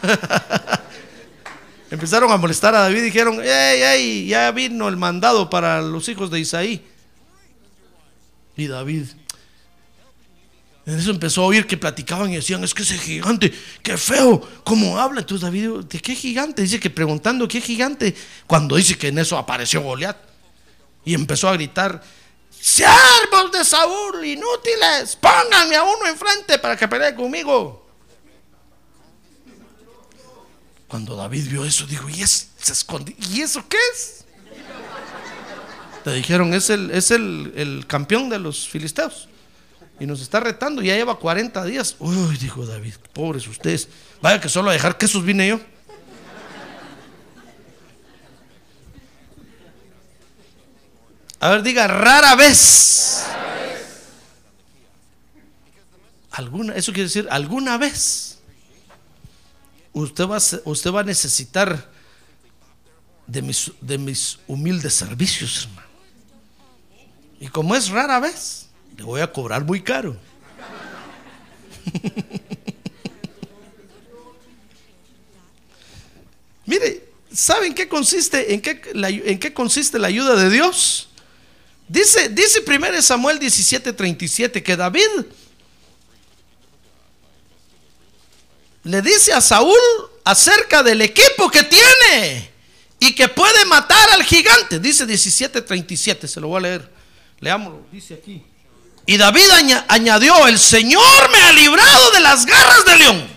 Empezaron 1.91 2.31
a 2.31 2.37
molestar 2.37 2.75
a 2.75 2.81
David 2.81 2.99
y 2.99 3.01
dijeron, 3.01 3.39
¡Ey, 3.41 3.81
ey! 3.81 4.27
Ya 4.27 4.51
vino 4.51 4.87
el 4.87 4.97
mandado 4.97 5.49
para 5.49 5.81
los 5.81 6.07
hijos 6.09 6.29
de 6.29 6.39
Isaí. 6.39 6.85
Y 8.55 8.67
David, 8.67 9.05
en 10.85 10.97
eso 10.97 11.11
empezó 11.11 11.43
a 11.43 11.47
oír 11.47 11.67
que 11.67 11.77
platicaban 11.77 12.31
y 12.31 12.37
decían, 12.37 12.63
es 12.63 12.73
que 12.73 12.81
ese 12.81 12.97
gigante, 12.97 13.53
qué 13.83 13.97
feo, 13.97 14.41
¿cómo 14.63 14.99
habla? 14.99 15.21
Entonces 15.21 15.43
David, 15.43 15.85
¿de 15.87 15.99
qué 15.99 16.15
gigante? 16.15 16.61
Dice 16.61 16.79
que 16.79 16.89
preguntando, 16.89 17.47
¿qué 17.47 17.61
gigante? 17.61 18.15
Cuando 18.47 18.75
dice 18.75 18.97
que 18.97 19.09
en 19.09 19.19
eso 19.19 19.37
apareció 19.37 19.81
Goliat. 19.81 20.17
Y 21.05 21.13
empezó 21.13 21.47
a 21.47 21.53
gritar, 21.53 22.01
siervos 22.49 23.51
de 23.51 23.63
Saúl, 23.63 24.25
inútiles, 24.25 25.15
pónganme 25.15 25.75
a 25.75 25.83
uno 25.83 26.07
enfrente 26.07 26.59
para 26.59 26.75
que 26.75 26.87
pelee 26.87 27.15
conmigo. 27.15 27.87
Cuando 30.87 31.15
David 31.15 31.49
vio 31.49 31.65
eso, 31.65 31.85
dijo, 31.85 32.09
¿y, 32.09 32.23
es, 32.23 32.49
se 32.57 32.73
¿y 33.31 33.41
eso 33.41 33.63
qué 33.69 33.77
es? 33.93 34.25
Te 36.03 36.13
dijeron, 36.13 36.53
es 36.53 36.71
el, 36.71 36.89
es 36.89 37.11
el, 37.11 37.53
el 37.55 37.85
campeón 37.85 38.29
de 38.29 38.39
los 38.39 38.67
filisteos. 38.67 39.29
Y 39.99 40.05
nos 40.05 40.21
está 40.21 40.39
retando, 40.39 40.81
ya 40.81 40.95
lleva 40.95 41.19
40 41.19 41.63
días. 41.65 41.95
Uy, 41.99 42.37
dijo 42.37 42.65
David, 42.65 42.95
pobres 43.13 43.47
ustedes. 43.47 43.89
Vaya 44.21 44.39
que 44.39 44.47
solo 44.47 44.69
a 44.69 44.73
dejar 44.73 44.97
quesos 44.97 45.23
vine 45.23 45.47
yo. 45.47 45.59
A 51.41 51.49
ver, 51.49 51.63
diga, 51.63 51.87
rara 51.87 52.35
vez. 52.35 53.25
Alguna, 56.31 56.75
eso 56.75 56.91
quiere 56.91 57.07
decir, 57.07 57.27
alguna 57.29 57.77
vez. 57.77 58.39
Usted 59.93 60.25
va, 60.25 60.37
usted 60.65 60.93
va 60.93 61.01
a 61.01 61.03
necesitar 61.03 61.89
de 63.27 63.41
mis, 63.41 63.71
de 63.81 63.97
mis 63.97 64.39
humildes 64.47 64.93
servicios, 64.93 65.67
hermano. 65.69 65.87
Y 67.39 67.47
como 67.47 67.75
es 67.75 67.89
rara 67.89 68.19
vez, 68.19 68.68
le 68.99 69.05
voy 69.05 69.21
a 69.21 69.31
cobrar 69.31 69.63
muy 69.63 69.81
caro. 69.81 70.17
Mire, 76.65 77.07
¿saben 77.33 77.73
qué 77.73 77.87
consiste, 77.87 78.53
en 78.53 78.61
qué, 78.61 78.81
en 78.93 79.39
qué 79.39 79.53
consiste 79.53 79.97
la 79.97 80.09
ayuda 80.09 80.35
de 80.35 80.49
Dios? 80.49 81.07
Dice, 81.87 82.27
dice 82.27 82.61
1 82.67 83.01
Samuel 83.01 83.39
17:37 83.39 84.61
que 84.61 84.75
David 84.75 85.07
le 88.83 89.01
dice 89.01 89.31
a 89.31 89.39
Saúl 89.39 89.79
acerca 90.25 90.83
del 90.83 91.01
equipo 91.01 91.49
que 91.49 91.63
tiene 91.63 92.51
y 92.99 93.15
que 93.15 93.29
puede 93.29 93.63
matar 93.65 94.09
al 94.11 94.23
gigante. 94.23 94.77
Dice 94.77 95.07
17:37, 95.07 96.27
se 96.27 96.41
lo 96.41 96.49
voy 96.49 96.57
a 96.57 96.61
leer. 96.63 96.91
Leámoslo, 97.39 97.85
dice 97.93 98.15
aquí. 98.15 98.43
Y 99.09 99.17
David 99.17 99.49
aña- 99.49 99.85
añadió, 99.87 100.45
el 100.45 100.59
Señor 100.59 101.31
me 101.31 101.39
ha 101.39 101.51
librado 101.53 102.11
de 102.11 102.19
las 102.19 102.45
garras 102.45 102.85
del 102.85 102.99
león 102.99 103.27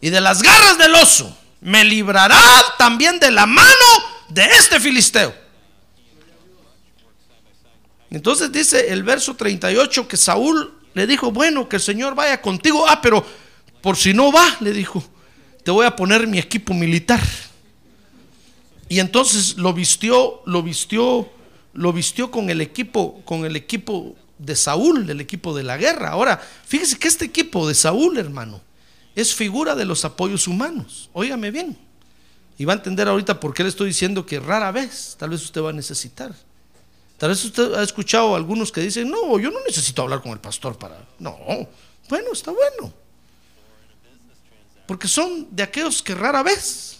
y 0.00 0.10
de 0.10 0.20
las 0.20 0.42
garras 0.42 0.76
del 0.76 0.92
oso. 0.96 1.38
Me 1.60 1.84
librará 1.84 2.36
también 2.76 3.20
de 3.20 3.30
la 3.30 3.46
mano 3.46 3.86
de 4.28 4.42
este 4.44 4.80
filisteo. 4.80 5.32
Entonces 8.10 8.50
dice 8.50 8.88
el 8.92 9.04
verso 9.04 9.36
38 9.36 10.08
que 10.08 10.16
Saúl 10.16 10.74
le 10.94 11.06
dijo, 11.06 11.30
bueno, 11.30 11.68
que 11.68 11.76
el 11.76 11.82
Señor 11.82 12.16
vaya 12.16 12.42
contigo. 12.42 12.86
Ah, 12.88 13.00
pero 13.00 13.24
por 13.80 13.96
si 13.96 14.14
no 14.14 14.32
va, 14.32 14.56
le 14.58 14.72
dijo, 14.72 15.00
te 15.62 15.70
voy 15.70 15.86
a 15.86 15.94
poner 15.94 16.26
mi 16.26 16.40
equipo 16.40 16.74
militar. 16.74 17.22
Y 18.88 18.98
entonces 18.98 19.58
lo 19.58 19.72
vistió, 19.72 20.42
lo 20.44 20.60
vistió, 20.64 21.28
lo 21.72 21.92
vistió 21.92 22.32
con 22.32 22.50
el 22.50 22.60
equipo, 22.60 23.22
con 23.24 23.44
el 23.44 23.54
equipo 23.54 24.16
de 24.38 24.56
Saúl, 24.56 25.08
el 25.08 25.20
equipo 25.20 25.56
de 25.56 25.62
la 25.62 25.76
guerra. 25.76 26.10
Ahora, 26.10 26.38
fíjese 26.38 26.98
que 26.98 27.08
este 27.08 27.24
equipo 27.24 27.66
de 27.66 27.74
Saúl, 27.74 28.18
hermano, 28.18 28.60
es 29.14 29.34
figura 29.34 29.74
de 29.74 29.84
los 29.84 30.04
apoyos 30.04 30.46
humanos. 30.46 31.10
Óigame 31.12 31.50
bien. 31.50 31.76
Y 32.58 32.64
va 32.64 32.74
a 32.74 32.76
entender 32.76 33.08
ahorita 33.08 33.40
por 33.40 33.54
qué 33.54 33.62
le 33.62 33.68
estoy 33.68 33.88
diciendo 33.88 34.24
que 34.24 34.40
rara 34.40 34.70
vez, 34.72 35.16
tal 35.18 35.30
vez 35.30 35.42
usted 35.42 35.62
va 35.62 35.70
a 35.70 35.74
necesitar. 35.74 36.34
Tal 37.18 37.30
vez 37.30 37.44
usted 37.44 37.74
ha 37.74 37.82
escuchado 37.82 38.34
a 38.34 38.36
algunos 38.36 38.70
que 38.70 38.82
dicen, 38.82 39.10
no, 39.10 39.38
yo 39.38 39.50
no 39.50 39.58
necesito 39.66 40.02
hablar 40.02 40.22
con 40.22 40.32
el 40.32 40.38
pastor 40.38 40.78
para... 40.78 41.02
No, 41.18 41.38
bueno, 42.08 42.32
está 42.32 42.50
bueno. 42.50 42.92
Porque 44.86 45.08
son 45.08 45.48
de 45.50 45.62
aquellos 45.62 46.02
que 46.02 46.14
rara 46.14 46.42
vez. 46.42 46.98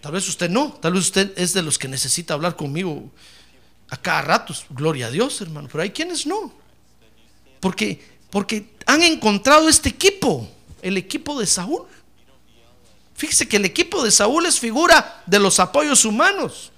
Tal 0.00 0.12
vez 0.12 0.28
usted 0.28 0.50
no, 0.50 0.74
tal 0.74 0.92
vez 0.92 1.04
usted 1.04 1.32
es 1.36 1.54
de 1.54 1.62
los 1.62 1.78
que 1.78 1.88
necesita 1.88 2.34
hablar 2.34 2.56
conmigo 2.56 3.10
a 3.94 3.96
cada 3.96 4.22
rato. 4.22 4.54
Gloria 4.70 5.06
a 5.06 5.10
Dios, 5.10 5.40
hermano. 5.40 5.68
Pero 5.70 5.82
hay 5.82 5.90
quienes 5.90 6.26
no. 6.26 6.52
Porque, 7.60 8.04
porque 8.30 8.74
han 8.86 9.02
encontrado 9.02 9.68
este 9.68 9.88
equipo, 9.88 10.48
el 10.82 10.96
equipo 10.96 11.38
de 11.38 11.46
Saúl. 11.46 11.86
Fíjese 13.14 13.48
que 13.48 13.56
el 13.56 13.64
equipo 13.64 14.02
de 14.02 14.10
Saúl 14.10 14.44
es 14.46 14.58
figura 14.58 15.22
de 15.24 15.38
los 15.38 15.60
apoyos 15.60 16.04
humanos. 16.04 16.72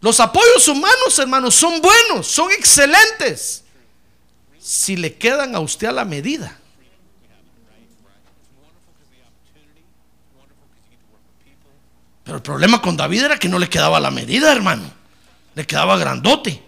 Los 0.00 0.20
apoyos 0.20 0.68
humanos, 0.68 1.18
hermanos, 1.18 1.54
son 1.54 1.80
buenos, 1.80 2.26
son 2.28 2.50
excelentes. 2.52 3.64
Si 4.58 4.96
le 4.96 5.14
quedan 5.14 5.54
a 5.56 5.60
usted 5.60 5.88
a 5.88 5.92
la 5.92 6.04
medida. 6.04 6.58
Pero 12.22 12.36
el 12.36 12.42
problema 12.42 12.82
con 12.82 12.96
David 12.96 13.24
era 13.24 13.38
que 13.38 13.48
no 13.48 13.58
le 13.58 13.68
quedaba 13.68 14.00
la 14.00 14.10
medida, 14.10 14.52
hermano. 14.52 14.92
Le 15.56 15.66
quedaba 15.66 15.96
grandote. 15.96 16.62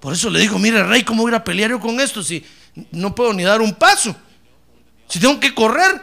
Por 0.00 0.14
eso 0.14 0.30
le 0.30 0.40
digo, 0.40 0.58
mire, 0.58 0.82
rey, 0.82 1.04
¿cómo 1.04 1.22
voy 1.22 1.34
a 1.34 1.44
pelear 1.44 1.70
yo 1.70 1.78
con 1.78 2.00
esto 2.00 2.22
si 2.22 2.44
no 2.90 3.14
puedo 3.14 3.32
ni 3.34 3.44
dar 3.44 3.60
un 3.60 3.74
paso? 3.74 4.16
Si 5.06 5.20
tengo 5.20 5.38
que 5.38 5.54
correr, 5.54 6.00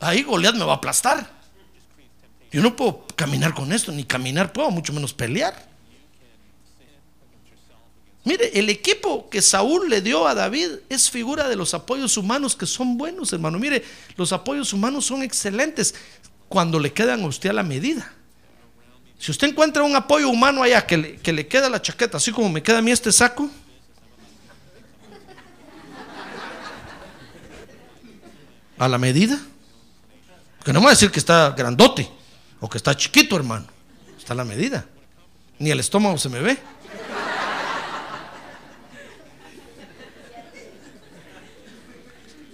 ahí 0.00 0.22
Goliat 0.22 0.54
me 0.54 0.64
va 0.64 0.72
a 0.72 0.76
aplastar. 0.76 1.30
Yo 2.50 2.62
no 2.62 2.74
puedo 2.74 3.06
caminar 3.14 3.52
con 3.52 3.70
esto, 3.70 3.92
ni 3.92 4.04
caminar 4.04 4.52
puedo, 4.52 4.70
mucho 4.70 4.94
menos 4.94 5.12
pelear. 5.12 5.68
Mire, 8.24 8.58
el 8.58 8.70
equipo 8.70 9.28
que 9.28 9.42
Saúl 9.42 9.90
le 9.90 10.00
dio 10.00 10.26
a 10.26 10.34
David 10.34 10.68
es 10.88 11.10
figura 11.10 11.48
de 11.48 11.56
los 11.56 11.74
apoyos 11.74 12.16
humanos 12.16 12.56
que 12.56 12.64
son 12.64 12.96
buenos, 12.96 13.30
hermano. 13.34 13.58
Mire, 13.58 13.84
los 14.16 14.32
apoyos 14.32 14.72
humanos 14.72 15.04
son 15.04 15.22
excelentes 15.22 15.94
cuando 16.48 16.80
le 16.80 16.94
quedan 16.94 17.22
a 17.22 17.26
usted 17.26 17.50
a 17.50 17.52
la 17.52 17.62
medida. 17.62 18.10
Si 19.24 19.30
usted 19.30 19.48
encuentra 19.48 19.82
un 19.82 19.96
apoyo 19.96 20.28
humano 20.28 20.62
allá 20.62 20.86
que 20.86 20.98
le, 20.98 21.16
que 21.16 21.32
le 21.32 21.46
queda 21.48 21.70
la 21.70 21.80
chaqueta, 21.80 22.18
así 22.18 22.30
como 22.30 22.50
me 22.50 22.62
queda 22.62 22.76
a 22.76 22.82
mí 22.82 22.90
este 22.90 23.10
saco, 23.10 23.48
a 28.76 28.86
la 28.86 28.98
medida, 28.98 29.40
porque 30.58 30.74
no 30.74 30.80
me 30.80 30.84
va 30.84 30.90
a 30.90 30.94
decir 30.94 31.10
que 31.10 31.20
está 31.20 31.54
grandote 31.56 32.06
o 32.60 32.68
que 32.68 32.76
está 32.76 32.94
chiquito, 32.94 33.34
hermano, 33.34 33.66
está 34.18 34.34
a 34.34 34.36
la 34.36 34.44
medida, 34.44 34.84
ni 35.58 35.70
el 35.70 35.80
estómago 35.80 36.18
se 36.18 36.28
me 36.28 36.40
ve. 36.40 36.58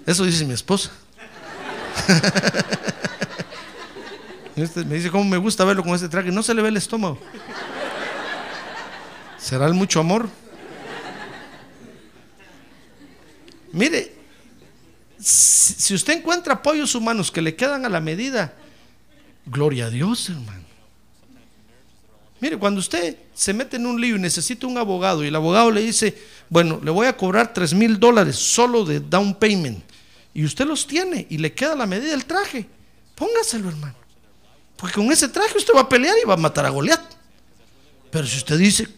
Eso 0.06 0.22
dice 0.22 0.44
mi 0.44 0.54
esposa. 0.54 0.92
Este 4.62 4.84
me 4.84 4.96
dice 4.96 5.10
cómo 5.10 5.24
me 5.24 5.36
gusta 5.36 5.64
verlo 5.64 5.82
con 5.82 5.94
este 5.94 6.08
traje. 6.08 6.30
No 6.30 6.42
se 6.42 6.54
le 6.54 6.62
ve 6.62 6.68
el 6.68 6.76
estómago. 6.76 7.18
¿Será 9.38 9.66
el 9.66 9.74
mucho 9.74 10.00
amor? 10.00 10.28
Mire, 13.72 14.12
si, 15.18 15.94
usted 15.94 16.18
encuentra 16.18 16.54
apoyos 16.54 16.94
humanos 16.94 17.30
que 17.30 17.40
le 17.40 17.54
quedan 17.54 17.84
a 17.84 17.88
la 17.88 18.00
medida, 18.00 18.52
gloria 19.46 19.86
a 19.86 19.90
Dios, 19.90 20.28
hermano. 20.28 20.64
Mire, 22.40 22.56
cuando 22.58 22.80
usted 22.80 23.16
se 23.34 23.52
mete 23.52 23.76
en 23.76 23.86
un 23.86 24.00
lío 24.00 24.16
y 24.16 24.18
necesita 24.18 24.66
un 24.66 24.78
abogado 24.78 25.22
y 25.22 25.28
el 25.28 25.36
abogado 25.36 25.70
le 25.70 25.82
dice, 25.82 26.16
bueno, 26.48 26.80
le 26.82 26.90
voy 26.90 27.06
a 27.06 27.16
cobrar 27.16 27.52
3 27.52 27.74
mil 27.74 28.00
dólares 28.00 28.36
solo 28.36 28.84
de 28.84 29.00
down 29.00 29.34
payment 29.34 29.84
y 30.32 30.44
usted 30.44 30.66
los 30.66 30.86
tiene 30.86 31.26
y 31.28 31.38
le 31.38 31.52
queda 31.52 31.74
la 31.74 31.86
medida 31.86 32.10
del 32.10 32.24
traje, 32.24 32.66
póngaselo, 33.14 33.68
hermano. 33.68 33.94
Porque 34.80 34.94
con 34.94 35.12
ese 35.12 35.28
traje 35.28 35.56
usted 35.58 35.74
va 35.74 35.82
a 35.82 35.88
pelear 35.88 36.16
y 36.22 36.26
va 36.26 36.34
a 36.34 36.38
matar 36.38 36.64
a 36.64 36.70
Goliat. 36.70 37.00
Pero 38.10 38.26
si 38.26 38.38
usted 38.38 38.58
dice, 38.58 38.88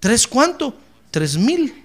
¿tres 0.00 0.26
cuánto? 0.26 0.76
Tres 1.10 1.36
mil. 1.36 1.84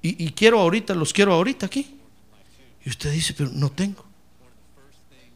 Y, 0.00 0.24
y 0.26 0.30
quiero 0.30 0.60
ahorita, 0.60 0.94
los 0.94 1.12
quiero 1.12 1.32
ahorita 1.34 1.66
aquí. 1.66 1.96
Y 2.84 2.88
usted 2.90 3.10
dice, 3.12 3.34
pero 3.36 3.50
no 3.52 3.70
tengo. 3.70 4.04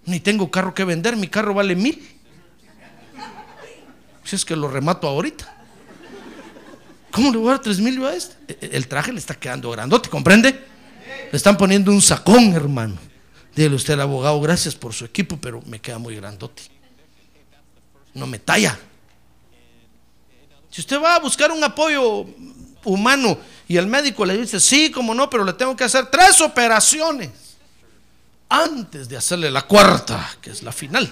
Ni 0.06 0.20
tengo 0.20 0.50
carro 0.50 0.74
que 0.74 0.84
vender, 0.84 1.16
mi 1.16 1.26
carro 1.28 1.52
vale 1.52 1.74
mil. 1.74 2.08
Si 4.24 4.36
es 4.36 4.44
que 4.44 4.54
lo 4.54 4.68
remato 4.68 5.08
ahorita. 5.08 5.58
¿Cómo 7.10 7.30
le 7.30 7.36
voy 7.36 7.48
a 7.48 7.50
dar 7.52 7.60
tres 7.62 7.80
mil 7.80 8.02
a 8.04 8.14
este? 8.14 8.36
E- 8.48 8.70
El 8.76 8.86
traje 8.86 9.12
le 9.12 9.18
está 9.18 9.34
quedando 9.34 9.70
grandote, 9.70 10.08
¿comprende? 10.08 10.50
Le 11.30 11.36
están 11.36 11.56
poniendo 11.56 11.90
un 11.90 12.00
sacón, 12.00 12.54
hermano. 12.54 12.96
Dígale 13.54 13.76
usted 13.76 13.94
al 13.94 14.02
abogado, 14.02 14.40
gracias 14.40 14.74
por 14.74 14.94
su 14.94 15.04
equipo, 15.04 15.36
pero 15.36 15.60
me 15.66 15.80
queda 15.80 15.98
muy 15.98 16.16
grandote. 16.16 16.62
No 18.14 18.26
me 18.26 18.38
talla. 18.38 18.78
Si 20.70 20.80
usted 20.80 21.00
va 21.00 21.16
a 21.16 21.20
buscar 21.20 21.50
un 21.50 21.62
apoyo 21.62 22.24
humano 22.84 23.38
y 23.68 23.76
el 23.76 23.86
médico 23.86 24.24
le 24.24 24.38
dice, 24.38 24.58
sí, 24.58 24.90
como 24.90 25.14
no, 25.14 25.28
pero 25.28 25.44
le 25.44 25.52
tengo 25.52 25.76
que 25.76 25.84
hacer 25.84 26.06
tres 26.06 26.40
operaciones 26.40 27.30
antes 28.48 29.08
de 29.08 29.16
hacerle 29.16 29.50
la 29.50 29.62
cuarta, 29.62 30.36
que 30.40 30.50
es 30.50 30.62
la 30.62 30.72
final. 30.72 31.10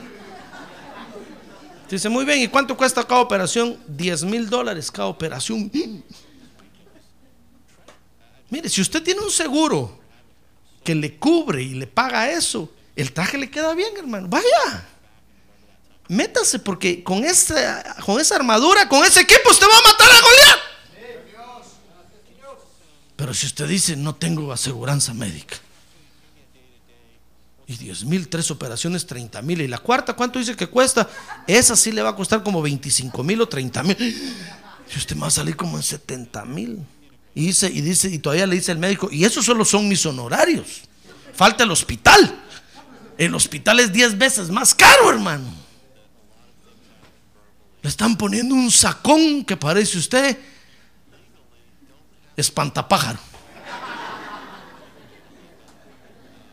Dice, 1.91 2.09
muy 2.09 2.24
bien, 2.24 2.41
¿y 2.41 2.49
cuánto 2.49 2.76
cuesta 2.76 3.05
cada 3.05 3.20
operación? 3.20 3.78
10 3.88 4.24
mil 4.24 4.49
dólares 4.49 4.91
cada 4.91 5.09
operación. 5.09 5.70
Mire, 8.49 8.68
si 8.68 8.80
usted 8.80 9.03
tiene 9.03 9.20
un 9.20 9.30
seguro 9.30 10.00
que 10.85 10.95
le 10.95 11.16
cubre 11.16 11.62
y 11.62 11.74
le 11.74 11.87
paga 11.87 12.31
eso, 12.31 12.72
el 12.97 13.12
traje 13.12 13.39
le 13.39 13.51
queda 13.51 13.74
bien, 13.74 13.97
hermano. 13.97 14.28
Vaya, 14.28 14.87
métase 16.09 16.59
porque 16.59 17.03
con 17.03 17.24
esa, 17.24 17.97
con 18.05 18.20
esa 18.20 18.37
armadura, 18.37 18.89
con 18.89 19.05
ese 19.05 19.20
equipo, 19.20 19.51
usted 19.51 19.66
va 19.66 19.78
a 19.78 19.93
matar 19.93 20.09
a 20.11 20.20
Goliat. 20.20 20.61
Pero 23.16 23.35
si 23.35 23.47
usted 23.47 23.68
dice, 23.68 23.97
no 23.97 24.14
tengo 24.14 24.51
aseguranza 24.51 25.12
médica. 25.12 25.57
Y 27.66 27.76
10 27.76 28.05
mil, 28.07 28.28
tres 28.28 28.51
operaciones, 28.51 29.07
30 29.07 29.43
mil. 29.43 29.61
Y 29.61 29.68
la 29.68 29.78
cuarta, 29.78 30.14
¿cuánto 30.14 30.39
dice 30.39 30.57
que 30.57 30.66
cuesta? 30.66 31.09
Esa 31.47 31.76
sí 31.76 31.93
le 31.93 32.03
va 32.03 32.09
a 32.09 32.16
costar 32.16 32.43
como 32.43 32.62
25 32.62 33.22
mil 33.22 33.43
o 33.43 33.49
30 33.49 33.83
mil. 33.83 33.97
Y 34.93 34.99
usted 34.99 35.14
me 35.14 35.22
va 35.22 35.28
a 35.28 35.31
salir 35.31 35.55
como 35.55 35.76
en 35.76 35.83
70 35.83 36.45
mil. 36.47 36.85
Y 37.41 37.47
dice, 37.47 37.70
y 37.72 37.80
dice, 37.80 38.11
y 38.11 38.18
todavía 38.18 38.47
le 38.47 38.57
dice 38.57 38.70
el 38.70 38.76
médico, 38.76 39.09
y 39.11 39.24
esos 39.24 39.47
solo 39.47 39.64
son 39.64 39.88
mis 39.88 40.05
honorarios. 40.05 40.82
Falta 41.32 41.64
el 41.64 41.70
hospital. 41.70 42.38
El 43.16 43.34
hospital 43.34 43.80
es 43.80 43.91
10 43.91 44.18
veces 44.18 44.51
más 44.51 44.74
caro, 44.74 45.09
hermano. 45.09 45.51
Le 47.80 47.88
están 47.88 48.14
poniendo 48.18 48.55
un 48.55 48.70
sacón 48.70 49.43
que 49.43 49.57
parece 49.57 49.97
usted 49.97 50.38
espantapájaro. 52.36 53.18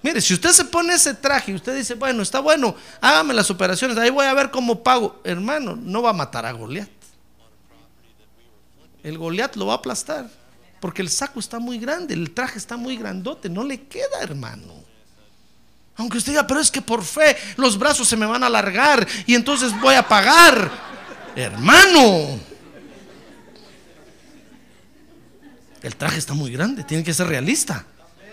Mire, 0.03 0.21
si 0.21 0.35
usted 0.35 0.51
se 0.51 0.63
pone 0.63 0.93
ese 0.93 1.13
traje 1.15 1.51
y 1.51 1.55
usted 1.55 1.75
dice, 1.75 1.95
bueno, 1.95 2.23
está 2.23 2.39
bueno, 2.39 2.77
hágame 3.01 3.33
las 3.33 3.51
operaciones, 3.51 3.97
ahí 3.97 4.09
voy 4.09 4.25
a 4.25 4.33
ver 4.33 4.51
cómo 4.51 4.81
pago. 4.83 5.19
Hermano, 5.25 5.75
no 5.75 6.01
va 6.01 6.11
a 6.11 6.13
matar 6.13 6.45
a 6.45 6.53
Goliat. 6.53 6.88
El 9.03 9.17
Goliat 9.17 9.57
lo 9.57 9.65
va 9.65 9.73
a 9.73 9.77
aplastar. 9.77 10.47
Porque 10.80 11.01
el 11.01 11.09
saco 11.09 11.39
está 11.39 11.59
muy 11.59 11.80
grande, 11.80 12.13
el 12.13 12.32
traje 12.32 12.57
está 12.57 12.78
muy 12.78 12.97
grandote, 12.97 13.49
no 13.49 13.63
le 13.63 13.84
queda, 13.88 14.21
hermano. 14.21 14.73
Aunque 15.95 16.19
usted 16.19 16.34
diga, 16.34 16.45
pero 16.45 16.59
es 16.59 16.69
que 16.69 16.82
por 16.82 17.03
fe 17.03 17.36
los 17.55 17.78
brazos 17.78 18.07
se 18.07 18.15
me 18.15 18.28
van 18.28 18.43
a 18.43 18.47
alargar 18.47 19.07
y 19.25 19.34
entonces 19.34 19.71
voy 19.82 19.95
a 19.95 20.07
pagar. 20.07 20.69
Hermano, 21.36 22.39
el 25.82 25.95
traje 25.95 26.19
está 26.19 26.34
muy 26.34 26.51
grande, 26.51 26.84
tiene 26.84 27.03
que 27.03 27.13
ser 27.13 27.28
realista. 27.28 27.86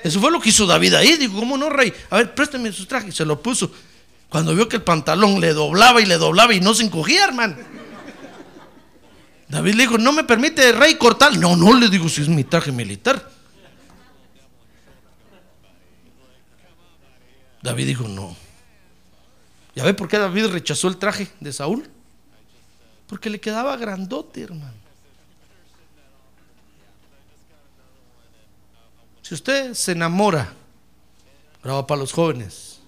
Eso 0.02 0.20
fue 0.20 0.30
lo 0.30 0.38
que 0.38 0.50
hizo 0.50 0.66
David 0.66 0.94
ahí. 0.94 1.16
Digo, 1.16 1.38
¿cómo 1.40 1.56
no, 1.56 1.70
rey? 1.70 1.92
A 2.10 2.18
ver, 2.18 2.34
préstame 2.34 2.70
su 2.70 2.84
traje. 2.84 3.10
Se 3.10 3.24
lo 3.24 3.42
puso. 3.42 3.70
Cuando 4.28 4.54
vio 4.54 4.68
que 4.68 4.76
el 4.76 4.82
pantalón 4.82 5.40
le 5.40 5.54
doblaba 5.54 6.02
y 6.02 6.04
le 6.04 6.18
doblaba 6.18 6.52
y 6.52 6.60
no 6.60 6.74
se 6.74 6.82
encogía, 6.82 7.24
hermano. 7.24 7.56
David 9.48 9.74
le 9.74 9.82
dijo, 9.82 9.98
no 9.98 10.12
me 10.12 10.24
permite, 10.24 10.72
rey, 10.72 10.96
cortar. 10.96 11.36
No, 11.36 11.56
no, 11.56 11.74
le 11.74 11.88
digo, 11.88 12.08
si 12.08 12.22
es 12.22 12.28
mi 12.28 12.44
traje 12.44 12.72
militar. 12.72 13.30
David 17.62 17.86
dijo, 17.86 18.08
no. 18.08 18.36
¿Ya 19.74 19.84
ve 19.84 19.94
por 19.94 20.08
qué 20.08 20.18
David 20.18 20.46
rechazó 20.46 20.88
el 20.88 20.96
traje 20.96 21.28
de 21.40 21.52
Saúl? 21.52 21.88
Porque 23.06 23.30
le 23.30 23.40
quedaba 23.40 23.76
grandote, 23.76 24.42
hermano. 24.42 24.84
Si 29.22 29.34
usted 29.34 29.72
se 29.72 29.92
enamora, 29.92 30.52
bravo 31.62 31.86
para 31.86 32.00
los 32.00 32.12
jóvenes, 32.12 32.80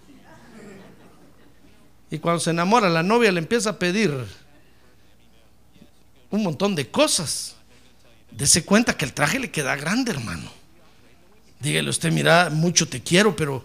y 2.11 2.18
cuando 2.18 2.40
se 2.40 2.50
enamora, 2.50 2.88
la 2.88 3.02
novia 3.02 3.32
le 3.32 3.38
empieza 3.38 3.70
a 3.70 3.78
pedir 3.78 4.12
un 6.31 6.43
montón 6.43 6.74
de 6.74 6.89
cosas, 6.91 7.55
dese 8.31 8.64
cuenta 8.64 8.97
que 8.97 9.05
el 9.05 9.12
traje 9.12 9.39
le 9.39 9.51
queda 9.51 9.77
grande, 9.77 10.12
hermano. 10.12 10.51
Dígale 11.61 11.89
usted, 11.89 12.12
mira, 12.12 12.51
mucho 12.51 12.87
te 12.89 13.03
quiero, 13.03 13.35
pero 13.35 13.62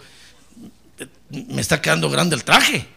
me 1.30 1.62
está 1.62 1.82
quedando 1.82 2.09
grande 2.09 2.36
el 2.36 2.43
traje. 2.43 2.88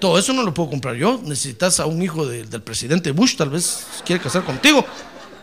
Todo 0.00 0.18
eso 0.18 0.32
no 0.32 0.42
lo 0.42 0.52
puedo 0.54 0.70
comprar 0.70 0.94
yo. 0.94 1.20
Necesitas 1.24 1.80
a 1.80 1.86
un 1.86 2.00
hijo 2.02 2.26
de- 2.26 2.44
del 2.44 2.62
presidente 2.62 3.10
Bush, 3.10 3.36
tal 3.36 3.50
vez 3.50 3.86
quiere 4.04 4.22
casar 4.22 4.44
contigo. 4.44 4.84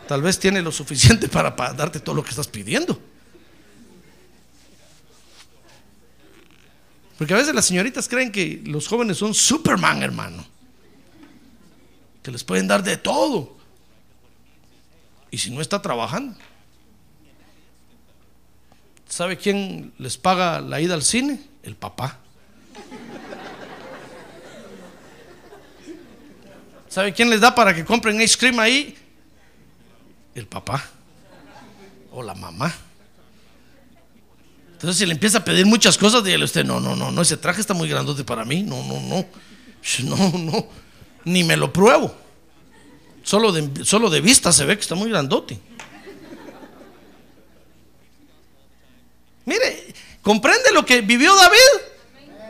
Tal 0.07 0.21
vez 0.21 0.37
tiene 0.39 0.61
lo 0.61 0.71
suficiente 0.71 1.27
para, 1.27 1.55
para 1.55 1.73
darte 1.73 1.99
todo 1.99 2.15
lo 2.15 2.23
que 2.23 2.29
estás 2.29 2.47
pidiendo. 2.47 2.99
Porque 7.17 7.33
a 7.33 7.37
veces 7.37 7.55
las 7.55 7.65
señoritas 7.65 8.07
creen 8.07 8.31
que 8.31 8.61
los 8.65 8.87
jóvenes 8.87 9.17
son 9.17 9.33
Superman, 9.33 10.03
hermano. 10.03 10.45
Que 12.25 12.31
les 12.31 12.43
pueden 12.43 12.67
dar 12.67 12.81
de 12.81 12.97
todo. 12.97 13.55
Y 15.29 15.37
si 15.37 15.51
no 15.51 15.61
está 15.61 15.79
trabajando. 15.79 16.35
¿Sabe 19.07 19.37
quién 19.37 19.93
les 19.99 20.17
paga 20.17 20.59
la 20.59 20.81
ida 20.81 20.95
al 20.95 21.03
cine? 21.03 21.39
El 21.61 21.75
papá. 21.75 22.17
¿Sabe 26.89 27.13
quién 27.13 27.29
les 27.29 27.41
da 27.41 27.53
para 27.53 27.75
que 27.75 27.85
compren 27.85 28.19
ice 28.19 28.39
cream 28.39 28.59
ahí? 28.59 28.97
El 30.33 30.47
papá. 30.47 30.83
O 32.11 32.23
la 32.23 32.33
mamá. 32.33 32.73
Entonces, 34.71 34.97
si 34.97 35.05
le 35.05 35.11
empieza 35.11 35.37
a 35.37 35.45
pedir 35.45 35.67
muchas 35.67 35.95
cosas, 35.95 36.23
dígale 36.23 36.45
usted, 36.45 36.65
no, 36.65 36.79
no, 36.79 36.95
no, 36.95 37.11
no, 37.11 37.21
ese 37.21 37.37
traje 37.37 37.61
está 37.61 37.75
muy 37.75 37.87
grandote 37.87 38.23
para 38.23 38.43
mí. 38.43 38.63
No, 38.63 38.83
no, 38.83 38.99
no. 38.99 39.25
No, 40.03 40.37
no. 40.39 40.84
Ni 41.25 41.43
me 41.43 41.57
lo 41.57 41.73
pruebo. 41.73 42.15
Solo 43.23 43.51
de, 43.51 43.83
solo 43.83 44.09
de 44.09 44.21
vista 44.21 44.51
se 44.51 44.65
ve 44.65 44.75
que 44.75 44.81
está 44.81 44.95
muy 44.95 45.09
grandote. 45.09 45.59
Mire, 49.45 49.93
¿comprende 50.21 50.71
lo 50.71 50.85
que 50.85 51.01
vivió 51.01 51.35
David? 51.35 51.57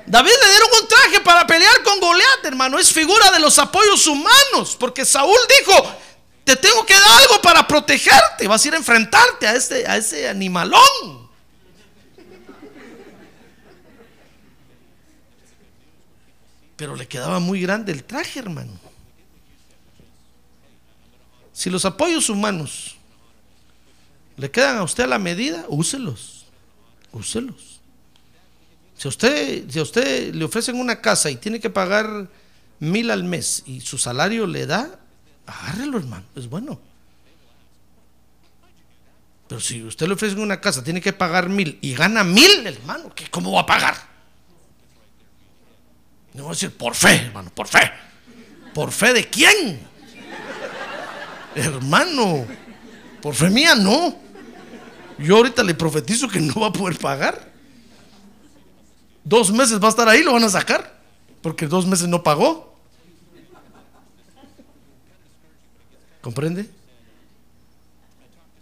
David 0.08 0.32
le 0.32 0.50
dieron 0.50 0.70
un 0.82 0.88
traje 0.88 1.20
para 1.22 1.48
pelear 1.48 1.84
con 1.84 2.00
Goliat, 2.00 2.46
hermano. 2.46 2.78
Es 2.78 2.92
figura 2.92 3.32
de 3.32 3.40
los 3.40 3.58
apoyos 3.58 4.06
humanos. 4.08 4.76
Porque 4.80 5.04
Saúl 5.04 5.38
dijo: 5.60 5.96
Te 6.44 6.56
tengo 6.56 6.86
que 6.86 6.94
dar 6.94 7.22
algo 7.22 7.42
para 7.42 7.68
protegerte. 7.68 8.48
Vas 8.48 8.64
a 8.64 8.68
ir 8.68 8.74
a 8.76 8.78
enfrentarte 8.78 9.48
a 9.48 9.54
ese, 9.54 9.88
a 9.88 9.98
ese 9.98 10.30
animalón. 10.30 11.25
Pero 16.76 16.96
le 16.96 17.08
quedaba 17.08 17.40
muy 17.40 17.62
grande 17.62 17.92
el 17.92 18.04
traje, 18.04 18.40
hermano. 18.40 18.72
Si 21.54 21.70
los 21.70 21.86
apoyos 21.86 22.30
humanos 22.30 22.98
le 24.38 24.52
quedan 24.52 24.78
a 24.78 24.84
usted 24.84 25.06
a 25.06 25.08
la 25.08 25.20
medida, 25.20 25.66
úselos. 25.70 26.46
Úselos. 27.14 27.80
Si 28.98 29.08
a 29.08 29.10
usted, 29.10 29.70
si 29.70 29.80
a 29.80 29.84
usted 29.84 30.34
le 30.34 30.44
ofrecen 30.44 30.80
una 30.80 31.00
casa 31.02 31.30
y 31.30 31.38
tiene 31.38 31.60
que 31.60 31.70
pagar 31.70 32.30
mil 32.80 33.10
al 33.10 33.24
mes 33.24 33.64
y 33.66 33.82
su 33.82 33.98
salario 33.98 34.48
le 34.48 34.66
da, 34.66 35.00
agárrelo, 35.46 35.98
hermano, 35.98 36.26
es 36.36 36.50
bueno. 36.50 36.80
Pero 39.48 39.62
si 39.62 39.84
usted 39.84 40.08
le 40.08 40.14
ofrecen 40.14 40.40
una 40.40 40.60
casa, 40.60 40.84
tiene 40.84 41.02
que 41.02 41.14
pagar 41.14 41.48
mil 41.50 41.78
y 41.82 41.94
gana 41.94 42.24
mil, 42.24 42.66
hermano, 42.66 43.14
¿qué, 43.16 43.30
¿cómo 43.30 43.52
va 43.54 43.62
a 43.62 43.66
pagar? 43.66 44.15
No 46.36 46.44
voy 46.44 46.52
a 46.52 46.54
decir 46.54 46.72
por 46.72 46.94
fe, 46.94 47.16
hermano, 47.16 47.50
por 47.50 47.68
fe. 47.68 47.92
¿Por 48.74 48.92
fe 48.92 49.14
de 49.14 49.30
quién? 49.30 49.80
Hermano, 51.56 52.46
por 53.22 53.34
fe 53.34 53.50
mía 53.50 53.74
no. 53.74 54.20
Yo 55.18 55.38
ahorita 55.38 55.64
le 55.64 55.74
profetizo 55.74 56.28
que 56.28 56.40
no 56.42 56.56
va 56.56 56.68
a 56.68 56.74
poder 56.74 57.00
pagar. 57.00 57.54
Dos 59.24 59.50
meses 59.50 59.82
va 59.82 59.88
a 59.88 59.90
estar 59.90 60.10
ahí, 60.10 60.24
lo 60.24 60.34
van 60.34 60.44
a 60.44 60.50
sacar. 60.50 61.00
Porque 61.42 61.68
dos 61.68 61.86
meses 61.88 62.10
no 62.10 62.22
pagó. 62.22 62.76
¿Comprende? 66.20 66.70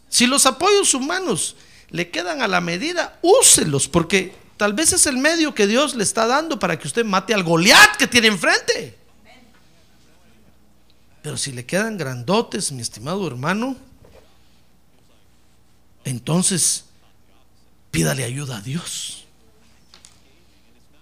Si 0.09 0.27
los 0.27 0.45
apoyos 0.45 0.93
humanos 0.93 1.55
le 1.89 2.11
quedan 2.11 2.43
a 2.43 2.47
la 2.47 2.61
medida, 2.61 3.17
úselos, 3.23 3.87
porque 3.87 4.42
tal 4.63 4.71
vez 4.71 4.93
es 4.93 5.07
el 5.07 5.17
medio 5.17 5.53
que 5.53 5.67
Dios 5.67 5.93
le 5.93 6.05
está 6.05 6.25
dando 6.25 6.57
para 6.57 6.79
que 6.79 6.87
usted 6.87 7.03
mate 7.03 7.33
al 7.33 7.43
Goliat 7.43 7.97
que 7.97 8.07
tiene 8.07 8.27
enfrente. 8.27 8.97
Pero 11.21 11.35
si 11.35 11.51
le 11.51 11.65
quedan 11.65 11.97
grandotes, 11.97 12.71
mi 12.71 12.81
estimado 12.81 13.27
hermano, 13.27 13.75
entonces 16.05 16.85
pídale 17.91 18.23
ayuda 18.23 18.55
a 18.55 18.61
Dios. 18.61 19.25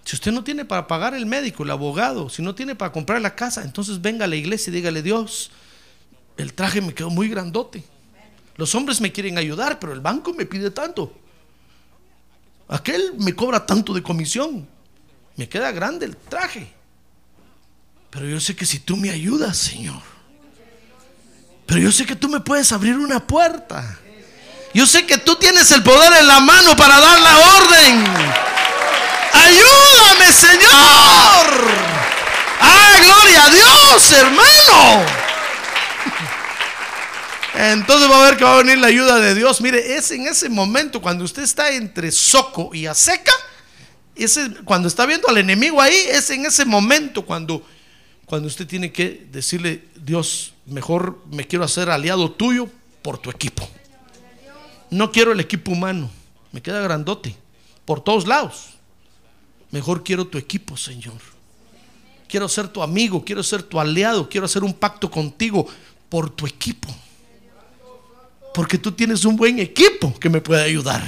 Si 0.06 0.16
usted 0.16 0.32
no 0.32 0.44
tiene 0.44 0.66
para 0.66 0.88
pagar 0.88 1.14
el 1.14 1.28
médico, 1.28 1.62
el 1.62 1.70
abogado, 1.70 2.30
si 2.30 2.42
no 2.42 2.56
tiene 2.56 2.74
para 2.74 2.92
comprar 2.92 3.22
la 3.22 3.36
casa, 3.36 3.62
entonces 3.62 4.02
venga 4.02 4.26
a 4.26 4.28
la 4.28 4.38
iglesia 4.38 4.72
y 4.72 4.74
dígale, 4.78 5.04
Dios, 5.04 5.52
el 6.36 6.56
traje 6.56 6.82
me 6.82 6.96
quedó 6.96 7.12
muy 7.12 7.30
grandote. 7.30 7.84
Los 8.58 8.74
hombres 8.74 9.00
me 9.02 9.12
quieren 9.12 9.38
ayudar, 9.38 9.78
pero 9.78 9.94
el 9.94 10.00
banco 10.00 10.34
me 10.34 10.48
pide 10.48 10.72
tanto. 10.72 11.21
Aquel 12.72 13.14
me 13.18 13.36
cobra 13.36 13.66
tanto 13.66 13.94
de 13.94 14.02
comisión. 14.02 14.68
Me 15.36 15.48
queda 15.48 15.72
grande 15.72 16.06
el 16.06 16.16
traje. 16.16 16.72
Pero 18.10 18.26
yo 18.26 18.40
sé 18.40 18.56
que 18.56 18.66
si 18.66 18.80
tú 18.80 18.96
me 18.96 19.10
ayudas, 19.10 19.58
Señor. 19.58 20.02
Pero 21.66 21.82
yo 21.82 21.92
sé 21.92 22.06
que 22.06 22.16
tú 22.16 22.30
me 22.30 22.40
puedes 22.40 22.72
abrir 22.72 22.98
una 22.98 23.26
puerta. 23.28 24.00
Yo 24.74 24.86
sé 24.86 25.06
que 25.06 25.18
tú 25.18 25.36
tienes 25.36 25.70
el 25.72 25.84
poder 25.84 26.14
en 26.20 26.28
la 26.28 26.40
mano 26.40 26.76
para 26.78 26.98
dar 26.98 27.20
la 27.20 27.38
orden. 27.38 28.06
Ayúdame, 29.34 30.32
Señor. 30.32 31.72
Ah, 32.62 32.94
gloria 33.04 33.46
a 33.46 33.50
Dios, 33.50 34.12
hermano. 34.14 35.21
Entonces 37.56 38.10
va 38.10 38.22
a 38.22 38.30
ver 38.30 38.38
que 38.38 38.44
va 38.44 38.56
a 38.56 38.64
venir 38.64 38.78
la 38.78 38.88
ayuda 38.88 39.20
de 39.20 39.36
Dios. 39.36 39.62
Mire, 39.62 39.96
es 39.96 40.12
en 40.12 40.28
ese 40.28 40.50
momento 40.50 41.02
cuando 41.02 41.24
usted 41.24 41.44
está 41.44 41.72
entre 41.72 42.12
soco 42.12 42.74
y 42.74 42.86
a 42.86 42.94
seca, 42.94 43.34
ese, 44.16 44.52
cuando 44.64 44.88
está 44.88 45.06
viendo 45.06 45.28
al 45.28 45.38
enemigo 45.38 45.82
ahí, 45.82 45.96
es 46.10 46.30
en 46.30 46.46
ese 46.46 46.66
momento 46.66 47.26
cuando, 47.26 47.66
cuando 48.26 48.48
usted 48.48 48.68
tiene 48.68 48.92
que 48.92 49.28
decirle, 49.32 49.84
Dios, 49.96 50.54
mejor 50.66 51.22
me 51.32 51.46
quiero 51.46 51.66
hacer 51.66 51.90
aliado 51.90 52.32
tuyo 52.32 52.70
por 53.02 53.18
tu 53.18 53.30
equipo. 53.30 53.68
No 54.90 55.12
quiero 55.12 55.32
el 55.32 55.40
equipo 55.40 55.72
humano, 55.72 56.10
me 56.52 56.62
queda 56.62 56.82
grandote, 56.82 57.36
por 57.86 58.02
todos 58.02 58.28
lados. 58.28 58.72
Mejor 59.72 60.04
quiero 60.04 60.28
tu 60.28 60.38
equipo, 60.38 60.76
Señor. 60.76 61.20
Quiero 62.28 62.48
ser 62.48 62.68
tu 62.68 62.82
amigo, 62.84 63.24
quiero 63.24 63.42
ser 63.44 63.64
tu 63.64 63.80
aliado, 63.80 64.30
quiero 64.30 64.46
hacer 64.46 64.64
un 64.64 64.74
pacto 64.74 65.10
contigo 65.10 65.68
por 66.10 66.30
tu 66.30 66.46
equipo. 66.46 66.88
Porque 68.54 68.78
tú 68.78 68.92
tienes 68.92 69.26
un 69.26 69.36
buen 69.36 69.60
equipo 69.60 70.18
que 70.20 70.30
me 70.30 70.42
puede 70.42 70.64
ayudar. 70.64 71.04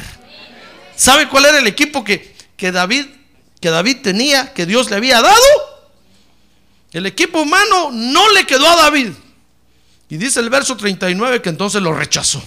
¿Sabe 0.95 1.27
cuál 1.27 1.45
era 1.45 1.59
el 1.59 1.67
equipo 1.67 2.03
que, 2.03 2.35
que, 2.55 2.71
David, 2.71 3.05
que 3.59 3.69
David 3.69 3.97
tenía, 4.01 4.53
que 4.53 4.65
Dios 4.65 4.89
le 4.89 4.95
había 4.95 5.21
dado? 5.21 5.73
El 6.91 7.05
equipo 7.05 7.41
humano 7.41 7.91
no 7.91 8.31
le 8.31 8.45
quedó 8.45 8.67
a 8.67 8.75
David. 8.75 9.09
Y 10.09 10.17
dice 10.17 10.39
el 10.39 10.49
verso 10.49 10.77
39 10.77 11.41
que 11.41 11.49
entonces 11.49 11.81
lo 11.81 11.93
rechazó. 11.93 12.41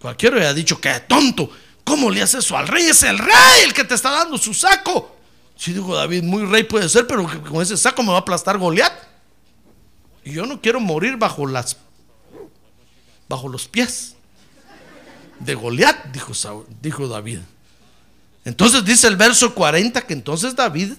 Cualquiera 0.00 0.36
hubiera 0.36 0.54
dicho 0.54 0.80
que 0.80 1.00
tonto. 1.00 1.50
¿Cómo 1.82 2.10
le 2.10 2.22
hace 2.22 2.38
eso 2.38 2.56
al 2.56 2.68
rey? 2.68 2.86
Es 2.86 3.02
el 3.02 3.18
rey 3.18 3.62
el 3.64 3.74
que 3.74 3.84
te 3.84 3.94
está 3.94 4.10
dando 4.10 4.38
su 4.38 4.54
saco. 4.54 5.16
Si 5.56 5.72
digo 5.72 5.94
David, 5.94 6.22
muy 6.22 6.44
rey 6.44 6.64
puede 6.64 6.88
ser, 6.88 7.06
pero 7.06 7.28
con 7.42 7.62
ese 7.62 7.76
saco 7.76 8.02
me 8.02 8.10
va 8.10 8.16
a 8.16 8.20
aplastar 8.20 8.58
Goliat. 8.58 8.92
Y 10.24 10.32
yo 10.32 10.46
no 10.46 10.60
quiero 10.60 10.80
morir 10.80 11.16
bajo 11.16 11.46
las 11.46 11.76
bajo 13.34 13.48
los 13.48 13.66
pies 13.66 14.14
de 15.40 15.56
Goliat, 15.56 16.06
dijo, 16.12 16.32
dijo 16.80 17.08
David. 17.08 17.40
Entonces 18.44 18.84
dice 18.84 19.08
el 19.08 19.16
verso 19.16 19.52
40 19.56 20.02
que 20.02 20.12
entonces 20.12 20.54
David, 20.54 20.92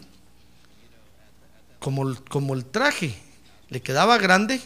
como, 1.79 2.13
como 2.25 2.53
el 2.53 2.65
traje 2.65 3.17
le 3.69 3.81
quedaba 3.81 4.17
grande, 4.17 4.61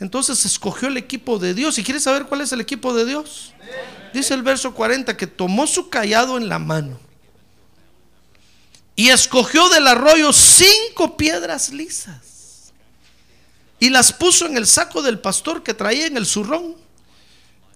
entonces 0.00 0.44
escogió 0.44 0.88
el 0.88 0.98
equipo 0.98 1.38
de 1.38 1.54
Dios. 1.54 1.78
¿Y 1.78 1.82
quiere 1.82 1.98
saber 1.98 2.26
cuál 2.26 2.42
es 2.42 2.52
el 2.52 2.60
equipo 2.60 2.92
de 2.92 3.06
Dios? 3.06 3.54
Dice 4.12 4.34
el 4.34 4.42
verso 4.42 4.74
40 4.74 5.16
que 5.16 5.26
tomó 5.26 5.66
su 5.66 5.88
callado 5.88 6.36
en 6.36 6.50
la 6.50 6.58
mano 6.58 7.00
y 8.96 9.08
escogió 9.08 9.70
del 9.70 9.86
arroyo 9.86 10.30
cinco 10.34 11.16
piedras 11.16 11.70
lisas 11.70 12.74
y 13.80 13.88
las 13.88 14.12
puso 14.12 14.44
en 14.44 14.58
el 14.58 14.66
saco 14.66 15.00
del 15.00 15.18
pastor 15.18 15.62
que 15.62 15.72
traía 15.72 16.06
en 16.06 16.18
el 16.18 16.26
zurrón 16.26 16.81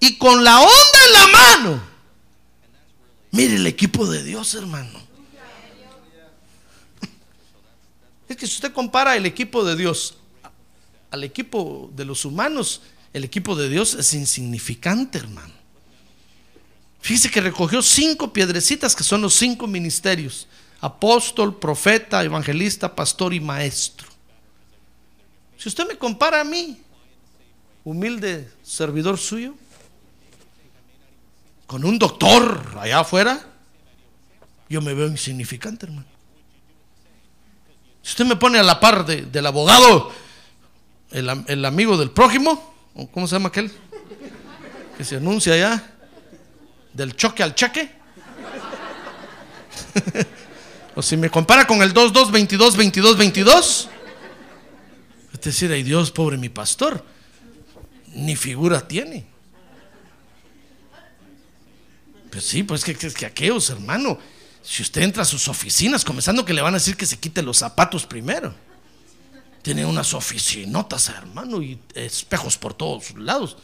y 0.01 0.19
con 0.19 0.43
la 0.45 0.61
onda 0.61 0.99
en 1.07 1.13
la 1.13 1.27
mano. 1.27 1.83
Mire 3.31 3.57
el 3.57 3.67
equipo 3.67 4.07
de 4.07 4.23
Dios, 4.23 4.55
hermano. 4.55 5.07
Es 8.29 8.37
que 8.37 8.47
si 8.47 8.55
usted 8.55 8.73
compara 8.73 9.17
el 9.17 9.27
equipo 9.27 9.65
de 9.65 9.77
Dios 9.77 10.17
al 11.11 11.23
equipo 11.23 11.91
de 11.95 12.05
los 12.05 12.25
humanos, 12.25 12.83
el 13.13 13.25
equipo 13.25 13.55
de 13.55 13.69
Dios 13.69 13.95
es 13.95 14.13
insignificante, 14.15 15.19
hermano. 15.19 15.55
Fíjese 17.01 17.31
que 17.31 17.41
recogió 17.41 17.83
cinco 17.83 18.33
piedrecitas 18.33 18.97
que 18.97 19.05
son 19.05 19.23
los 19.23 19.35
cinco 19.35 19.67
ministerios: 19.67 20.49
apóstol, 20.81 21.57
profeta, 21.59 22.25
evangelista, 22.25 22.95
pastor 22.95 23.33
y 23.33 23.41
maestro. 23.41 24.09
Si 25.57 25.69
usted 25.69 25.87
me 25.87 25.97
compara 25.97 26.41
a 26.41 26.45
mí, 26.45 26.81
humilde 27.85 28.51
servidor 28.63 29.19
suyo, 29.19 29.55
con 31.67 31.85
un 31.85 31.99
doctor 31.99 32.77
allá 32.81 33.01
afuera, 33.01 33.41
yo 34.69 34.81
me 34.81 34.95
veo 34.95 35.07
insignificante, 35.09 35.87
hermano. 35.87 36.07
Si 38.03 38.11
usted 38.11 38.25
me 38.25 38.37
pone 38.37 38.59
a 38.59 38.63
la 38.63 38.79
par 38.79 39.05
del 39.05 39.47
abogado, 39.47 40.13
el, 41.11 41.45
el, 41.49 41.65
amigo 41.65 41.97
del 41.97 42.11
prójimo, 42.11 42.75
¿cómo 43.13 43.27
se 43.27 43.35
llama 43.35 43.49
aquel? 43.49 43.73
Que 44.97 45.05
se 45.05 45.17
anuncia 45.17 45.55
allá, 45.55 45.91
del 46.93 47.17
choque 47.17 47.43
al 47.43 47.55
cheque. 47.55 47.91
o 50.95 51.03
si 51.03 51.17
me 51.17 51.31
compara 51.31 51.67
con 51.67 51.83
el 51.83 51.93
22, 51.93 52.31
22, 52.31 52.77
22, 52.77 53.17
22. 53.17 53.89
Es 55.33 55.41
decir, 55.41 55.73
ay 55.73 55.83
Dios, 55.83 56.11
pobre 56.13 56.37
mi 56.39 56.49
pastor, 56.49 57.05
ni 58.15 58.37
figura 58.37 58.87
tiene. 58.87 59.36
Pues 62.37 62.45
sí, 62.45 62.63
pues 62.65 62.85
que, 62.85 62.95
que, 62.95 63.11
que 63.11 63.25
aquellos, 63.25 63.71
hermano, 63.71 64.19
si 64.63 64.83
usted 64.83 65.01
entra 65.01 65.23
a 65.23 65.25
sus 65.25 65.49
oficinas, 65.49 66.05
comenzando 66.05 66.45
que 66.45 66.53
le 66.53 66.61
van 66.61 66.75
a 66.75 66.77
decir 66.77 66.95
que 66.95 67.07
se 67.07 67.19
quite 67.19 67.41
los 67.41 67.57
zapatos 67.57 68.05
primero. 68.05 68.55
Tiene 69.63 69.87
unas 69.87 70.13
oficinotas, 70.13 71.09
hermano, 71.09 71.63
y 71.63 71.81
espejos 71.95 72.59
por 72.59 72.75
todos 72.75 73.15
lados. 73.17 73.57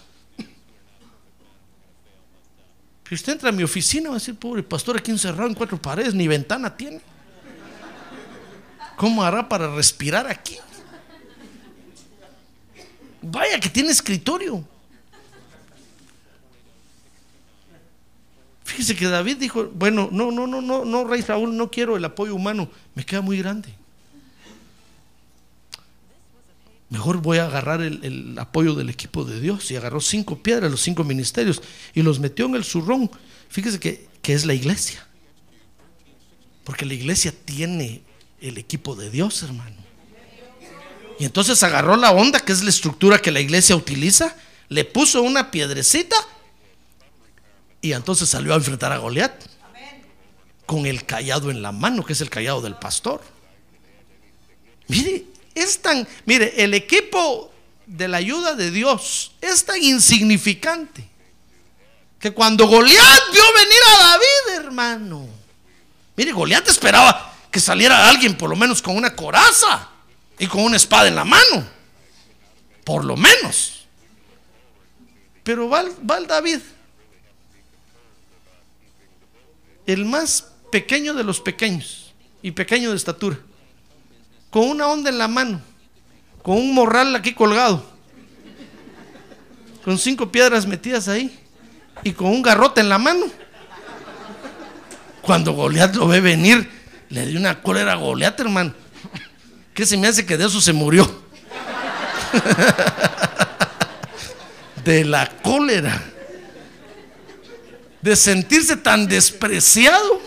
Si 3.06 3.14
usted 3.14 3.34
entra 3.34 3.50
a 3.50 3.52
mi 3.52 3.62
oficina, 3.62 4.08
va 4.08 4.14
a 4.14 4.18
decir, 4.18 4.36
pobre 4.36 4.62
pastor, 4.62 4.96
aquí 4.96 5.10
encerrado 5.10 5.50
en 5.50 5.54
cuatro 5.54 5.76
paredes, 5.76 6.14
ni 6.14 6.26
ventana 6.26 6.74
tiene. 6.74 7.02
¿Cómo 8.96 9.22
hará 9.22 9.46
para 9.46 9.68
respirar 9.74 10.26
aquí? 10.26 10.56
Vaya 13.20 13.60
que 13.60 13.68
tiene 13.68 13.90
escritorio. 13.90 14.66
Fíjese 18.64 18.94
que 18.94 19.08
David 19.08 19.38
dijo, 19.38 19.70
bueno, 19.74 20.08
no, 20.12 20.30
no, 20.30 20.46
no, 20.46 20.60
no, 20.60 20.84
no, 20.84 21.04
rey 21.04 21.22
Saúl, 21.22 21.56
no 21.56 21.70
quiero 21.70 21.96
el 21.96 22.04
apoyo 22.04 22.34
humano, 22.34 22.70
me 22.94 23.04
queda 23.04 23.20
muy 23.20 23.38
grande. 23.38 23.74
Mejor 26.88 27.22
voy 27.22 27.38
a 27.38 27.46
agarrar 27.46 27.80
el, 27.80 28.36
apoyo 28.38 28.74
del 28.74 28.90
equipo 28.90 29.24
de 29.24 29.40
Dios. 29.40 29.70
Y 29.70 29.76
agarró 29.76 29.98
cinco 29.98 30.42
piedras, 30.42 30.70
los 30.70 30.82
cinco 30.82 31.04
ministerios, 31.04 31.62
y 31.94 32.02
los 32.02 32.20
metió 32.20 32.44
en 32.44 32.54
el 32.54 32.64
zurrón. 32.64 33.10
Fíjese 33.48 33.80
que, 33.80 34.06
que 34.20 34.34
es 34.34 34.44
la 34.44 34.52
iglesia. 34.52 35.06
Porque 36.64 36.84
la 36.84 36.92
iglesia 36.92 37.32
tiene 37.46 38.02
el 38.42 38.58
equipo 38.58 38.94
de 38.94 39.08
Dios, 39.08 39.42
hermano. 39.42 39.76
Y 41.18 41.24
entonces 41.24 41.62
agarró 41.62 41.96
la 41.96 42.12
onda, 42.12 42.40
que 42.40 42.52
es 42.52 42.62
la 42.62 42.70
estructura 42.70 43.18
que 43.18 43.30
la 43.30 43.40
iglesia 43.40 43.74
utiliza, 43.74 44.36
le 44.68 44.84
puso 44.84 45.22
una 45.22 45.50
piedrecita 45.50 46.16
y 47.82 47.92
entonces 47.92 48.28
salió 48.28 48.52
a 48.52 48.56
enfrentar 48.56 48.92
a 48.92 48.98
Goliat 48.98 49.32
con 50.64 50.86
el 50.86 51.04
callado 51.04 51.50
en 51.50 51.60
la 51.60 51.72
mano, 51.72 52.04
que 52.04 52.12
es 52.12 52.20
el 52.20 52.30
callado 52.30 52.62
del 52.62 52.76
pastor. 52.76 53.20
Mire, 54.86 55.24
es 55.54 55.82
tan, 55.82 56.06
mire, 56.24 56.54
el 56.62 56.74
equipo 56.74 57.52
de 57.84 58.06
la 58.06 58.18
ayuda 58.18 58.54
de 58.54 58.70
Dios 58.70 59.32
es 59.40 59.64
tan 59.64 59.82
insignificante 59.82 61.06
que 62.20 62.32
cuando 62.32 62.68
Goliat 62.68 63.22
vio 63.32 63.42
venir 63.52 63.80
a 63.88 63.98
David, 63.98 64.64
hermano, 64.64 65.28
mire, 66.16 66.30
Goliat 66.30 66.68
esperaba 66.68 67.34
que 67.50 67.58
saliera 67.58 68.08
alguien 68.08 68.36
por 68.36 68.48
lo 68.48 68.54
menos 68.54 68.80
con 68.80 68.96
una 68.96 69.14
coraza 69.14 69.88
y 70.38 70.46
con 70.46 70.62
una 70.62 70.76
espada 70.76 71.08
en 71.08 71.16
la 71.16 71.24
mano, 71.24 71.68
por 72.84 73.04
lo 73.04 73.16
menos. 73.16 73.86
Pero 75.42 75.68
va, 75.68 75.84
va 76.08 76.18
el 76.18 76.28
David 76.28 76.60
el 79.86 80.04
más 80.04 80.52
pequeño 80.70 81.14
de 81.14 81.24
los 81.24 81.40
pequeños 81.40 82.12
y 82.42 82.52
pequeño 82.52 82.90
de 82.90 82.96
estatura, 82.96 83.38
con 84.50 84.68
una 84.68 84.86
onda 84.86 85.10
en 85.10 85.18
la 85.18 85.28
mano, 85.28 85.60
con 86.42 86.56
un 86.56 86.74
morral 86.74 87.14
aquí 87.14 87.34
colgado, 87.34 87.84
con 89.84 89.98
cinco 89.98 90.30
piedras 90.30 90.66
metidas 90.66 91.08
ahí, 91.08 91.38
y 92.04 92.12
con 92.12 92.28
un 92.28 92.42
garrote 92.42 92.80
en 92.80 92.88
la 92.88 92.98
mano. 92.98 93.26
Cuando 95.20 95.52
Goliat 95.52 95.94
lo 95.94 96.08
ve 96.08 96.20
venir, 96.20 96.68
le 97.10 97.26
dio 97.26 97.38
una 97.38 97.62
cólera 97.62 97.92
a 97.92 97.96
Goliat, 97.96 98.40
hermano. 98.40 98.74
¿Qué 99.72 99.86
se 99.86 99.96
me 99.96 100.08
hace 100.08 100.26
que 100.26 100.36
de 100.36 100.46
eso 100.46 100.60
se 100.60 100.72
murió? 100.72 101.22
de 104.84 105.04
la 105.04 105.28
cólera. 105.42 106.11
De 108.02 108.16
sentirse 108.16 108.76
tan 108.76 109.06
despreciado. 109.06 110.20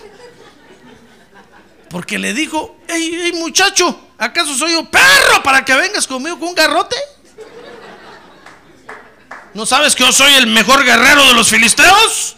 Porque 1.89 2.17
le 2.17 2.33
dijo, 2.33 2.77
hey, 2.87 3.19
hey 3.21 3.31
muchacho, 3.35 3.99
¿acaso 4.17 4.55
soy 4.55 4.73
un 4.73 4.87
perro 4.87 5.43
para 5.43 5.63
que 5.63 5.75
vengas 5.75 6.07
conmigo 6.07 6.39
con 6.39 6.49
un 6.49 6.55
garrote? 6.55 6.95
¿No 9.53 9.65
sabes 9.65 9.95
que 9.95 10.03
yo 10.03 10.11
soy 10.11 10.33
el 10.33 10.47
mejor 10.47 10.83
guerrero 10.83 11.25
de 11.27 11.33
los 11.33 11.49
filisteos? 11.49 12.35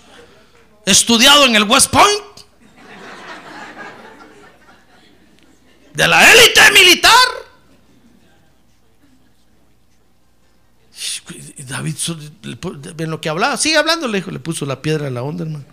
Estudiado 0.86 1.46
en 1.46 1.56
el 1.56 1.64
West 1.64 1.90
Point. 1.90 2.24
De 5.94 6.08
la 6.08 6.32
élite 6.32 6.72
militar. 6.74 7.28
David, 11.68 11.96
en 12.98 13.12
lo 13.12 13.20
que 13.20 13.30
hablaba, 13.30 13.58
sigue 13.58 13.78
hablando, 13.78 14.08
le 14.08 14.20
dijo, 14.20 14.32
le 14.32 14.40
puso 14.40 14.66
la 14.66 14.82
piedra 14.82 15.08
en 15.08 15.14
la 15.14 15.24
onda, 15.24 15.44
hermano. 15.44 15.66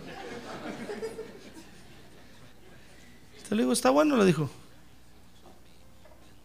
Le 3.49 3.57
digo, 3.57 3.71
está 3.71 3.91
bueno, 3.91 4.17
le 4.17 4.25
dijo. 4.25 4.49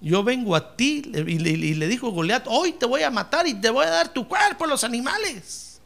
Yo 0.01 0.23
vengo 0.23 0.55
a 0.55 0.77
ti 0.77 1.03
y 1.05 1.75
le, 1.75 1.89
dijo 1.89 2.11
Goliat, 2.11 2.47
hoy 2.47 2.73
te 2.73 2.87
voy 2.87 3.03
a 3.03 3.11
matar 3.11 3.47
y 3.47 3.55
te 3.55 3.69
voy 3.71 3.85
a 3.87 3.91
dar 3.91 4.13
tu 4.13 4.27
cuerpo 4.29 4.65
a 4.65 4.69
los 4.69 4.85
animales. 4.85 5.81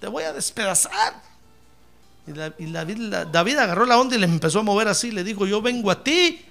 Te 0.00 0.08
voy 0.08 0.24
a 0.24 0.32
despedazar. 0.32 1.22
Y, 2.26 2.66
la- 2.66 3.24
David 3.26 3.56
agarró 3.58 3.84
la 3.84 3.98
onda 3.98 4.16
y 4.16 4.18
le 4.18 4.26
empezó 4.26 4.60
a 4.60 4.62
mover 4.62 4.88
así. 4.88 5.10
Le 5.10 5.22
dijo, 5.22 5.46
yo 5.46 5.60
vengo 5.60 5.90
a 5.90 6.02
ti 6.02 6.44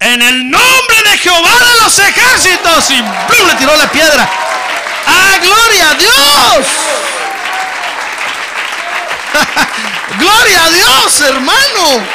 en 0.00 0.22
el 0.22 0.50
nombre 0.50 1.02
de 1.10 1.18
Jehová 1.18 1.58
de 1.58 1.84
los 1.84 1.98
ejércitos. 1.98 2.90
Y 2.90 3.02
¡plum! 3.02 3.48
le 3.48 3.54
tiró 3.54 3.76
la 3.76 3.90
piedra. 3.90 4.28
¡Ah, 5.06 5.38
gloria 5.40 5.90
a 5.90 5.94
Dios! 5.94 6.66
¡Gloria 10.18 10.64
a 10.64 10.70
Dios, 10.70 11.20
hermano! 11.20 12.06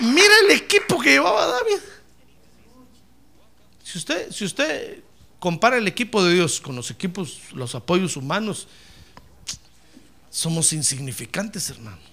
Mira 0.00 0.34
el 0.44 0.50
equipo 0.52 0.98
que 1.00 1.10
llevaba 1.10 1.46
David. 1.46 1.80
Si 3.84 3.98
usted, 3.98 4.30
si 4.30 4.44
usted 4.44 5.02
compara 5.38 5.76
el 5.76 5.88
equipo 5.88 6.22
de 6.22 6.34
Dios 6.34 6.60
con 6.60 6.76
los 6.76 6.90
equipos, 6.90 7.40
los 7.52 7.74
apoyos 7.74 8.16
humanos, 8.16 8.68
somos 10.30 10.72
insignificantes, 10.72 11.70
hermano. 11.70 12.09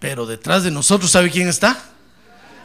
Pero 0.00 0.24
detrás 0.24 0.64
de 0.64 0.70
nosotros, 0.70 1.10
¿sabe 1.10 1.30
quién 1.30 1.46
está? 1.46 1.76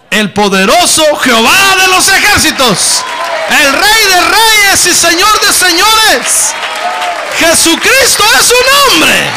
El 0.09 0.31
poderoso 0.31 1.03
Jehová 1.17 1.75
de 1.75 1.88
los 1.89 2.07
ejércitos. 2.07 3.03
El 3.49 3.73
rey 3.73 4.03
de 4.07 4.21
reyes 4.21 4.86
y 4.86 4.93
señor 4.95 5.41
de 5.41 5.51
señores. 5.51 6.53
Jesucristo 7.38 8.23
es 8.39 8.45
su 8.47 8.55
nombre. 8.55 9.29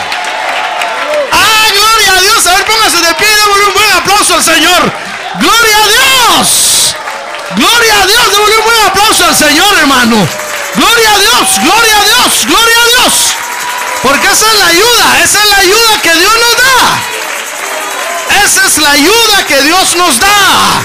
¡Ah, 1.32 1.66
gloria 1.74 2.12
a 2.18 2.20
Dios! 2.20 2.46
A 2.46 2.54
ver, 2.54 2.64
póngase 2.66 3.00
de 3.00 3.14
pie 3.14 3.26
y 3.26 3.34
démosle 3.34 3.66
un 3.66 3.74
buen 3.74 3.92
aplauso 3.92 4.34
al 4.34 4.44
Señor. 4.44 4.92
¡Gloria 5.40 5.76
a 5.82 5.88
Dios! 5.88 6.94
¡Gloria 7.56 8.02
a 8.02 8.06
Dios! 8.06 8.30
Démosle 8.30 8.58
un 8.58 8.64
buen 8.64 8.82
aplauso 8.86 9.24
al 9.24 9.34
Señor, 9.34 9.76
hermano. 9.76 10.28
¡Gloria 10.76 11.14
a 11.14 11.18
Dios! 11.18 11.48
¡Gloria 11.64 11.98
a 11.98 12.04
Dios! 12.04 12.46
¡Gloria 12.46 12.76
a 12.78 12.86
Dios! 12.86 13.12
Porque 14.04 14.26
esa 14.28 14.46
es 14.46 14.58
la 14.60 14.66
ayuda, 14.66 15.18
esa 15.24 15.42
es 15.42 15.50
la 15.50 15.56
ayuda 15.56 16.02
que 16.02 16.14
Dios 16.14 16.32
nos 16.32 16.56
da. 16.56 17.17
Esa 18.44 18.66
es 18.66 18.78
la 18.78 18.90
ayuda 18.90 19.46
que 19.46 19.62
Dios 19.62 19.96
nos 19.96 20.18
da. 20.18 20.82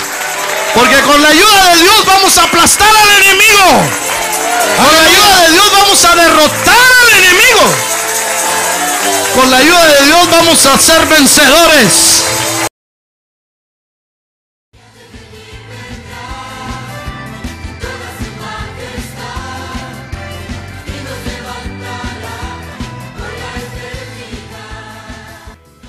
Porque 0.73 0.99
con 1.01 1.21
la 1.21 1.29
ayuda 1.29 1.63
de 1.73 1.81
Dios 1.81 2.05
vamos 2.05 2.37
a 2.37 2.43
aplastar 2.43 2.87
al 2.87 3.23
enemigo. 3.23 3.65
Con 4.77 4.95
la 4.95 5.03
ayuda 5.03 5.41
de 5.45 5.51
Dios 5.51 5.71
vamos 5.71 6.05
a 6.05 6.15
derrotar 6.15 6.87
al 7.01 7.09
enemigo. 7.19 7.73
Con 9.35 9.51
la 9.51 9.57
ayuda 9.57 9.85
de 9.87 10.05
Dios 10.05 10.29
vamos 10.31 10.65
a 10.65 10.77
ser 10.77 11.05
vencedores. 11.05 12.23